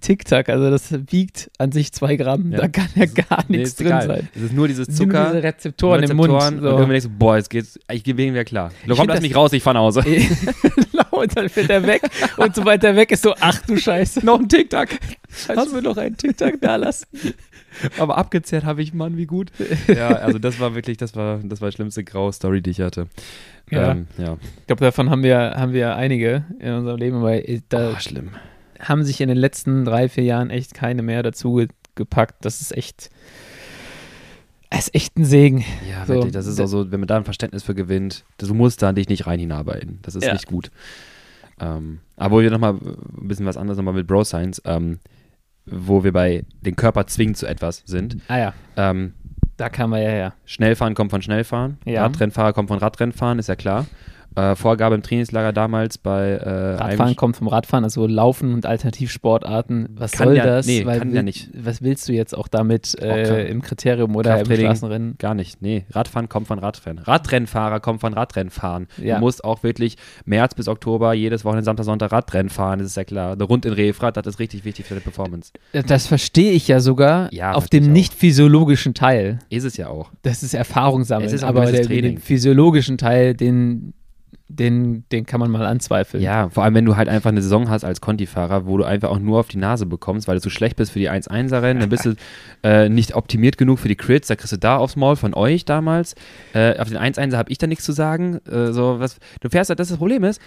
[0.01, 2.53] Tic-Tac, also das wiegt an sich zwei Gramm.
[2.53, 2.59] Ja.
[2.59, 4.07] Da kann ja gar Nee, nichts drin egal.
[4.07, 4.29] sein.
[4.35, 6.31] Es ist nur dieses Es sind nur Zucker, diese Rezeptoren, im Mund.
[6.33, 6.67] Rezeptoren und So.
[6.69, 8.71] irgendwann denkst du, boah, jetzt geht's, ich gehe wieder klar.
[8.87, 10.03] Komm, find lass das- mich raus, ich fahr nach Hause.
[10.03, 12.03] genau, und dann fällt er weg.
[12.37, 14.25] Und sobald er weg ist, so, ach du Scheiße.
[14.25, 14.99] noch ein Tic-Tac.
[15.49, 17.07] Hast du mir noch einen Tic-Tac da lassen?
[17.99, 19.51] Aber abgezehrt habe ich, Mann, wie gut.
[19.89, 22.81] Ja, also das war wirklich, das war, das war die schlimmste graue Story, die ich
[22.81, 23.07] hatte.
[23.71, 23.93] Ja.
[23.93, 24.37] Ähm, ja.
[24.61, 28.31] Ich glaube, davon haben wir, haben wir einige in unserem Leben, weil da Oh, schlimm.
[28.81, 32.45] haben sich in den letzten drei, vier Jahren echt keine mehr dazu ge gepackt.
[32.45, 33.11] Das ist echt,
[34.71, 35.65] das ist echt ein Segen.
[35.91, 38.55] Ja, So, wirklich, das ist auch so, wenn man da ein Verständnis für gewinnt, du
[38.55, 39.99] musst da dich nicht rein hinarbeiten.
[40.03, 40.33] Das ist Ja.
[40.33, 40.71] nicht gut.
[41.61, 44.99] Ähm, aber wir nochmal ein bisschen was anderes nochmal mit Bro Science, ähm,
[45.67, 48.17] wo wir bei den Körper zwingen zu etwas sind.
[48.29, 49.15] Ah ja, Ähm,
[49.57, 50.33] da kamen wir ja her.
[50.45, 52.03] Schnellfahren kommt von Schnellfahren, Ja.
[52.03, 53.87] Radrennfahrer kommt von Radrennfahren, ist ja klar.
[54.35, 59.89] Äh, Vorgabe im Trainingslager damals bei äh, Radfahren kommt vom Radfahren, also Laufen und Alternativsportarten.
[59.95, 60.67] Was soll ja- das?
[60.67, 61.51] nee, Weil kann ja will- nicht.
[61.55, 64.47] Was willst du jetzt auch damit äh, im Kriterium oder im.
[64.47, 65.17] Straßenrennen?
[65.19, 65.61] Gar nicht.
[65.63, 67.03] Nee, Radfahren kommt von Radrennen.
[67.05, 68.87] Radrennfahrer kommt von Radrennfahren.
[69.03, 69.17] Ja.
[69.17, 72.97] Du musst auch wirklich März bis Oktober jedes Wochenende Samstag, Sonntag Radrennen fahren, das ist
[72.97, 73.33] ja klar.
[73.33, 75.53] Eine Rund in Refrat, das ist richtig wichtig für die Performance.
[75.87, 79.39] Das verstehe ich ja sogar Ja, auf dem nicht physiologischen Teil.
[79.51, 80.11] Ist es ja auch.
[80.23, 81.27] Das ist Erfahrung sammeln.
[81.27, 82.15] Es ist aber gewisses der, Training.
[82.17, 83.95] den physiologischen Teil, den,
[84.59, 86.23] den, den kann man mal anzweifeln.
[86.23, 89.11] Ja, vor allem wenn du halt einfach eine Saison hast als Conti-Fahrer, wo du einfach
[89.11, 91.89] auch nur auf die Nase bekommst, weil du zu schlecht bist für die 1-1er-Rennen, dann
[91.89, 92.15] bist du
[92.63, 95.65] äh, nicht optimiert genug für die Crits, da kriegst du da aufs Maul von euch
[95.65, 96.15] damals.
[96.55, 98.41] Äh, auf den 1-1er habe ich da nichts zu sagen.
[98.51, 100.41] Äh, so, was, du fährst halt, das, das Problem ist,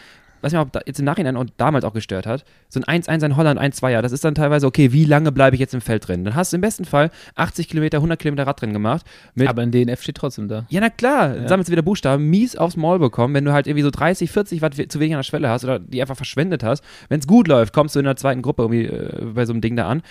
[0.45, 3.35] was mir auch jetzt im Nachhinein und damals auch gestört hat, so ein 1-1 in
[3.35, 6.23] Holland, 1-2er, das ist dann teilweise, okay, wie lange bleibe ich jetzt im Feld drin?
[6.23, 9.05] Dann hast du im besten Fall 80 Kilometer, 100 Kilometer Radrennen gemacht.
[9.33, 10.65] Mit, Aber ein DNF steht trotzdem da.
[10.69, 11.47] ja, na klar, Ja.
[11.47, 14.61] sammelst du wieder Buchstaben, mies aufs Maul bekommen, wenn du halt irgendwie so 30, 40
[14.61, 16.83] Watt zu wenig an der Schwelle hast oder die einfach verschwendet hast.
[17.09, 19.61] Wenn es gut läuft, kommst du in der zweiten Gruppe irgendwie äh, bei so einem
[19.61, 20.03] Ding da an.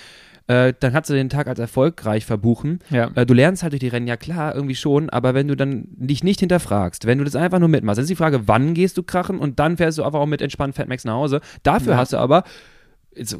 [0.47, 2.81] Äh, dann kannst du den Tag als erfolgreich verbuchen.
[2.91, 3.11] Ja.
[3.15, 5.87] Äh, du lernst halt durch die Rennen, ja klar, irgendwie schon, aber wenn du dann
[5.89, 8.99] dich nicht hinterfragst, wenn du das einfach nur mitmachst, dann ist die Frage, wann gehst
[8.99, 11.41] du krachen und dann fährst du einfach auch mit entspannt Fatmax nach Hause.
[11.63, 11.99] Dafür Ja.
[11.99, 12.45] hast du aber,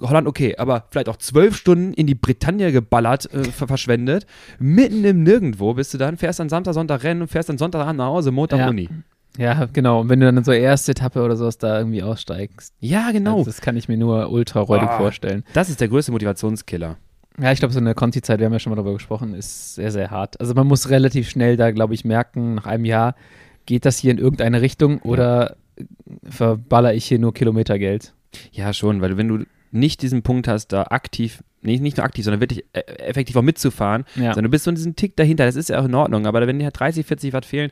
[0.01, 4.25] Holland okay, aber vielleicht auch zwölf Stunden in die Bretagne geballert, äh, ver verschwendet,
[4.59, 7.99] mitten im Nirgendwo bist du dann, fährst dann Samstag, Sonntag Rennen und fährst dann Sonntagabend
[7.99, 8.69] nach Hause, Montag Ja.
[8.71, 8.89] Uni.
[9.37, 10.01] Ja, genau.
[10.01, 12.73] Und wenn du dann so erste Etappe oder sowas da irgendwie aussteigst.
[12.81, 13.39] Ja, genau.
[13.39, 14.99] Also das kann ich mir nur ultra räudig Ah.
[14.99, 15.45] vorstellen.
[15.55, 16.97] das ist der größte Motivationskiller.
[17.41, 19.91] Ja, ich glaube, so eine Conti-Zeit, wir haben ja schon mal darüber gesprochen, ist sehr,
[19.91, 20.39] sehr hart.
[20.41, 23.17] Also man muss relativ schnell da, glaube ich, merken, nach einem Jahr,
[23.67, 25.57] geht das hier in irgendeine Richtung oder
[26.23, 28.13] verballer ich hier nur Kilometergeld?
[28.53, 32.25] Ja, schon, weil wenn du nicht diesen Punkt hast, da aktiv, nicht, nicht nur aktiv,
[32.25, 34.27] sondern wirklich äh, effektiv auch mitzufahren, Ja.
[34.35, 36.47] sondern du bist so in diesem Tick dahinter, das ist ja auch in Ordnung, aber
[36.47, 37.71] wenn dir 30, 40 Watt fehlen,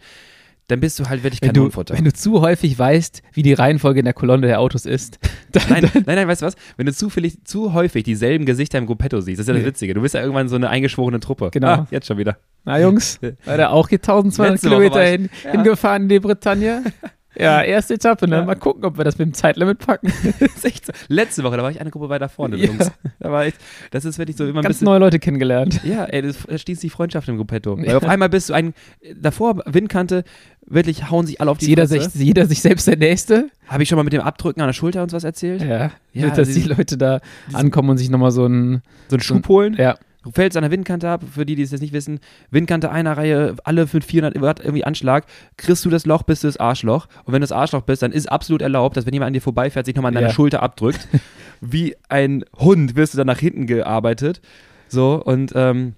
[0.68, 1.94] dann bist du halt wirklich Wenn du, Kanonenfutter.
[1.96, 5.18] wenn du zu häufig weißt, wie die Reihenfolge in der Kolonne der Autos ist,
[5.52, 6.54] dann, Nein, nein, nein, weißt du was?
[6.76, 9.68] Wenn du zufällig, zu häufig dieselben Gesichter im Gruppetto siehst, das ist ja das Nee.
[9.68, 9.94] Witzige.
[9.94, 11.50] Du bist ja irgendwann so eine eingeschworene Truppe.
[11.52, 11.68] Genau.
[11.68, 12.38] Ah, jetzt schon wieder.
[12.64, 15.50] na Jungs, war der auch hier 1200 Letzte Woche Kilometer hin, Ja.
[15.52, 16.84] hingefahren in die Bretagne?
[17.38, 18.36] Ja, erste Etappe, ne?
[18.36, 18.44] Ja.
[18.44, 20.12] Mal gucken, ob wir das mit dem Zeitlimit packen.
[20.62, 20.68] So.
[21.08, 22.66] Letzte Woche, da war ich eine Gruppe weiter vorne, Ja.
[22.66, 22.90] Jungs.
[23.20, 23.56] Da war echt,
[23.90, 24.84] das ist wirklich so immer ein Ganz bisschen.
[24.86, 25.80] neue Leute kennengelernt.
[25.84, 27.78] Ja, ey, das schließt die Freundschaft im Gruppetto.
[27.78, 27.96] Weil Ja.
[27.96, 28.74] auf einmal bist du ein,
[29.20, 30.24] davor Windkante,
[30.66, 32.10] wirklich hauen sich alle auf die Jeder Fresse.
[32.10, 33.48] sich, jeder sich selbst der Nächste.
[33.66, 35.62] Habe ich schon mal mit dem Abdrücken an der Schulter uns was erzählt?
[35.62, 37.20] Ja, Ja, dass die diesen- Leute da
[37.52, 39.74] ankommen und sich nochmal so ein, So einen Schub holen?
[39.78, 42.20] ja, Du fällst an der Windkante ab, für die, die es jetzt nicht wissen.
[42.50, 45.24] Windkante einer Reihe, alle mit 400 Watt irgendwie Anschlag.
[45.56, 47.06] Kriegst du das Loch, bist du das Arschloch.
[47.24, 49.40] Und wenn du das Arschloch bist, dann ist absolut erlaubt, dass wenn jemand an dir
[49.42, 50.32] vorbeifährt, sich nochmal an deiner Ja.
[50.32, 51.08] Schulter abdrückt.
[51.60, 54.40] Wie ein Hund wirst du dann nach hinten gearbeitet.
[54.88, 55.94] So, und ähm,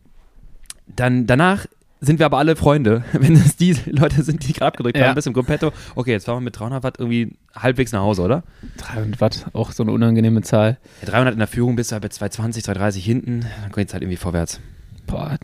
[0.87, 1.67] dann danach
[2.01, 3.05] sind wir aber alle Freunde.
[3.13, 5.09] Wenn es die Leute sind, die gerade abgedrückt Ja.
[5.09, 5.73] haben, bis im Gruppetto.
[5.95, 8.43] Okay, jetzt fahren wir mit 300 Watt irgendwie halbwegs nach Hause, oder?
[8.79, 10.79] 300 Watt, auch so eine unangenehme Zahl.
[11.03, 13.47] Ja, 300 in der Führung bist du halt bei 220, 230 hinten.
[13.63, 14.61] Dann geht es halt irgendwie vorwärts.
[15.07, 15.37] Boah,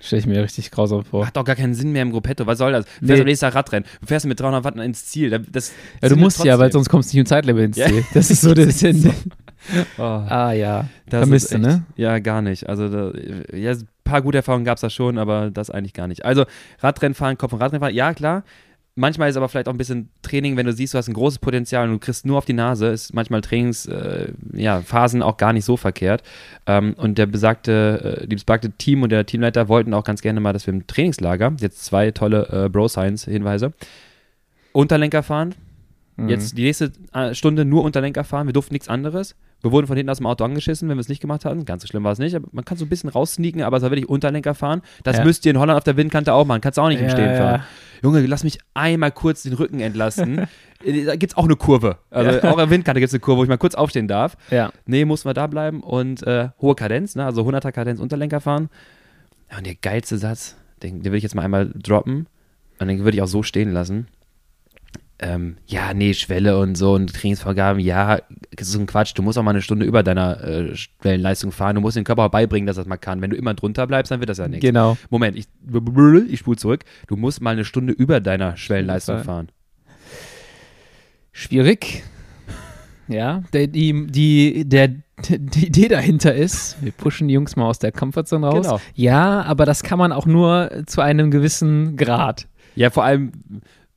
[0.00, 1.26] stelle ich mir richtig grausam vor.
[1.26, 2.46] Hat doch gar keinen Sinn mehr im Gruppetto.
[2.46, 2.84] Was soll das?
[2.84, 3.06] Du Nee.
[3.08, 3.88] fährst am nächsten Tag Radrennen.
[4.00, 5.30] Du fährst mit 300 Watt ins Ziel.
[5.30, 7.86] Da- Das Ja, du musst ja, weil sonst kommst du nicht im Zeitlimit ins Ja.
[7.86, 8.04] Ziel.
[8.14, 9.12] Das ist so der Sinn.
[9.98, 11.84] Oh, Ah ja, das vermisst du, ne?
[11.96, 12.68] Ja, gar nicht.
[12.68, 13.18] Also, da,
[13.56, 16.24] ja, ein paar gute Erfahrungen gab es da schon, aber das eigentlich gar nicht.
[16.24, 16.44] Also,
[16.80, 18.44] Radrennen fahren, Kopf und Radrennen fahren, ja, klar.
[18.98, 21.38] Manchmal ist aber vielleicht auch ein bisschen Training, wenn du siehst, du hast ein großes
[21.38, 25.52] Potenzial und du kriegst nur auf die Nase, ist manchmal Trainingsphasen äh, ja, auch gar
[25.52, 26.22] nicht so verkehrt.
[26.66, 30.40] Ähm, und der besagte, äh, die besagte Team und der Teamleiter wollten auch ganz gerne
[30.40, 33.72] mal, dass wir im Trainingslager, jetzt zwei tolle äh, Bro-Science-Hinweise,
[34.72, 35.54] Unterlenker fahren,
[36.16, 36.28] Mhm.
[36.28, 39.34] Jetzt die nächste äh, Stunde nur Unterlenker fahren, wir durften nichts anderes.
[39.66, 41.64] Wir wurden von hinten aus dem Auto angeschissen, wenn wir es nicht gemacht hatten.
[41.64, 43.82] Ganz so schlimm war es nicht, aber man kann so ein bisschen raussneaken, aber es
[43.82, 44.80] war wirklich Unterlenker fahren.
[45.02, 45.24] Das Ja.
[45.24, 46.60] müsst ihr in Holland auf der Windkante auch machen.
[46.60, 47.64] Kannst du auch nicht im Stehen fahren.
[48.00, 50.46] Junge, lass mich einmal kurz den Rücken entlasten.
[50.84, 51.98] Äh, da gibt es auch eine Kurve.
[52.10, 54.36] Also auch auf der Windkante gibt es eine Kurve, wo ich mal kurz aufstehen darf.
[54.52, 54.70] Ja.
[54.84, 57.24] Nee, mussten wir da bleiben und äh, hohe Kadenz, ne?
[57.24, 58.68] also 100er Kadenz Unterlenker fahren.
[59.50, 60.54] Ja, und der geilste Satz,
[60.84, 62.28] den, den will ich jetzt mal einmal droppen
[62.78, 64.06] und den würde ich auch so stehen lassen.
[65.18, 68.20] Ähm, ja, nee, Schwelle und so und Trainingsvorgaben, ja,
[68.54, 69.12] das ist ein Quatsch.
[69.14, 71.76] Du musst auch mal eine Stunde über deiner äh, Schwellenleistung fahren.
[71.76, 73.22] Du musst dem Körper auch beibringen, dass das mal kann.
[73.22, 74.62] Wenn du immer drunter bleibst, dann wird das ja nichts.
[74.62, 74.98] Genau.
[75.08, 75.46] Moment, ich,
[76.30, 76.84] ich spule zurück.
[77.06, 79.48] Du musst mal eine Stunde über deiner Schwellenleistung fahren.
[81.32, 82.02] Schwierig.
[83.08, 84.88] Ja, der, die, die, der,
[85.28, 88.66] die Idee dahinter ist, wir pushen die Jungs mal aus der Comfortzone raus.
[88.66, 88.80] Genau.
[88.94, 92.48] Ja, aber das kann man auch nur zu einem gewissen Grad.
[92.74, 93.32] Ja, vor allem,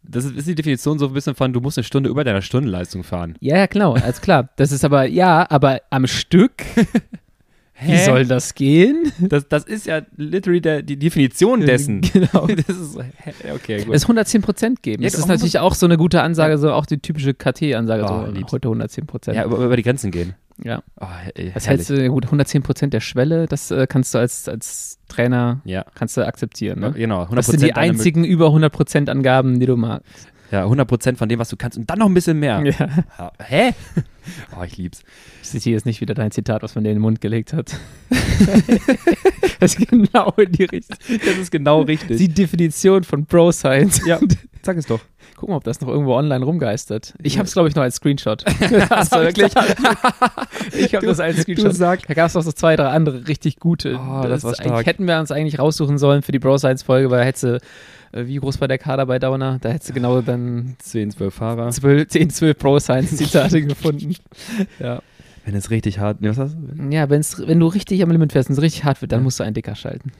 [0.04, 2.42] das ist, ist die Definition so ein bisschen von, du musst eine Stunde über deiner
[2.42, 3.36] Stundenleistung fahren.
[3.42, 4.50] Ja, ja, genau, alles klar.
[4.56, 6.54] Das ist aber, ja, aber am Stück,
[7.82, 9.12] wie soll das gehen?
[9.20, 12.02] Das, das ist ja literally der, die Definition dessen.
[12.14, 12.48] Genau.
[12.68, 12.98] Das ist,
[13.54, 13.96] okay, gut.
[13.96, 15.04] Es 110 Prozent geben.
[15.04, 18.26] Ja, Das ist natürlich auch so eine gute Ansage, so auch die typische KT-Ansage, Oh,
[18.26, 18.52] so lieb's.
[18.52, 19.38] heute 110 Prozent.
[19.38, 20.34] ja, über, über die Grenzen gehen.
[20.64, 20.82] Ja.
[21.00, 21.66] Oh, Was herrlich.
[21.68, 25.86] hältst du, gut, 110 Prozent der Schwelle, das äh, kannst du als, als Trainer, Ja,
[25.96, 26.80] kannst du akzeptieren.
[26.80, 26.92] Ne?
[26.92, 27.24] genau.
[27.24, 30.28] 100% Das sind die einzigen über 100 Prozent Angaben, die du magst.
[30.52, 32.62] Ja, 100% von dem, was du kannst und dann noch ein bisschen mehr.
[32.80, 32.90] Ja.
[33.18, 33.74] Ja, Hä?
[34.60, 35.02] Oh, ich lieb's.
[35.42, 37.76] Ich zitiere jetzt nicht wieder dein Zitat, was man dir in den Mund gelegt hat.
[39.60, 40.98] das ist genau in die Richtung.
[41.08, 42.18] Das ist genau richtig.
[42.18, 44.02] Die Definition von Bro Science.
[44.06, 44.20] ja,
[44.62, 45.00] sag es doch.
[45.40, 47.14] Gucken, ob das noch irgendwo online rumgeistert.
[47.24, 48.44] Ich habe es, glaube ich, noch als Screenshot.
[48.90, 49.54] Hast du wirklich?
[50.78, 51.74] ich habe Du- das als du Screenshot.
[51.74, 53.96] sagst- Da gab es noch so zwei, drei andere richtig gute.
[53.98, 54.86] Oh, das war eigentlich- stark.
[54.86, 57.60] Hätten wir uns eigentlich raussuchen sollen für die Bro Science Folge, weil da hätte
[58.12, 59.60] äh, wie groß war der Kader bei Downer?
[59.62, 61.70] Da hättest du genau dann 10, 12 Fahrer.
[61.70, 64.16] 12, 10, 12 Bro Science Zitate gefunden.
[64.80, 65.02] Ja.
[65.46, 66.18] Wenn es richtig hart.
[66.20, 66.84] Was hast du?
[66.94, 69.40] Ja, wenn's, wenn du richtig am Limit fährst und es richtig hart wird, dann musst
[69.40, 70.12] du einen Dicker schalten.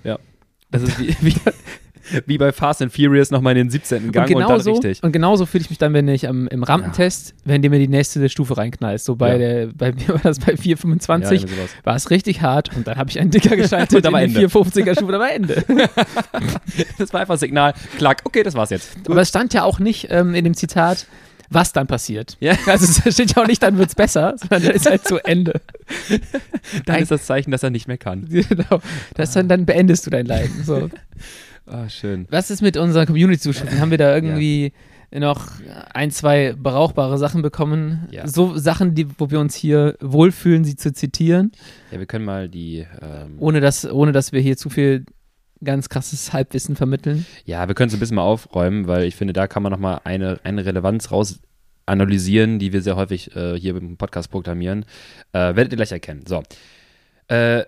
[0.72, 1.36] Das ist wie, wie,
[2.26, 4.12] wie bei Fast and Furious nochmal in den 17.
[4.12, 5.04] Gang und und, dann genauso, richtig.
[5.04, 7.88] und genauso fühle ich mich dann, wenn ich am, im Rampentest, wenn du mir die
[7.88, 9.06] nächste Stufe reinknallst.
[9.06, 9.38] So bei Ja.
[9.38, 11.48] der, bei mir war das bei 425, Ja,
[11.84, 14.40] war es richtig hart und dann habe ich einen Dicker geschaltet Und da war Ende.
[14.40, 15.64] 450er Stufe, da war Ende.
[16.98, 17.74] Das war einfach Signal.
[17.98, 18.92] Klack, okay, das war's jetzt.
[19.08, 21.08] Aber es stand ja auch nicht ähm, in dem Zitat,
[21.50, 22.38] was dann passiert.
[22.40, 22.54] Ja.
[22.68, 25.62] Also es steht ja auch nicht, dann wird's besser, sondern dann ist halt zu Ende.
[26.86, 28.28] Dann ist das Zeichen, dass er nicht mehr kann.
[28.30, 28.82] genau.
[29.16, 30.64] Das dann, dann beendest du dein Leiden.
[30.64, 30.90] So.
[31.70, 32.28] Ah, schön.
[32.30, 33.80] Was ist mit unseren Community-Zuschriften?
[33.80, 34.74] Haben wir da irgendwie
[35.12, 35.48] noch
[35.94, 38.08] ein, zwei brauchbare Sachen bekommen?
[38.12, 38.28] Ja.
[38.28, 41.52] So Sachen, die, wo wir uns hier wohlfühlen, sie zu zitieren,
[41.92, 42.86] Ja, wir können mal die.
[43.02, 45.06] Ähm, ohne dass, ohne dass wir hier zu viel
[45.64, 47.26] ganz krasses Halbwissen vermitteln.
[47.46, 50.02] Ja, wir können es ein bisschen mal aufräumen, weil ich finde, da kann man nochmal
[50.06, 51.40] eine, eine Relevanz raus
[51.86, 54.86] analysieren, die wir sehr häufig äh, hier im Podcast proklamieren.
[55.34, 56.24] Äh, werdet ihr gleich erkennen.
[56.28, 56.44] So.
[57.28, 57.66] Äh,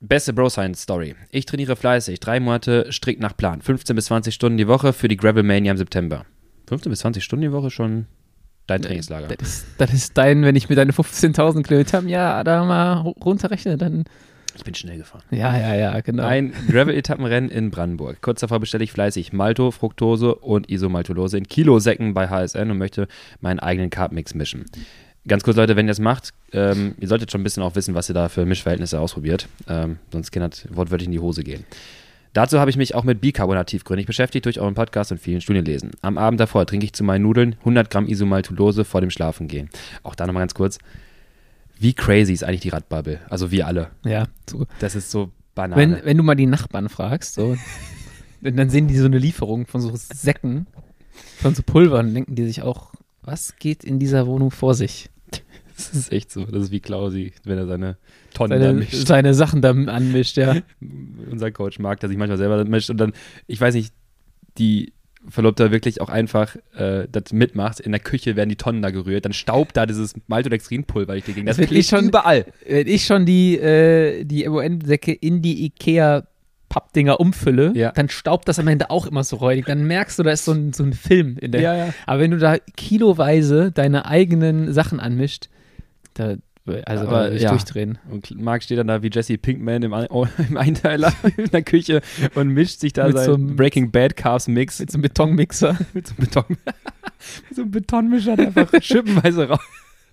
[0.00, 1.14] beste Bro Science Story.
[1.30, 3.60] Ich trainiere fleißig, drei Monate strikt nach Plan.
[3.62, 6.24] 15 bis 20 Stunden die Woche für die Gravel Mania im September.
[6.68, 8.06] 15 bis 20 Stunden die Woche schon
[8.66, 9.28] dein Trainingslager.
[9.28, 12.98] Das ist, das ist dein, wenn ich mir deine 15.000 Kilometer im Jahr da mal
[13.02, 14.04] ru- runterrechne, dann.
[14.56, 15.22] Ich bin schnell gefahren.
[15.30, 16.24] Ja, ja, ja, genau.
[16.24, 18.20] Ein Gravel-Etappenrennen in Brandenburg.
[18.20, 23.06] Kurz davor bestelle ich fleißig Malto, Fructose und Isomaltulose in Kilosäcken bei HSN und möchte
[23.40, 24.64] meinen eigenen Carb-Mix mischen.
[25.30, 27.94] Ganz kurz, Leute, wenn ihr das macht, ähm, ihr solltet schon ein bisschen auch wissen,
[27.94, 29.46] was ihr da für Mischverhältnisse ausprobiert.
[29.68, 31.62] Ähm, sonst kann das wortwörtlich in die Hose gehen.
[32.32, 35.92] Dazu habe ich mich auch mit Bicarbonat tiefgründig beschäftigt durch euren Podcast und vielen Studienlesen.
[36.02, 39.70] Am Abend davor trinke ich zu meinen Nudeln 100 Gramm Isomaltulose vor dem Schlafengehen.
[40.02, 40.78] Auch da nochmal ganz kurz.
[41.78, 43.20] Wie crazy ist eigentlich die Radbubble?
[43.30, 43.90] Also wir alle.
[44.04, 44.66] ja, so.
[44.80, 45.78] Das ist so banal.
[45.78, 47.56] Wenn, wenn du mal die Nachbarn fragst, so,
[48.40, 50.66] dann sehen die so eine Lieferung von so Säcken,
[51.36, 52.90] von so Pulver und denken die sich auch,
[53.22, 55.08] was geht in dieser Wohnung vor sich?
[55.92, 56.44] Das ist echt so.
[56.44, 57.96] Das ist wie Klausi, wenn er seine
[58.34, 59.06] Tonnen da Seine, mischt.
[59.06, 60.56] seine Sachen da anmischt, ja.
[61.30, 63.12] Unser Coach mag, der sich manchmal selber mischt und dann,
[63.46, 63.92] ich weiß nicht,
[64.58, 64.92] die
[65.28, 67.78] Verlobte wirklich auch einfach äh, das mitmacht.
[67.80, 71.46] In der Küche werden die Tonnen da gerührt, dann staubt da dieses Maltodextrinpulver richtig gegen.
[71.46, 72.46] Das, Das klebt schon- überall.
[72.66, 76.24] Wenn ich schon die, äh, die MON-Säcke in die Ikea
[76.70, 77.90] Pappdinger umfülle, Ja.
[77.92, 79.66] dann staubt das am Ende auch immer so räudig.
[79.66, 81.60] Dann merkst du, da ist so ein, so ein Film in der.
[81.60, 81.94] ja.
[82.06, 85.48] Aber wenn du da kiloweise deine eigenen Sachen anmischt,
[86.14, 86.36] da,
[86.84, 87.50] also Aber da ich ja.
[87.50, 87.98] durchdrehen.
[88.10, 92.00] Und Marc steht dann da wie Jesse Pinkman im, oh, im Einteiler in der Küche
[92.34, 95.02] und mischt sich da Mit sein so einem- Breaking Bad Carbs Mix Mit so einem
[95.02, 95.78] Betonmixer.
[95.94, 99.60] mit so einem Beton, mit so einem Betonmischer der einfach schippenweise raus.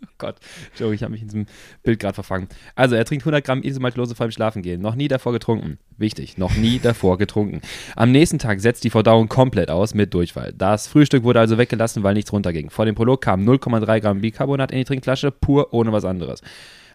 [0.03, 0.35] Oh Gott,
[0.77, 1.45] Joe, ich habe mich in diesem
[1.83, 2.47] Bild gerade verfangen.
[2.75, 4.81] Also, er trinkt 100 Gramm Isomaltulose vor dem Schlafengehen.
[4.81, 5.79] Noch nie davor getrunken.
[5.97, 7.61] Wichtig, noch nie davor getrunken.
[7.95, 10.53] Am nächsten Tag setzt die Verdauung komplett aus mit Durchfall.
[10.53, 12.69] Das Frühstück wurde also weggelassen, weil nichts runterging.
[12.69, 16.41] Vor dem Prolog kam 0,3 Gramm Bicarbonat in die Trinkflasche, pur ohne was anderes.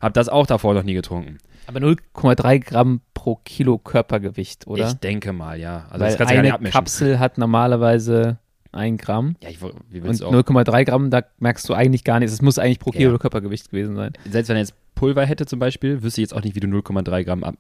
[0.00, 1.38] Hab das auch davor noch nie getrunken.
[1.66, 4.88] Aber 0,3 Gramm pro Kilo Körpergewicht, oder?
[4.88, 5.86] Ich denke mal, ja.
[5.90, 6.72] Also, Weil das kannst du ja nicht eine abmischen.
[6.72, 8.38] Kapsel hat normalerweise
[8.72, 9.36] 1 Gramm.
[9.42, 9.74] Ja, ich, wie Und
[10.06, 10.32] willst du auch?
[10.32, 12.32] 0,3 Gramm, da merkst du eigentlich gar nichts.
[12.34, 13.18] Es muss eigentlich pro Kilo Ja.
[13.18, 14.12] Körpergewicht gewesen sein.
[14.30, 16.66] Selbst wenn er jetzt Pulver hätte zum Beispiel, wüsste ich jetzt auch nicht, wie du
[16.68, 17.54] 0,3 Gramm ab.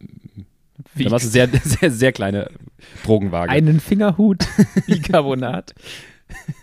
[0.94, 2.48] Wie Da machst du sehr, sehr, sehr kleine
[3.04, 3.50] Drogenwaage.
[3.50, 4.44] einen Fingerhut
[4.86, 5.74] Bicarbonat.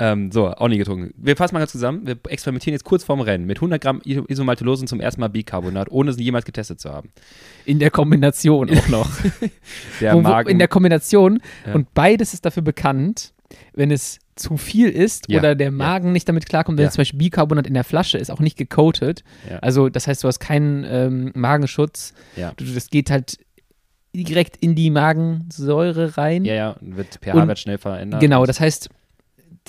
[0.00, 1.12] Ähm, so, auch nie getrunken.
[1.16, 2.06] Wir fassen mal ganz zusammen.
[2.06, 5.90] Wir experimentieren jetzt kurz vorm Rennen mit 100 Gramm Iso- Isomaltulose zum ersten Mal Bicarbonat,
[5.90, 7.10] ohne es jemals getestet zu haben.
[7.64, 9.10] In der Kombination auch noch.
[10.00, 10.50] Der Magen.
[10.50, 11.40] in der Kombination.
[11.66, 11.74] Ja.
[11.74, 13.32] Und beides ist dafür bekannt,
[13.72, 15.70] wenn es zu viel ist Ja, oder der ja.
[15.72, 16.90] Magen nicht damit klarkommt, wenn Ja.
[16.90, 19.24] zum Beispiel Bicarbonat in der Flasche ist, auch nicht gecoated.
[19.50, 19.58] Ja.
[19.58, 22.12] Also das heißt, du hast keinen ähm, Magenschutz.
[22.36, 22.52] Ja.
[22.56, 23.38] Du, das geht halt
[24.14, 26.44] direkt in die Magensäure rein.
[26.44, 28.20] ja, ja, wird pH-Wert schnell verändert.
[28.20, 28.88] Genau, das heißt,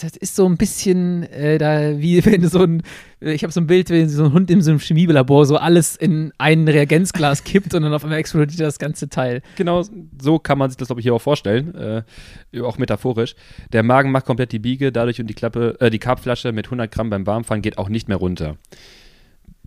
[0.03, 2.83] das ist so ein bisschen äh, da, wie wenn so ein,
[3.19, 5.95] ich habe so ein Bild, wie so ein Hund in so einem Chemielabor so alles
[5.95, 9.41] in ein Reagenzglas kippt und dann auf einmal explodiert das ganze Teil.
[9.57, 9.83] Genau,
[10.21, 11.75] so kann man sich das, glaube ich, hier auch vorstellen.
[11.75, 13.35] Äh, auch metaphorisch.
[13.73, 16.91] Der Magen macht komplett die Biege, dadurch und die Klappe, äh, die Carbflasche mit 100
[16.91, 18.57] Gramm beim Warmfahren geht auch nicht mehr runter.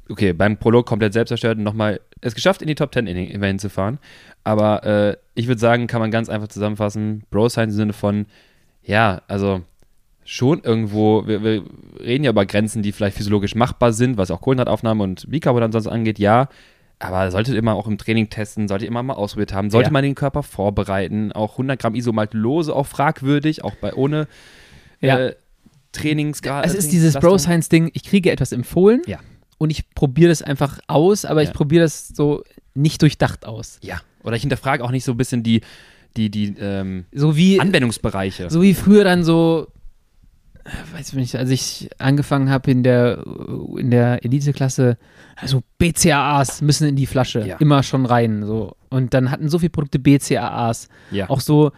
[0.08, 3.28] Okay, beim Prolog komplett selbst zerstört und nochmal es geschafft, in die Top 10 in-
[3.30, 3.98] immerhin zu fahren.
[4.44, 8.26] Aber äh, ich würde sagen, kann man ganz einfach zusammenfassen: Bro Science im Sinne von,
[8.82, 9.62] ja, also
[10.24, 11.62] schon irgendwo, wir, wir
[12.00, 15.88] reden ja über Grenzen, die vielleicht physiologisch machbar sind, was auch Kohlenhydrataufnahme und Bicarbonat sonst
[15.88, 16.48] angeht, ja.
[17.00, 19.92] Aber solltet immer auch im Training testen, solltet immer mal ausprobiert haben, sollte Ja.
[19.92, 21.32] man den Körper vorbereiten.
[21.32, 24.28] Auch 100 Gramm Isomaltulose auch fragwürdig, auch bei ohne
[25.00, 25.18] Ja.
[25.18, 25.34] äh,
[25.90, 26.64] Trainingsgrad.
[26.64, 29.18] Es ist dieses Bro Science Ding, ich kriege etwas empfohlen Ja.
[29.58, 32.44] und ich probiere das einfach aus, aber ich probiere das so
[32.74, 33.78] nicht durchdacht aus.
[33.82, 34.00] Ja.
[34.22, 35.60] Oder ich hinterfrage auch nicht so ein bisschen die,
[36.16, 38.48] die, die ähm, So wie Anwendungsbereiche.
[38.48, 39.66] so wie früher dann so
[40.94, 43.24] weiß ich nicht, als ich angefangen habe in der
[43.76, 44.96] in der Eliteklasse,
[45.36, 47.56] also BCAAs müssen in die Flasche Ja.
[47.56, 51.28] immer schon rein so und dann hatten so viele Produkte BCAAs, ja.
[51.30, 51.72] auch so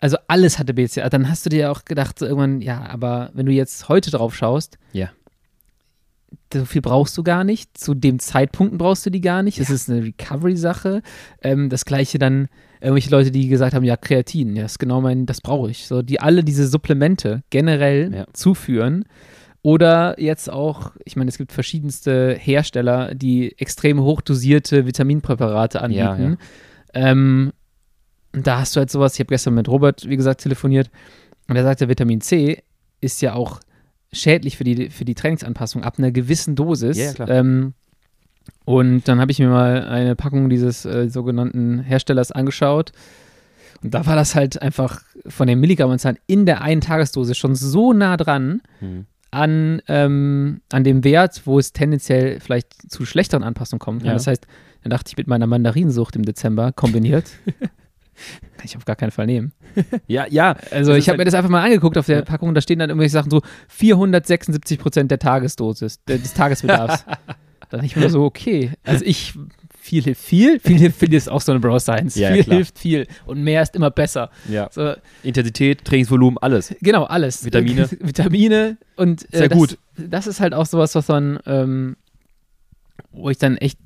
[0.00, 3.46] also alles hatte BCAA, dann hast du dir auch gedacht so irgendwann, ja, aber wenn
[3.46, 5.10] du jetzt heute drauf schaust, Ja.
[6.52, 7.76] so viel brauchst du gar nicht.
[7.78, 9.58] Zu dem Zeitpunkt brauchst du die gar nicht.
[9.58, 11.02] Es ist eine Recovery-Sache.
[11.42, 12.48] Ähm, das gleiche dann
[12.84, 15.86] irgendwelche Leute, die gesagt haben, ja, Kreatin, ja, das ist genau mein, das brauche ich.
[15.86, 18.26] So, die alle diese Supplemente generell Ja.
[18.32, 19.04] zuführen.
[19.62, 26.36] Oder jetzt auch, ich meine, es gibt verschiedenste Hersteller, die extrem hochdosierte Vitaminpräparate anbieten.
[26.92, 27.52] Ähm,
[28.34, 30.90] und da hast du halt sowas, ich habe gestern mit Robert, wie gesagt, telefoniert
[31.48, 32.62] und er sagte, Vitamin C
[33.00, 33.60] ist ja auch
[34.12, 36.98] schädlich für die, für die Trainingsanpassung ab einer gewissen Dosis.
[36.98, 37.28] Ja, ja, klar.
[37.30, 37.72] Ähm,
[38.64, 42.92] und dann habe ich mir mal eine Packung dieses äh, sogenannten Herstellers angeschaut.
[43.82, 47.92] Und da war das halt einfach von den Milligrammanzahlen in der einen Tagesdosis schon so
[47.92, 49.04] nah dran Hm.
[49.30, 54.00] an, ähm, an dem Wert, wo es tendenziell vielleicht zu schlechteren Anpassungen kann.
[54.00, 54.14] Ja.
[54.14, 54.46] Das heißt,
[54.82, 57.26] dann dachte ich mit meiner Mandarinsucht im Dezember kombiniert,
[57.60, 59.52] kann ich auf gar keinen Fall nehmen.
[60.06, 60.56] Ja, ja.
[60.70, 62.22] Also ich habe mir halt- das einfach mal angeguckt auf der.
[62.22, 67.04] Packung, da stehen dann irgendwelche Sachen so 476 Prozent der Tagesdosis, des Tagesbedarfs.
[67.74, 69.34] da dachte ich mir so, okay, also ich,
[69.80, 72.14] viel hilft viel, viel hilft viel ist auch so eine Bro Science.
[72.14, 72.56] Ja, ja, viel klar.
[72.56, 74.30] hilft viel und mehr ist immer besser.
[74.48, 74.68] ja.
[74.70, 76.74] So, Intensität, Trainingsvolumen, alles.
[76.80, 77.44] Genau, alles.
[77.44, 77.90] Vitamine.
[78.00, 79.78] Vitamine und äh, Sehr das, gut.
[79.96, 81.96] Das ist halt auch sowas, was dann, ähm,
[83.10, 83.78] wo ich dann echt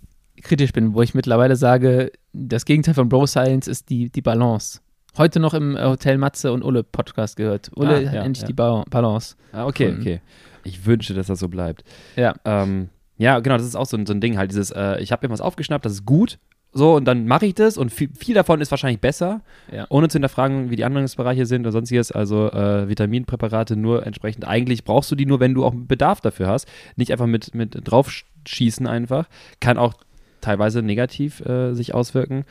[0.43, 4.81] kritisch bin, wo ich mittlerweile sage, das Gegenteil von Bro Science ist die, die Balance.
[5.17, 7.71] Heute noch im äh, Hotel Matze und Ulle Podcast gehört.
[7.75, 8.47] Ulle Ah, hat ja, endlich ja.
[8.49, 9.35] die ba Balance.
[9.53, 10.21] Ah, okay, okay.
[10.63, 11.83] Ich wünsche, dass das so bleibt.
[12.15, 12.35] Ja.
[12.45, 15.13] Ähm, ja, genau, das ist auch so ein, so ein Ding halt, dieses, äh, ich
[15.13, 16.39] habe mir was aufgeschnappt, das ist gut,
[16.73, 19.41] so, und dann mache ich das und viel, viel davon ist wahrscheinlich besser,
[19.73, 19.87] Ja.
[19.89, 24.85] ohne zu hinterfragen, wie die Anwendungsbereiche sind oder sonstiges, also äh, Vitaminpräparate nur entsprechend, eigentlich
[24.85, 28.87] brauchst du die nur, wenn du auch Bedarf dafür hast, nicht einfach mit, mit draufschießen
[28.87, 29.29] einfach,
[29.61, 29.95] kann auch
[30.41, 32.45] teilweise negativ äh, sich auswirken.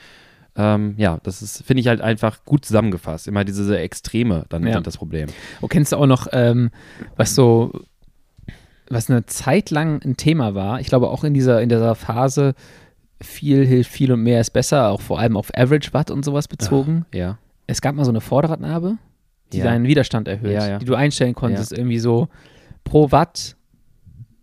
[0.56, 3.28] Ähm, ja, das ist, finde ich halt einfach gut zusammengefasst.
[3.28, 4.74] Immer diese Extreme dann Ja.
[4.74, 5.30] sind das Problem.
[5.62, 6.72] Oh, kennst du auch noch, ähm,
[7.16, 7.72] was so,
[8.90, 10.80] was eine Zeit lang ein Thema war?
[10.80, 12.54] Ich glaube auch in dieser, in dieser Phase,
[13.22, 16.48] viel hilft viel und mehr ist besser, auch vor allem auf Average Watt und sowas
[16.48, 17.06] bezogen.
[17.14, 17.38] Ja.
[17.66, 18.98] es gab mal so eine Vorderradnabe,
[19.52, 19.66] die Ja.
[19.66, 20.80] deinen Widerstand erhöht, Ja, ja.
[20.80, 22.28] die du einstellen konntest, irgendwie so
[22.84, 23.56] pro Watt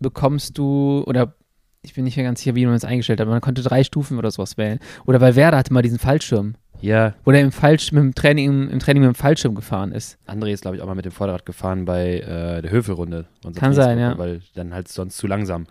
[0.01, 1.35] bekommst du, oder
[1.83, 3.85] ich bin nicht mehr ganz sicher, wie man es eingestellt hat, aber man konnte drei
[3.85, 4.79] Stufen oder sowas wählen.
[5.07, 6.55] Oder weil Werder hatte mal diesen Fallschirm,
[6.85, 10.19] Ja, wo der im, Fallsch mit dem Training, im Training mit dem Fallschirm gefahren ist.
[10.27, 13.25] André ist, glaube ich, auch mal mit dem Vorderrad gefahren bei äh, der Höfelrunde.
[13.57, 14.19] Kann sein, ja.
[14.19, 15.67] Weil dann halt sonst zu langsam.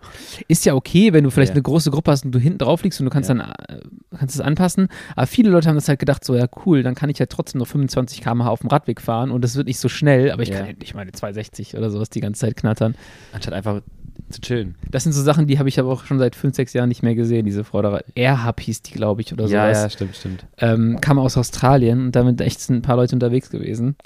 [0.48, 1.54] Ist ja okay, wenn du vielleicht Ja.
[1.54, 3.36] eine große Gruppe hast und du hinten drauf liegst und du kannst Ja.
[3.36, 3.80] dann äh,
[4.18, 4.88] kannst es anpassen.
[5.14, 7.60] Aber viele Leute haben das halt gedacht, so ja cool, dann kann ich ja trotzdem
[7.60, 10.48] noch 25 km/h auf dem Radweg fahren und das wird nicht so schnell, aber ich
[10.48, 10.58] Ja.
[10.58, 12.96] kann ja nicht meine 260 oder sowas die ganze Zeit knattern.
[13.32, 13.82] Anstatt einfach
[14.30, 14.74] zu chillen.
[14.90, 17.02] Das sind so Sachen, die habe ich aber auch schon seit fünf, sechs Jahren nicht
[17.02, 18.04] mehr gesehen, diese Vorderrad.
[18.14, 19.82] Airhub hieß die, glaube ich, oder ja, sowas.
[19.82, 20.46] ja, stimmt, stimmt.
[20.58, 23.96] Ähm, kam aus Australien und damit echt sind ein paar Leute unterwegs gewesen.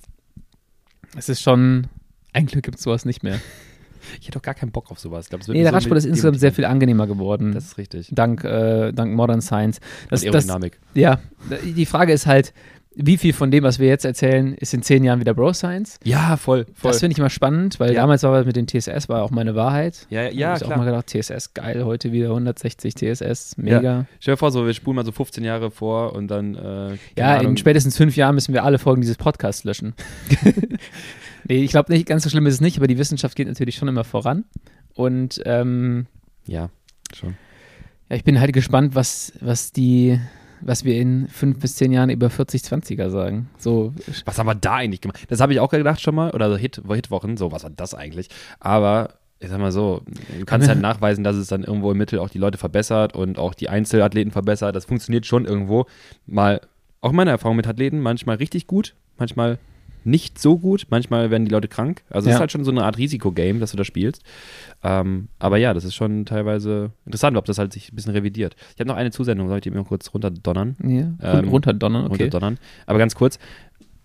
[1.17, 1.87] Es ist schon,
[2.33, 3.39] ein Glück gibt es sowas nicht mehr.
[4.21, 5.27] Ich hätte doch gar keinen Bock auf sowas.
[5.27, 7.53] Ich glaub, Nee, der so Radsport ist insgesamt sehr viel angenehmer geworden.
[7.53, 8.09] Das ist richtig.
[8.13, 9.81] dank, äh, dank Modern Science.
[10.09, 10.79] Das, Und das, Aerodynamik.
[10.95, 11.21] ja,
[11.63, 12.55] die Frage ist halt,
[13.01, 16.01] wie viel von dem, was wir jetzt erzählen, ist in zehn Jahren wieder Bro Science?
[16.05, 16.91] ja, voll, voll.
[16.91, 18.01] Das finde ich mal spannend, weil Ja.
[18.01, 20.07] damals war das mit den TSS war auch meine Wahrheit.
[20.11, 20.79] ja, ja, ja hab ich auch klar.
[20.79, 24.07] mal gedacht, TSS geil, heute wieder 160 TSS, mega.
[24.21, 26.55] Stell dir vor, so, wir spulen mal so 15 Jahre vor und dann.
[26.57, 27.57] Äh, Ja, in Ahnung.
[27.57, 29.95] spätestens fünf Jahren müssen wir alle Folgen dieses Podcasts löschen.
[31.49, 33.77] nee, ich glaube nicht, ganz so schlimm ist es nicht, aber die Wissenschaft geht natürlich
[33.77, 34.45] schon immer voran.
[34.95, 36.07] Und ähm,
[36.47, 36.71] Ja,
[37.15, 37.35] schon.
[38.11, 40.19] ja, ich bin halt gespannt, was, was die,
[40.61, 43.49] was wir in fünf bis zehn Jahren über 40-20er sagen.
[43.59, 43.93] So,
[44.25, 45.21] Was haben wir da eigentlich gemacht?
[45.29, 46.31] Das habe ich auch gedacht schon mal.
[46.31, 48.29] Oder so Hit, Hitwochen, so, was war das eigentlich?
[48.61, 49.11] Aber.
[49.41, 50.03] Ich sag mal so,
[50.37, 53.39] du kannst halt nachweisen, dass es dann irgendwo im Mittel auch die Leute verbessert und
[53.39, 54.75] auch die Einzelathleten verbessert.
[54.75, 55.87] Das funktioniert schon irgendwo.
[56.27, 56.61] Mal,
[57.03, 59.61] auch meine Erfahrung mit Athleten, manchmal richtig gut, manchmal
[60.05, 62.03] nicht so gut, manchmal werden die Leute krank.
[62.11, 62.37] Also es Ja.
[62.37, 64.23] ist halt schon so eine Art Risikogame, dass du da spielst.
[64.83, 68.57] Ähm, aber ja, das ist schon teilweise interessant, ob das halt sich ein bisschen revidiert.
[68.75, 70.77] Ich habe noch eine Zusendung, soll ich die mir kurz runterdonnern?
[70.83, 72.23] ja, Ähm, runterdonnern, okay.
[72.25, 72.59] runterdonnern.
[72.87, 73.39] Aber ganz kurz,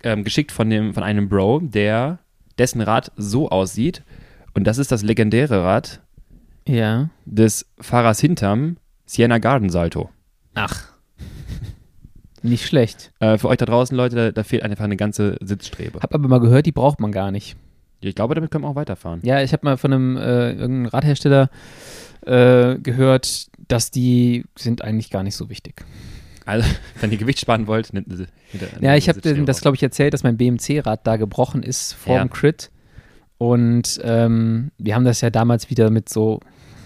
[0.03, 2.19] ähm, geschickt von, dem, von einem Bro, der
[2.57, 4.03] dessen Rad so aussieht.
[4.53, 6.01] Und das ist das legendäre Rad
[6.67, 7.09] Ja.
[7.25, 10.09] des Fahrers hinterm Siena Garden Salto.
[10.53, 10.92] Ach.
[12.43, 13.11] Nicht schlecht.
[13.19, 15.99] Äh, für euch da draußen, Leute, da, da fehlt einfach eine ganze Sitzstrebe.
[16.01, 17.55] Hab aber mal gehört, die braucht man gar nicht.
[18.01, 19.21] Ich glaube, damit können wir auch weiterfahren.
[19.23, 21.49] Ja, ich habe mal von einem äh, irgendeinem Radhersteller
[22.25, 25.85] äh, gehört, dass die sind eigentlich gar nicht so wichtig.
[26.45, 26.67] Also,
[26.99, 28.25] wenn ihr Gewicht sparen wollt, nimmt sie.
[28.81, 32.21] Ja, ich habe das, glaube ich, erzählt, dass mein BMC-Rad da gebrochen ist vor Ja.
[32.25, 32.69] dem Crit.
[33.37, 36.39] Und ähm, wir haben das ja damals wieder mit so,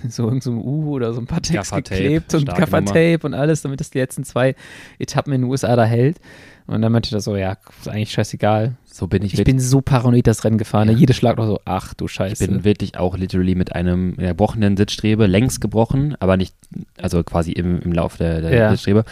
[0.10, 3.90] so irgendeinem U oder so ein paar Text geklebt und Gaffertape und alles, damit das
[3.90, 4.56] die letzten zwei
[5.00, 6.20] Etappen in den USA da hält.
[6.68, 8.76] Und dann meinte er so, ja, ist eigentlich scheißegal.
[8.86, 10.90] So bin ich, Ich bin so paranoid das Rennen gefahren.
[10.90, 10.94] Ja.
[10.96, 11.00] Ne?
[11.00, 12.46] Jede Schlag noch so, ach du Ich Scheiße.
[12.48, 16.56] bin wirklich auch literally mit einem gebrochenen Sitzstrebe, längs gebrochen, aber nicht,
[17.02, 18.70] also quasi im, im Lauf der, der Ja.
[18.72, 19.06] Sitzstrebe.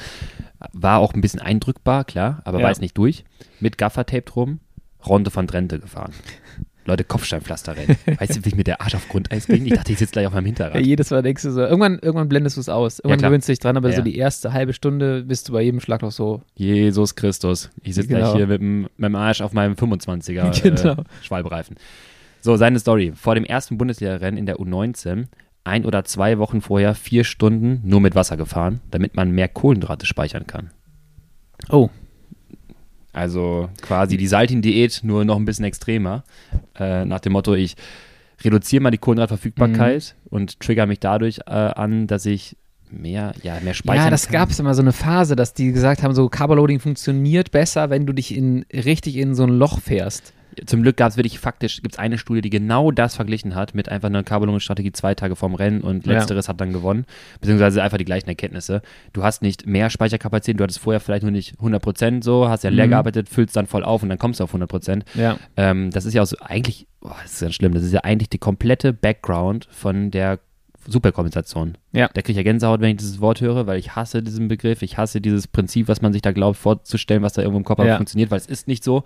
[0.73, 2.63] War auch ein bisschen eindrückbar, klar, aber Ja.
[2.63, 3.23] war jetzt nicht durch.
[3.61, 4.59] Mit Gaffertape drum,
[5.05, 6.11] Ronde von Drenthe gefahren.
[6.86, 7.97] Leute, Kopfsteinpflaster rennen.
[8.19, 9.65] weißt du, wie ich mit der Arsch auf Grundeis bin?
[9.65, 10.86] Ich dachte, ich sitze gleich auf meinem ja, Hinterrad.
[10.86, 12.99] jedes Mal denkst du so, irgendwann, irgendwann blendest du es aus.
[12.99, 13.31] Irgendwann klar.
[13.31, 14.05] gewöhnst du dich dran, aber Ja, so ja.
[14.05, 17.71] die erste halbe Stunde bist du bei jedem Schlag noch so, Jesus Christus.
[17.83, 18.19] Ich sitze Genau.
[18.21, 21.01] gleich hier mit dem, mit dem Arsch auf meinem 25er Genau.
[21.01, 21.75] äh, Schwalbreifen.
[22.41, 23.13] So, seine Story.
[23.15, 25.25] Vor dem ersten Bundesliga-Rennen in der U19
[25.63, 30.05] ein oder zwei Wochen vorher vier Stunden nur mit Wasser gefahren, damit man mehr Kohlenhydrate
[30.05, 30.69] speichern kann.
[31.69, 31.89] oh,
[33.16, 36.24] Also quasi die Saltin-Diät nur noch ein bisschen extremer.
[36.78, 37.76] Äh, nach dem Motto, ich
[38.43, 40.28] reduziere mal die Kohlenhydratverfügbarkeit Mhm.
[40.36, 42.57] und trigger mich dadurch äh, an, dass ich
[42.91, 46.03] mehr, ja, mehr speichern Ja, das gab es immer so eine Phase, dass die gesagt
[46.03, 50.34] haben, so Carboloading funktioniert besser, wenn du dich in richtig in so ein Loch fährst.
[50.66, 53.76] Zum Glück gab es wirklich faktisch, gibt es eine Studie, die genau das verglichen hat
[53.76, 56.14] mit einfach einer Carbonum-Strategie zwei Tage vorm Rennen und Ja.
[56.14, 57.06] letzteres hat dann gewonnen,
[57.41, 58.82] beziehungsweise einfach die gleichen Erkenntnisse.
[59.14, 62.70] Du hast nicht mehr Speicherkapazität, du hattest vorher vielleicht nur nicht 100% so, hast ja
[62.70, 62.91] leer Mhm.
[62.91, 65.03] gearbeitet, füllst dann voll auf und dann kommst du auf 100%.
[65.16, 65.38] Ja.
[65.58, 68.01] Ähm, das ist ja auch so, eigentlich, oh, das ist ganz schlimm, das ist ja
[68.03, 70.39] eigentlich die komplette Background von der
[70.88, 71.78] Superkompensation.
[71.93, 72.10] Ja.
[72.14, 74.82] Da kriege ich ja Gänsehaut, wenn ich dieses Wort höre, weil ich hasse diesen Begriff,
[74.84, 77.84] ich hasse dieses Prinzip, was man sich da glaubt, vorzustellen, was da irgendwo im Kopf
[77.84, 77.97] Ja.
[77.97, 79.03] funktioniert, weil es ist nicht so.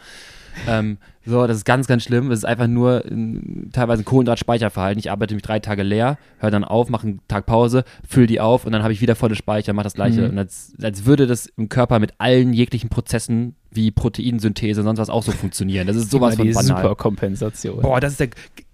[0.67, 2.31] Ähm, so, das ist ganz, ganz schlimm.
[2.31, 4.99] Es ist einfach nur ähm, teilweise ein Kohlenhydratspeicherverhalten.
[4.99, 8.39] Ich arbeite mich drei Tage leer, höre dann auf, mache einen Tag Pause, fülle die
[8.39, 10.21] auf und dann habe ich wieder volle Speicher, mache das Gleiche.
[10.21, 10.29] Mhm.
[10.31, 14.99] Und als, als würde das im Körper mit allen jeglichen Prozessen wie Proteinsynthese und sonst
[14.99, 15.85] was auch so funktionieren.
[15.85, 16.81] Das ist sowas die von banal.
[16.81, 17.81] Superkompensation.
[17.81, 18.29] Boah, das ist der.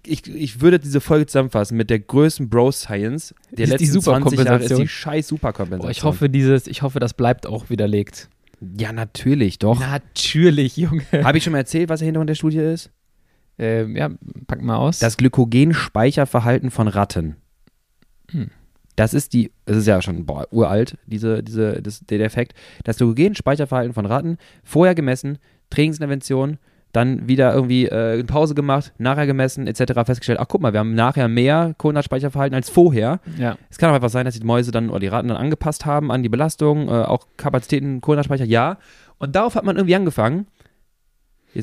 [0.06, 4.44] Ich, ich würde diese Folge zusammenfassen mit der größten Bro-Science der Ist die letzten 20
[4.44, 5.80] Jahre ist die scheiß Superkompensation.
[5.80, 8.28] Boah, ich hoffe, dieses, ich hoffe, das bleibt auch widerlegt.
[8.60, 9.78] Ja, natürlich, doch.
[9.78, 11.04] Natürlich, Junge.
[11.12, 12.90] Habe ich schon mal erzählt, was der Hintergrund der Studie ist?
[13.58, 14.10] Ähm, ja,
[14.46, 14.98] pack mal aus.
[14.98, 17.36] Das Glykogenspeicherverhalten von Ratten.
[18.30, 18.50] Hm.
[18.96, 22.54] Das ist die, das ist ja schon boah, uralt, diese, diese, das, der Effekt.
[22.84, 25.38] Das Glykogenspeicherverhalten von Ratten, vorher gemessen,
[25.70, 26.58] Trainingsintervention,
[26.96, 29.92] dann wieder irgendwie äh, eine Pause gemacht, nachher gemessen, etc.
[30.06, 33.20] festgestellt, ach guck mal, wir haben nachher mehr Kohlenhydratspeicherverhalten als vorher.
[33.38, 33.56] ja.
[33.70, 36.10] Es kann auch einfach sein, dass die Mäuse dann oder die Ratten dann angepasst haben
[36.10, 38.78] an die Belastung, äh, auch Kapazitäten, Kohlenhydratspeicher, ja.
[39.18, 40.46] Und darauf hat man irgendwie angefangen.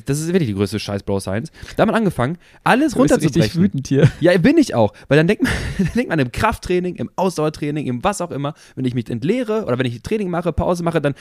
[0.05, 1.51] Das ist wirklich die größte Scheiß Bro Science.
[1.75, 3.61] Da hat man angefangen, alles runterzubrechen.
[3.61, 4.11] wütend hier.
[4.19, 4.93] Ja, bin ich auch.
[5.07, 8.53] Weil dann denkt man, dann denkt man im Krafttraining, im Ausdauertraining, im was auch immer,
[8.75, 11.13] wenn ich mich entleere oder wenn ich Training mache, Pause mache, dann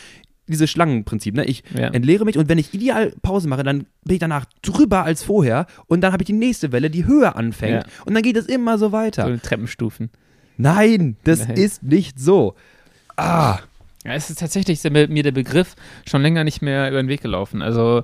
[0.49, 1.45] dieses Schlangenprinzip, ne?
[1.45, 1.88] Ich Ja.
[1.88, 5.66] entleere mich und wenn ich ideal Pause mache, dann bin ich danach drüber als vorher
[5.86, 7.93] und dann habe ich die nächste Welle, die höher anfängt Ja.
[8.07, 9.26] und dann geht es immer so weiter.
[9.28, 10.11] So Treppenstufen.
[10.57, 11.57] Nein, das Nein.
[11.57, 12.55] ist nicht so.
[13.16, 13.59] Ah,
[14.05, 15.76] Ja, es ist tatsächlich ist mir der Begriff
[16.09, 17.62] schon länger nicht mehr über den Weg gelaufen.
[17.62, 18.03] Also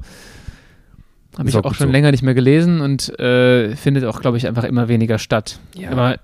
[1.36, 1.92] habe ich auch auch schon so.
[1.92, 5.58] länger nicht mehr gelesen und äh, findet auch, glaube ich, einfach immer weniger statt.
[5.74, 5.90] Ja.
[5.90, 6.18] Aber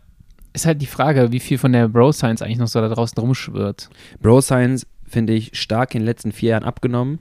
[0.53, 3.19] ist halt die Frage, wie viel von der Bro Science eigentlich noch so da draußen
[3.19, 3.91] rumschwirrt.
[4.21, 7.21] Bro Science finde ich stark in den letzten vier Jahren abgenommen.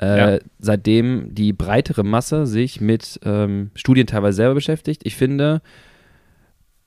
[0.00, 0.38] Äh, Ja.
[0.58, 5.02] Seitdem die breitere Masse sich mit ähm, Studien teilweise selber beschäftigt.
[5.04, 5.60] Ich finde,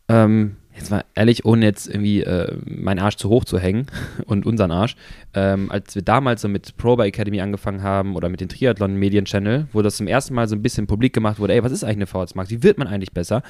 [0.10, 3.88] ähm, jetzt mal ehrlich, ohne jetzt irgendwie äh, meinen Arsch zu hoch zu hängen
[4.26, 4.95] und unseren Arsch,
[5.34, 8.95] ähm, als wir damals so mit Pro By Academy angefangen haben oder mit den Triathlon
[8.95, 11.72] Medien Channel, wo das zum ersten Mal so ein bisschen publik gemacht wurde, ey, was
[11.72, 12.49] ist eigentlich eine VHS Max?
[12.49, 13.43] Wie wird man eigentlich besser?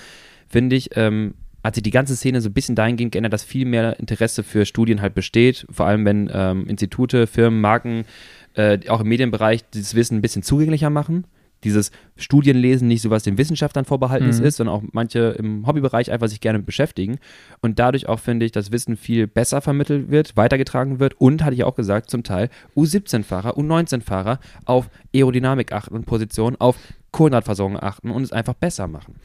[0.48, 1.34] Finde ich, ähm,
[1.66, 4.66] hat sich die ganze Szene so ein bisschen dahingehend geändert, dass viel mehr Interesse für
[4.66, 8.06] Studien halt besteht, vor allem wenn ähm, Institute, Firmen, Marken
[8.54, 11.26] äh, auch im Medienbereich dieses Wissen ein bisschen zugänglicher machen.
[11.64, 14.44] Dieses Studienlesen nicht so was den Wissenschaftlern vorbehalten Mhm.
[14.44, 17.18] ist, sondern auch manche im Hobbybereich einfach sich gerne beschäftigen
[17.62, 21.56] und dadurch auch, finde ich, das Wissen viel besser vermittelt wird, weitergetragen wird und, hatte
[21.56, 26.78] ich auch gesagt, zum Teil U17-Fahrer, U19-Fahrer auf Aerodynamik achten und Position, auf
[27.16, 29.16] Kohlenhydratversorgung achten und es einfach besser machen.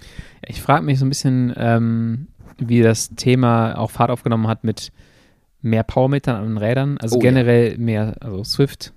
[0.47, 2.29] Ich frage mich so ein bisschen, ähm,
[2.59, 4.93] wie das Thema auch Fahrt aufgenommen hat mit
[5.63, 7.31] mehr Powermetern an den Rädern, also Oh, ja.
[7.31, 8.93] generell mehr, also Swift.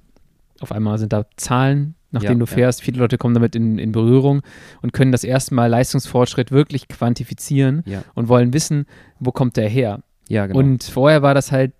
[0.61, 2.51] Auf einmal sind da Zahlen, nach Ja, denen du ja.
[2.53, 2.81] fährst.
[2.81, 4.41] Viele Leute kommen damit in, in Berührung
[4.81, 8.85] und können das erste Mal Leistungsfortschritt wirklich quantifizieren Ja, und wollen wissen,
[9.19, 10.01] wo kommt der her.
[10.29, 10.59] ja genau.
[10.59, 11.73] Und vorher war das halt,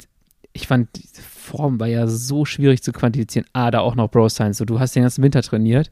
[0.52, 0.90] ich fand,
[1.44, 3.48] Form war ja so schwierig zu quantifizieren.
[3.54, 4.58] Ah, da auch noch Bro Science.
[4.58, 5.92] So, du hast den ganzen Winter trainiert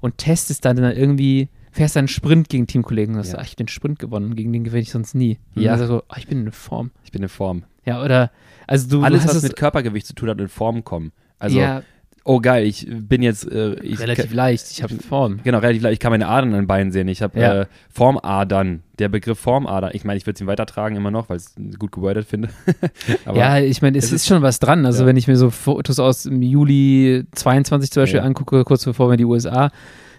[0.00, 3.38] und testest dann irgendwie fährst einen Sprint gegen Teamkollegen und sagst, Ja.
[3.38, 5.38] ah, ich hab den Sprint gewonnen, gegen den gewinne ich sonst nie.
[5.56, 5.70] Und Ja.
[5.70, 6.90] dann sagst du so, ah, ich bin in Form.
[7.04, 7.64] Ich bin in Form.
[7.86, 8.30] Ja, oder,
[8.66, 11.12] also du Alles, hast was es, mit Körpergewicht zu tun hat, in Form kommen.
[11.38, 11.82] Also, ja,
[12.24, 15.40] oh geil, ich bin jetzt, äh, ich relativ leicht, ich habe Form.
[15.44, 15.94] Genau, relativ leicht.
[15.94, 17.08] Ich kann meine Adern an den Beinen sehen.
[17.08, 17.60] Ich habe Ja.
[17.62, 18.82] äh, Formadern.
[18.98, 19.90] Der Begriff Formadern.
[19.94, 22.48] Ich meine, ich würde es ihm weitertragen immer noch, weil ich es gut gewordet finde.
[23.34, 24.84] Ja, ich meine, es, es ist schon was dran.
[24.86, 25.06] Also Ja.
[25.06, 28.24] wenn ich mir so Fotos aus Juli 22 zum Beispiel Ja.
[28.24, 29.70] angucke, kurz bevor wir in die USA,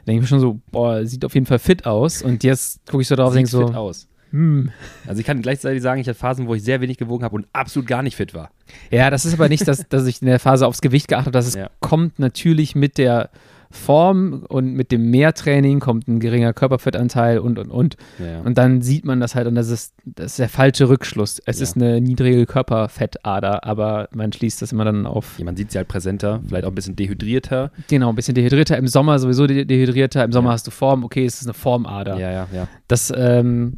[0.06, 2.22] denke ich mir schon so, boah, sieht auf jeden Fall fit aus.
[2.22, 4.08] Und jetzt gucke ich so drauf und denke so, aus.
[4.34, 4.72] Hm.
[5.08, 7.46] Also ich kann gleichzeitig sagen, ich hatte Phasen, wo ich sehr wenig gewogen habe und
[7.54, 8.50] absolut gar nicht fit war.
[8.92, 11.38] Ja, das ist aber nicht, dass, dass ich in der Phase aufs Gewicht geachtet habe.
[11.46, 11.70] Das Ja.
[11.80, 13.30] kommt natürlich mit der
[13.70, 17.98] Form und mit dem Mehrtraining kommt ein geringer Körperfettanteil und, und, und.
[18.20, 18.42] Ja.
[18.42, 21.42] Und dann sieht man das halt und das ist, das ist der falsche Rückschluss.
[21.48, 21.64] Es Ja.
[21.64, 25.80] ist eine niedrige Körperfettader, aber man schließt das immer dann auf, Ja, man sieht sie
[25.80, 27.72] halt präsenter, vielleicht auch ein bisschen dehydrierter.
[27.88, 28.78] genau, ein bisschen dehydrierter.
[28.78, 30.24] Im Sommer sowieso de dehydrierter.
[30.24, 32.18] Im Sommer hast du Form, okay, es ist eine Formader.
[32.20, 32.68] Ja, ja, ja.
[32.88, 33.78] Das, ähm,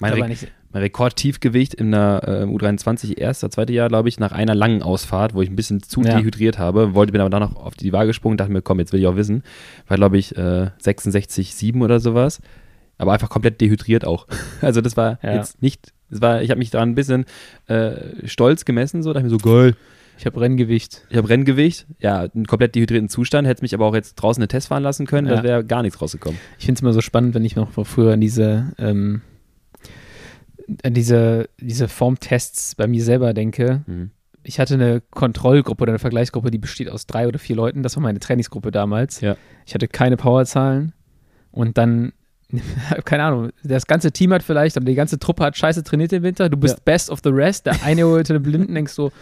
[0.00, 0.36] Mein, Re
[0.72, 5.34] mein Rekordtiefgewicht in der äh, U23 erster, zweite Jahr, glaube ich, nach einer langen Ausfahrt,
[5.34, 6.18] wo ich ein bisschen zu Ja.
[6.20, 8.92] dehydriert habe, wollte bin aber dann noch auf die Waage gesprungen, dachte mir, komm, jetzt
[8.92, 9.42] will ich auch wissen.
[9.88, 12.40] War, glaube ich, äh, 66,7 oder sowas.
[12.98, 14.26] Aber einfach komplett dehydriert auch.
[14.62, 15.34] Also das war Ja.
[15.34, 17.24] jetzt nicht, das war, ich habe mich da ein bisschen
[17.66, 19.74] äh, stolz gemessen, so, dachte mir so, geil,
[20.18, 21.06] ich habe Renngewicht.
[21.08, 24.48] ich habe Renngewicht, ja, einen komplett dehydrierten Zustand, hätte mich aber auch jetzt draußen einen
[24.50, 25.36] Test fahren lassen können, Ja.
[25.36, 26.38] da wäre gar nichts rausgekommen.
[26.58, 29.22] Ich finde es immer so spannend, wenn ich noch früher an diese, ähm,
[30.82, 33.82] an diese, diese Formtests bei mir selber denke.
[33.86, 34.10] Mhm.
[34.42, 37.82] Ich hatte eine Kontrollgruppe oder eine Vergleichsgruppe, die besteht aus drei oder vier Leuten.
[37.82, 39.20] Das war meine Trainingsgruppe damals.
[39.20, 39.36] Ja.
[39.66, 40.92] Ich hatte keine Powerzahlen
[41.52, 42.12] und dann,
[43.04, 46.22] keine Ahnung, das ganze Team hat vielleicht, oder die ganze Truppe hat scheiße trainiert im
[46.22, 46.48] Winter.
[46.48, 46.82] Du bist Ja.
[46.84, 47.66] best of the rest.
[47.66, 49.12] Der eine holte den Blinden, denkst so,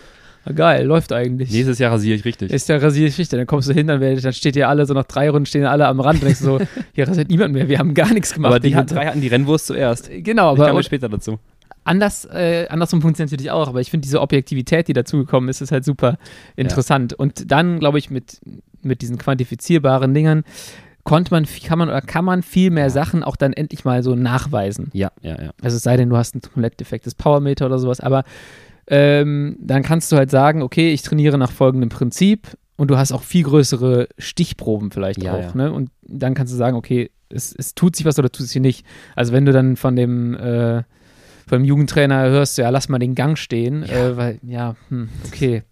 [0.52, 1.50] geil, läuft eigentlich.
[1.50, 2.52] Nächstes Jahr rasiere ich richtig.
[2.52, 3.36] Ist ja rasierte Geschichte.
[3.36, 5.86] Dann kommst du hin, dann, dann steht ihr alle so nach drei Runden stehen alle
[5.86, 6.58] am Rand und denkst so,
[6.92, 8.50] hier rasiert niemand mehr, wir haben gar nichts gemacht.
[8.50, 10.10] aber die hat, drei hatten die Rennwurst zuerst.
[10.10, 11.38] Genau, Ich aber komme später dazu.
[11.84, 15.72] anders, äh, andersrum funktioniert natürlich auch, aber ich finde diese Objektivität, die dazugekommen ist, ist
[15.72, 16.18] halt super
[16.56, 17.14] interessant.
[17.14, 18.40] Und dann, glaube ich, mit,
[18.82, 20.44] mit diesen quantifizierbaren Dingern
[21.04, 22.90] konnte man, kann man oder kann man viel mehr Ja.
[22.90, 24.90] Sachen auch dann endlich mal so nachweisen.
[24.92, 25.50] Ja, ja, ja.
[25.62, 28.24] Also es sei denn, du hast ein komplett defektes Powermeter oder sowas, aber
[28.88, 33.12] ähm, dann kannst du halt sagen, okay, ich trainiere nach folgendem Prinzip und du hast
[33.12, 35.40] auch viel größere Stichproben vielleicht Ja, auch.
[35.40, 35.54] ja.
[35.54, 35.72] Ne?
[35.72, 38.86] Und dann kannst du sagen, okay, es, es tut sich was oder tut sich nicht.
[39.14, 40.82] Also wenn du dann von dem äh,
[41.46, 44.08] vom Jugendtrainer hörst, ja, lass mal den Gang stehen, Ja.
[44.08, 45.62] Äh, weil, ja, hm, okay.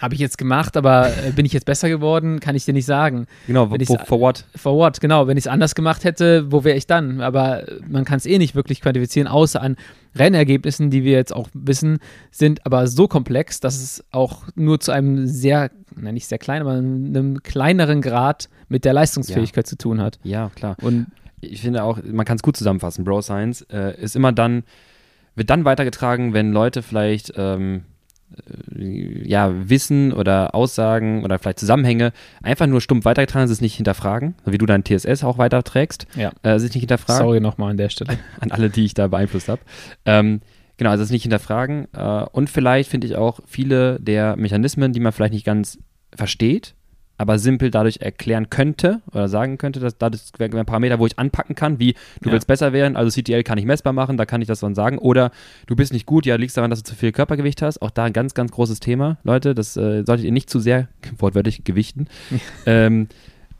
[0.00, 2.40] Habe ich jetzt gemacht, aber äh, bin ich jetzt besser geworden?
[2.40, 3.26] Kann ich dir nicht sagen.
[3.46, 4.46] Genau, Wenn wo, for what?
[4.56, 5.00] For what?
[5.00, 7.20] Genau, wenn ich es anders gemacht hätte, wo wäre ich dann?
[7.20, 9.76] Aber äh, man kann es eh nicht wirklich quantifizieren, außer an
[10.16, 11.98] Rennergebnissen, die wir jetzt auch wissen,
[12.30, 16.62] sind aber so komplex, dass es auch nur zu einem sehr, nein, nicht sehr kleinen,
[16.66, 20.18] aber einem kleineren Grad mit der Leistungsfähigkeit zu tun hat.
[20.22, 20.76] Ja, klar.
[20.82, 21.06] Und
[21.42, 23.04] Ich finde auch, man kann es gut zusammenfassen.
[23.04, 24.62] Bro Science äh, ist immer dann,
[25.36, 27.80] wird dann weitergetragen, wenn Leute vielleicht ähm, äh,
[28.76, 32.12] ja, Wissen oder Aussagen oder vielleicht Zusammenhänge
[32.42, 36.06] einfach nur stumpf weitergetragen, es ist nicht hinterfragen, so wie du dein TSS auch weiterträgst,
[36.16, 36.30] Ja.
[36.42, 37.24] äh, es nicht hinterfragen.
[37.24, 38.18] sorry nochmal an der Stelle.
[38.40, 39.60] an alle, die ich da beeinflusst habe.
[40.04, 40.40] Ähm,
[40.76, 41.88] genau, also das nicht hinterfragen.
[41.94, 45.78] Äh, und vielleicht finde ich auch viele der Mechanismen, die man vielleicht nicht ganz
[46.14, 46.74] versteht,
[47.20, 51.06] aber simpel dadurch erklären könnte oder sagen könnte, dass da das wäre ein Parameter, wo
[51.06, 51.92] ich anpacken kann, wie
[52.22, 52.32] du Ja.
[52.32, 54.96] willst besser werden, also CTL kann ich messbar machen, da kann ich das dann sagen.
[54.96, 55.30] Oder
[55.66, 57.82] du bist nicht gut, ja, liegt daran, dass du zu viel Körpergewicht hast.
[57.82, 59.54] Auch da ein ganz, ganz großes Thema, Leute.
[59.54, 62.06] Das äh, solltet ihr nicht zu sehr, wortwörtlich, gewichten.
[62.64, 63.08] ähm,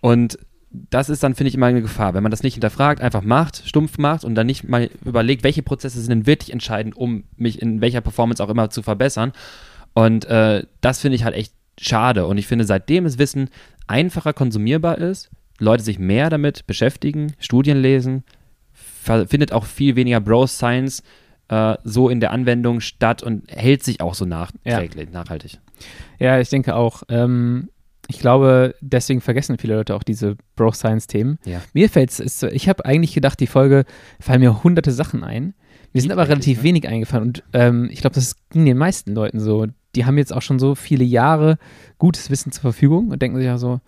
[0.00, 0.38] und
[0.70, 2.14] das ist dann, finde ich, immer eine Gefahr.
[2.14, 5.62] Wenn man das nicht hinterfragt, einfach macht, stumpf macht und dann nicht mal überlegt, welche
[5.62, 9.32] Prozesse sind denn wirklich entscheidend, um mich in welcher Performance auch immer zu verbessern.
[9.92, 12.26] Und äh, das finde ich halt echt schade.
[12.26, 13.50] Und ich finde, seitdem das Wissen
[13.86, 18.24] einfacher konsumierbar ist, Leute sich mehr damit beschäftigen, Studien lesen,
[18.72, 21.02] findet auch viel weniger Bros Science
[21.48, 25.58] äh, so in der Anwendung statt und hält sich auch so nachträglich, nachhaltig.
[26.18, 27.02] Ja, ich denke auch.
[27.08, 27.68] Ähm,
[28.08, 31.38] ich glaube, deswegen vergessen viele Leute auch diese Bro-Science-Themen.
[31.44, 31.62] Ja.
[31.74, 33.84] Mir fällt es, ich habe eigentlich gedacht, die Folge
[34.18, 35.54] fallen mir hunderte Sachen ein.
[35.92, 36.64] Mir sind aber relativ ne?
[36.64, 39.66] wenig eingefallen und ähm, ich glaube, das ging den meisten Leuten so.
[39.96, 41.58] Die haben jetzt auch schon so viele Jahre
[41.98, 43.80] gutes Wissen zur Verfügung und denken sich ja so,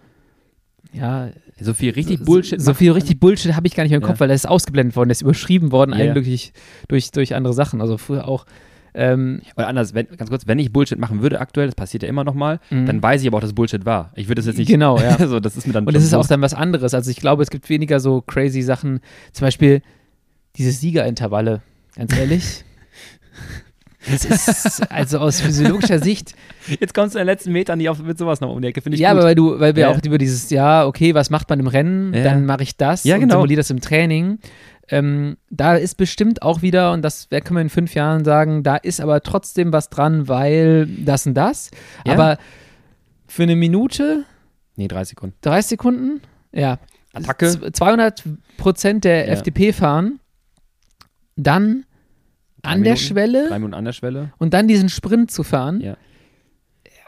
[0.92, 1.30] ja,
[1.60, 2.60] So viel richtig so, Bullshit.
[2.60, 4.08] So viel richtig Bullshit habe ich gar nicht mehr im Ja.
[4.08, 6.04] Kopf, weil das ist ausgeblendet worden, das ist überschrieben worden, ja.
[6.08, 6.52] eindeutig
[6.88, 7.80] durch, durch andere Sachen.
[7.80, 8.44] Also früher auch.
[8.94, 12.10] Ähm, Oder anders, wenn, ganz kurz, wenn ich Bullshit machen würde aktuell, das passiert ja
[12.10, 12.84] immer noch mal, Mhm.
[12.84, 14.12] dann weiß ich aber auch, dass Bullshit war.
[14.16, 14.68] Ich würde das jetzt nicht.
[14.68, 15.26] Genau, ja.
[15.26, 16.92] so, das ist mir dann Und es ist auch dann was anderes.
[16.92, 19.00] Also ich glaube, es gibt weniger so crazy Sachen.
[19.32, 19.80] Zum Beispiel
[20.56, 21.62] diese Siegerintervalle.
[21.96, 22.64] Ganz ehrlich.
[24.10, 26.34] Das ist, also aus physiologischer Sicht.
[26.80, 28.80] Jetzt kommst du in den letzten Metern nicht auf, mit sowas noch um die Ecke,
[28.82, 29.18] finde ich ja, gut.
[29.18, 29.90] aber weil du, weil wir Ja.
[29.90, 32.24] auch über dieses, ja, okay, was macht man im Rennen, Ja.
[32.24, 33.34] dann mache ich das Ja, und genau.
[33.36, 34.38] simuliere das im Training.
[34.88, 38.76] Ähm, da ist bestimmt auch wieder, und das können wir in fünf Jahren sagen, da
[38.76, 41.70] ist aber trotzdem was dran, weil das und das.
[42.04, 42.14] Ja.
[42.14, 42.38] Aber
[43.28, 44.24] für eine Minute,
[44.76, 45.36] nee, 30 Sekunden.
[45.42, 46.20] 30 Sekunden,
[46.52, 46.78] ja,
[47.14, 47.48] Attacke.
[47.48, 48.24] Z- 200
[48.56, 49.30] Prozent der.
[49.30, 50.18] FDP fahren,
[51.36, 51.84] dann
[52.62, 54.32] An der Minuten, Schwelle Drei Minuten an der Schwelle.
[54.38, 55.80] und dann diesen Sprint zu fahren.
[55.80, 55.96] Ja.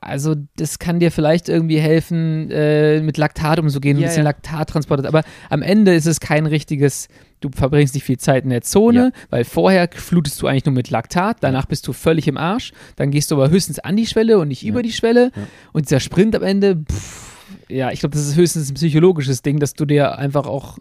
[0.00, 4.30] Also das kann dir vielleicht irgendwie helfen, äh, mit Laktat umzugehen, ein Ja, bisschen ja.
[4.30, 5.06] Laktattransport.
[5.06, 7.08] Aber am Ende ist es kein richtiges,
[7.40, 9.10] du verbringst nicht viel Zeit in der Zone, Ja.
[9.30, 13.10] weil vorher flutest du eigentlich nur mit Laktat, danach bist du völlig im Arsch, dann
[13.10, 15.30] gehst du aber höchstens an die Schwelle und nicht über die Schwelle.
[15.72, 17.32] Und dieser Sprint am Ende, pff,
[17.70, 20.76] ja, ich glaube, das ist höchstens ein psychologisches Ding, dass du dir einfach auch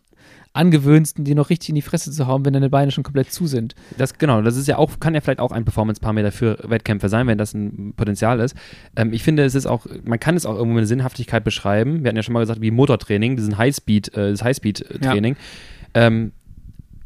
[0.54, 3.48] angewöhnst, dir noch richtig in die Fresse zu hauen, wenn deine Beine schon komplett zu
[3.48, 3.74] sind.
[3.98, 7.26] Das, genau, das ist ja auch, kann ja vielleicht auch ein Performance-Parameter für Wettkämpfe sein,
[7.26, 8.56] wenn das ein Potenzial ist.
[8.96, 12.04] Ähm, ich finde, es ist auch, man kann es auch irgendwo mit Sinnhaftigkeit beschreiben.
[12.04, 15.36] Wir hatten ja schon mal gesagt, wie Motortraining, diesen Highspeed, äh, das Highspeed-Training.
[15.96, 16.32] Ähm,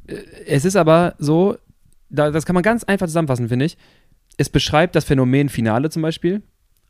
[0.08, 1.58] äh, es ist aber so,
[2.10, 3.78] da, das kann man ganz einfach zusammenfassen, finde ich.
[4.38, 6.42] Es beschreibt das Phänomen Finale zum Beispiel.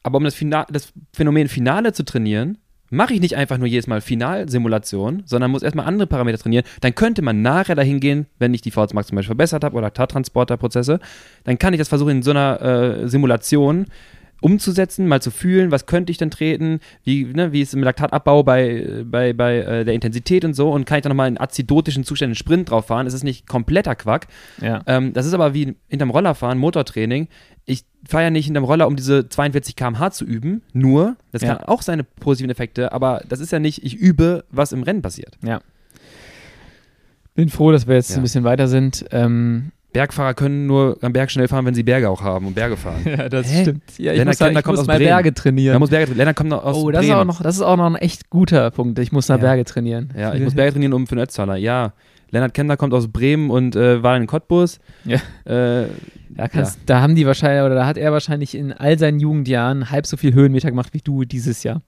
[0.03, 2.57] Aber um das, Fina das Phänomen Finale zu trainieren,
[2.89, 6.65] mache ich nicht einfach nur jedes Mal Finalsimulation, sondern muss erstmal andere Parameter trainieren.
[6.81, 9.75] Dann könnte man nachher dahin gehen, wenn ich die VHS Max zum Beispiel verbessert habe
[9.75, 10.99] oder Tattransporterprozesse,
[11.43, 13.87] dann kann ich das versuchen in so einer äh, Simulation
[14.41, 18.43] umzusetzen, mal zu fühlen, was könnte ich denn treten, wie, ne, wie ist im Laktatabbau
[18.43, 22.03] bei, bei, bei äh, der Intensität und so und kann ich dann nochmal in azidotischen
[22.03, 23.07] Zuständen einen Sprint drauf fahren.
[23.07, 24.27] Es ist nicht kompletter Quack,
[24.61, 24.81] Ja.
[24.85, 27.27] ähm, das ist aber wie hinterm Roller fahren, Motortraining.
[27.65, 31.17] Ich fahre ja nicht hinterm Roller, um diese 42 km/h zu üben, nur.
[31.31, 31.55] Das Ja.
[31.55, 35.01] kann auch seine positiven Effekte, aber das ist ja nicht, ich übe, was im Rennen
[35.01, 35.37] passiert.
[37.35, 38.17] Bin froh, dass wir jetzt Ja.
[38.17, 39.05] ein bisschen weiter sind.
[39.11, 42.77] Ähm, Bergfahrer können nur am Berg schnell fahren, wenn sie Berge auch haben und Berge
[42.77, 43.01] fahren.
[43.05, 43.61] Ja, das Hä?
[43.63, 43.83] stimmt.
[43.97, 45.09] Ja, ich Lennart muss, da- Kemner ich kommt muss aus mal Bremen.
[45.09, 45.73] Berge trainieren.
[45.73, 46.17] Man muss Berge trainieren.
[46.19, 47.19] Lennart kommt aus oh, das ist, Bremen.
[47.21, 48.99] auch noch, das ist auch noch ein echt guter Punkt.
[48.99, 49.41] Ich muss nach Ja.
[49.41, 50.09] Berge trainieren.
[50.17, 51.55] Ja, ich muss Berge trainieren, um für den Ötztaler.
[51.55, 51.93] Ja,
[52.29, 54.79] Lennart Kemner kommt aus Bremen und äh, war in Cottbus.
[55.05, 55.17] Ja.
[55.45, 55.87] Äh,
[56.29, 59.89] Da, kannst, da haben die wahrscheinlich, oder da hat er wahrscheinlich in all seinen Jugendjahren
[59.89, 61.81] halb so viel Höhenmeter gemacht wie du dieses Jahr.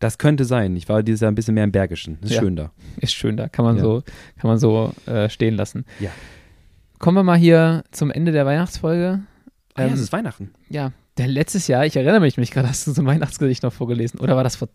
[0.00, 0.74] das könnte sein.
[0.74, 2.18] Ich war dieses Jahr ein bisschen mehr im Bergischen.
[2.20, 2.42] Das ist Ja.
[2.42, 2.72] schön da.
[3.00, 3.82] Ist schön da, kann man Ja.
[3.82, 4.02] so,
[4.40, 5.84] kann man so äh, stehen lassen.
[6.00, 6.10] Ja.
[7.02, 9.20] Kommen wir mal hier zum Ende der Weihnachtsfolge.
[9.74, 10.52] Ah, ja, Ähm, es ist Weihnachten.
[10.70, 13.72] Ja, der letztes Jahr, ich erinnere mich, mich gerade, hast du so ein Weihnachtsgedicht noch
[13.72, 14.20] vorgelesen?
[14.20, 14.68] Oder war das vor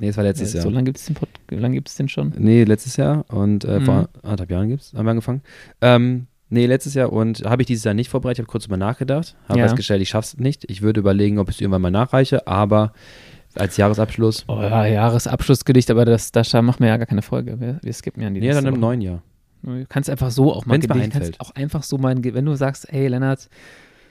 [0.00, 0.62] Nee, es war letztes äh, Jahr.
[0.64, 2.32] So lange gibt es den, Pod- wie lange gibt's den schon?
[2.38, 3.84] Nee, letztes Jahr und äh, Mhm.
[3.84, 5.42] vor anderthalb Jahren gibt's, haben wir angefangen.
[5.82, 9.36] Ähm, nee, letztes Jahr und habe ich dieses Jahr nicht vorbereitet, habe kurz drüber nachgedacht,
[9.46, 9.66] habe Ja.
[9.66, 10.64] festgestellt, ich schaff's nicht.
[10.70, 12.92] Ich würde überlegen, ob ich es irgendwann mal nachreiche, aber
[13.54, 17.60] als Jahresabschluss, Oh ja, Jahresabschlussgedicht, aber das, da machen wir ja gar keine Folge.
[17.60, 19.22] Wir, wir skippen ja an die nee, dann im neuen Jahr.
[19.64, 21.40] Du kannst einfach so auch mal Wenn's Gedicht- kannst einfällt.
[21.40, 23.48] auch einfach so mal, wenn du sagst, hey Lennart,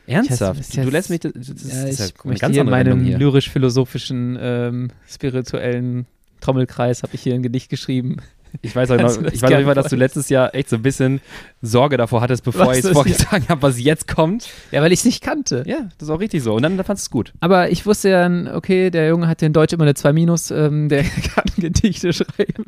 [0.08, 0.60] Ernsthaft?
[0.60, 4.38] Ich du, lässt mich, das, das, ja, ist ich möchte ganz hier in meinem lyrisch-philosophischen,
[4.42, 6.06] ähm, spirituellen
[6.42, 8.18] Trommelkreis habe ich hier ein Gedicht geschrieben.
[8.62, 10.76] Ich weiß auch Kannst noch, das ich weiß Fall, dass du letztes Jahr echt so
[10.76, 11.22] ein bisschen
[11.62, 14.50] Sorge davor hattest, bevor ich es vorgetragen habe, was jetzt kommt.
[14.72, 15.64] Ja, weil ich es nicht kannte.
[15.66, 16.54] Ja, das ist auch richtig so.
[16.54, 17.34] Und dann, dann fandest du es gut.
[17.40, 20.90] Aber ich wusste ja, okay, der Junge hat in Deutsch immer eine 2 Minus, ähm,
[20.90, 22.66] der kann Gedichte schreiben.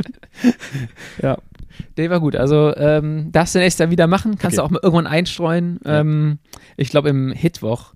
[1.21, 1.37] Ja.
[1.97, 2.35] Der war gut.
[2.35, 4.63] Also ähm, darfst du nächstes Jahr wieder machen, kannst Okay.
[4.63, 5.79] du auch mal irgendwann einstreuen.
[5.85, 5.99] Ja.
[6.01, 6.39] Ähm,
[6.77, 7.93] ich glaube, im Hitwoch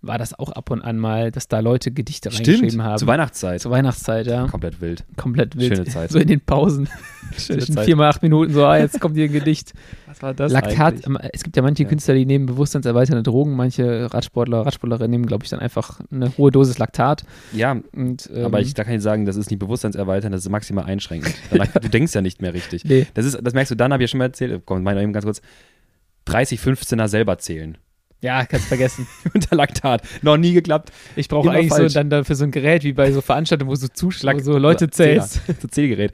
[0.00, 2.98] war das auch ab und an mal, dass da Leute Gedichte reingeschrieben haben.
[2.98, 3.60] Zur Weihnachtszeit.
[3.60, 4.46] Zur Weihnachtszeit, ja.
[4.46, 5.04] Komplett wild.
[5.16, 5.74] Komplett wild.
[5.76, 6.10] Schöne Zeit.
[6.12, 6.88] So in den Pausen.
[7.36, 7.84] Schöne Zwischen Zeit.
[7.86, 9.72] vier mal acht Minuten, so, ah, jetzt kommt hier ein Gedicht.
[10.18, 11.30] Was war das Laktat, eigentlich?
[11.32, 11.88] es gibt ja manche Ja.
[11.88, 16.50] Künstler, die nehmen bewusstseinserweiternde Drogen, manche Radsportler, Radsportlerinnen nehmen, glaube ich, dann einfach eine hohe
[16.50, 17.24] Dosis Laktat.
[17.52, 20.50] Ja, Und, ähm, aber ich, da kann ich sagen, das ist nicht bewusstseinserweiternd, das ist
[20.50, 21.34] maximal einschränkend.
[21.50, 22.84] Danach, du denkst ja nicht mehr richtig.
[22.84, 23.06] Nee.
[23.14, 25.12] Das, ist, das merkst du dann, habe ich ja schon mal erzählt, komm, meine eben
[25.12, 25.40] ganz kurz,
[26.24, 27.78] 30, 15er selber zählen.
[28.20, 29.06] Ja, kannst vergessen.
[29.34, 30.02] Unter Laktat.
[30.22, 30.90] Noch nie geklappt.
[31.14, 31.92] Ich brauche eigentlich falsch.
[31.92, 34.58] so dann dafür so ein Gerät wie bei so Veranstaltungen, wo du zuschlag, Lak- so
[34.58, 35.40] Leute zählst.
[35.60, 36.12] So Zählgerät.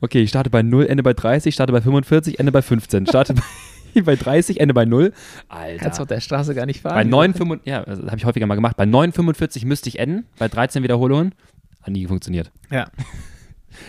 [0.00, 3.06] Okay, ich starte bei 0, ende bei 30, starte bei 45, ende bei 15.
[3.06, 3.34] Starte
[3.94, 5.12] bei, bei 30, ende bei 0.
[5.48, 5.56] Kannst du
[5.88, 6.02] Alter.
[6.02, 6.94] auf der Straße gar nicht fahren.
[6.94, 8.76] Bei 9, 5, ja, das habe ich häufiger mal gemacht.
[8.76, 10.26] Bei 9,45 müsste ich enden.
[10.38, 11.34] Bei 13 Wiederholungen.
[11.82, 12.50] Hat nie funktioniert.
[12.70, 12.88] Ja.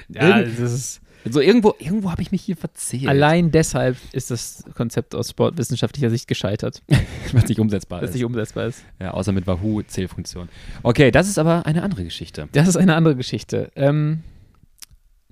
[0.10, 3.08] ja, das ist, So irgendwo, irgendwo habe ich mich hier verzählt.
[3.08, 6.82] allein deshalb ist das Konzept aus sportwissenschaftlicher Sicht gescheitert,
[7.34, 8.16] was nicht umsetzbar weil es ist.
[8.16, 8.84] nicht umsetzbar ist.
[9.00, 10.48] Ja, außer mit Wahoo-Zählfunktion.
[10.84, 12.48] Okay, das ist aber eine andere Geschichte.
[12.54, 13.72] Das ist eine andere Geschichte.
[13.76, 14.24] Ähm,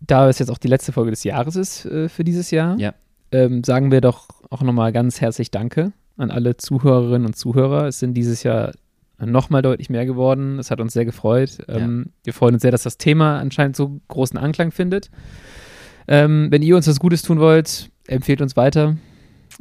[0.02, 2.94] da es jetzt auch die letzte Folge des Jahres ist äh, für dieses Jahr, Ja.
[3.32, 7.88] ähm, sagen wir doch auch nochmal ganz herzlich Danke an alle Zuhörerinnen und Zuhörer.
[7.88, 8.74] Es sind dieses Jahr
[9.18, 10.60] nochmal deutlich mehr geworden.
[10.60, 11.58] Es hat uns sehr gefreut.
[11.70, 15.10] Ähm, Wir freuen uns sehr, dass das Thema anscheinend so großen Anklang findet.
[16.08, 18.98] Ähm, wenn ihr uns was Gutes tun wollt, empfehlt uns weiter.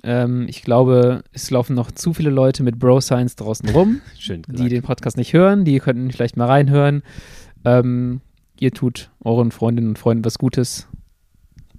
[0.02, 4.00] Ähm, ich glaube, es laufen noch zu viele Leute mit Bro Science draußen rum,
[4.48, 5.64] die den Podcast nicht hören.
[5.64, 7.02] Die könnten vielleicht mal reinhören.
[7.64, 8.20] Ähm,
[8.58, 10.88] ihr tut euren Freundinnen und Freunden was Gutes.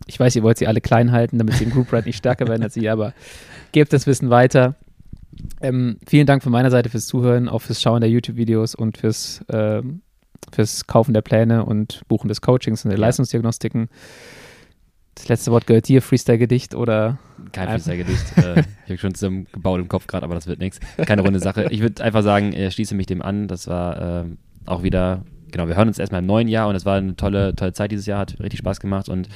[0.07, 2.47] Ich weiß, ihr wollt sie alle klein halten, damit sie im Group Ride nicht stärker
[2.47, 3.13] werden als sie, aber
[3.71, 4.75] gebt das Wissen weiter.
[5.61, 9.43] Ähm, vielen Dank von meiner Seite fürs Zuhören, auch fürs Schauen der YouTube-Videos und fürs,
[9.49, 10.01] ähm,
[10.51, 13.05] fürs Kaufen der Pläne und Buchen des Coachings und der Ja.
[13.05, 13.89] Leistungsdiagnostiken.
[15.15, 17.17] Das letzte Wort gehört dir, Freestyle-Gedicht oder
[17.51, 18.37] Kein Freestyle-Gedicht.
[18.37, 20.79] äh, ich habe schon zusammen gebaut im Kopf gerade, aber das wird nichts.
[20.97, 21.67] Keine runde Sache.
[21.71, 23.47] Ich würde einfach sagen, ich schließe mich dem an.
[23.47, 26.85] Das war ähm, auch wieder, genau, wir hören uns erstmal im neuen Jahr und es
[26.85, 29.29] war eine tolle, tolle Zeit dieses Jahr, hat richtig Spaß gemacht und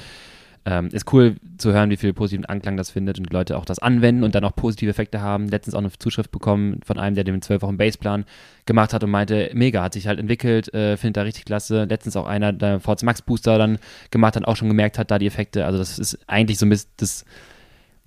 [0.66, 3.78] ähm, ist cool zu hören, wie viel positiven Anklang das findet und Leute auch das
[3.78, 5.48] anwenden und dann auch positive Effekte haben.
[5.48, 8.24] Letztens auch eine Zuschrift bekommen von einem, der den 12 Wochen Baseplan
[8.66, 11.84] gemacht hat und meinte, mega, hat sich halt entwickelt, äh, findet er richtig klasse.
[11.84, 13.78] Letztens auch einer, der VZ Max Booster dann
[14.10, 15.64] gemacht hat, auch schon gemerkt hat, da die Effekte.
[15.64, 17.24] Also das ist eigentlich so ein bisschen das,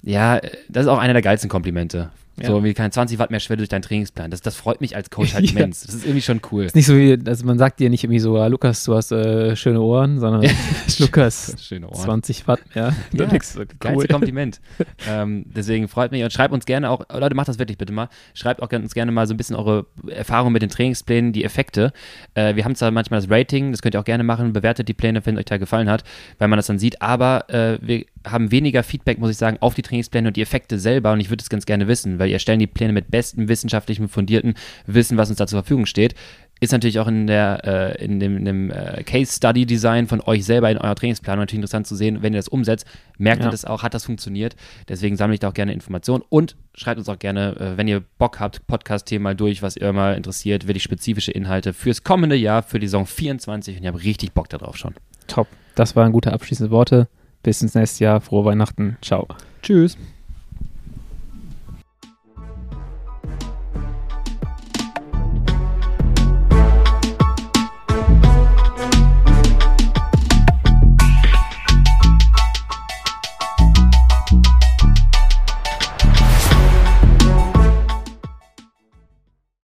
[0.04, 0.40] ja,
[0.70, 2.12] das ist auch einer der geilsten Komplimente.
[2.42, 2.48] Ja.
[2.48, 4.32] So wie keine 20 Watt mehr Schwelle durch deinen Trainingsplan.
[4.32, 5.60] Das, das freut mich als Coach halt Ja.
[5.60, 5.82] immens.
[5.86, 6.64] Das ist irgendwie schon cool.
[6.66, 9.12] ist nicht so wie, also man sagt dir nicht irgendwie so, ah, Lukas, du hast
[9.12, 10.50] äh, schöne Ohren, sondern
[11.00, 11.96] Lukas, Schöne Ohren.
[12.02, 12.94] 20 Watt mehr.
[13.14, 14.62] Ja, so Geilste Kompliment.
[15.08, 18.10] ähm, deswegen freut mich und schreibt uns gerne auch, Leute, macht das wirklich bitte mal.
[18.34, 21.44] Schreibt auch gerne- uns gerne mal so ein bisschen eure Erfahrungen mit den Trainingsplänen, die
[21.44, 21.94] Effekte.
[22.34, 24.94] Äh, wir haben zwar manchmal das Rating, das könnt ihr auch gerne machen, bewertet die
[24.94, 26.04] Pläne, wenn euch da gefallen hat,
[26.40, 29.74] weil man das dann sieht, aber äh, wir haben weniger Feedback, muss ich sagen, auf
[29.74, 32.36] die Trainingspläne und die Effekte selber und ich würde es ganz gerne wissen, weil ihr
[32.36, 34.56] erstellen die Pläne mit bestem wissenschaftlichem fundierten
[34.88, 36.16] Wissen, was uns da zur Verfügung steht.
[36.60, 37.62] Ist natürlich auch in, der,
[38.00, 41.88] äh, in dem, in dem äh, Case-Study-Design von euch selber in eurer Trainingsplanung natürlich interessant
[41.88, 42.86] zu sehen, wenn ihr das umsetzt.
[43.18, 43.52] Merkt ihr Ja.
[43.52, 44.56] das auch, hat das funktioniert?
[44.88, 48.02] Deswegen sammle ich da auch gerne Informationen und schreibt uns auch gerne, äh, wenn ihr
[48.18, 52.64] Bock habt, Podcast-Themen mal durch, was ihr mal interessiert, wirklich spezifische Inhalte fürs kommende Jahr,
[52.64, 54.94] für die Saison 24 und ich habe richtig Bock darauf schon.
[55.28, 55.48] Top.
[55.76, 57.10] Das waren gute abschließende Worte.
[57.42, 58.22] Bis ins nächste Jahr.
[58.22, 58.98] Frohe Weihnachten.
[59.02, 59.28] Ciao.
[59.62, 59.98] Tschüss.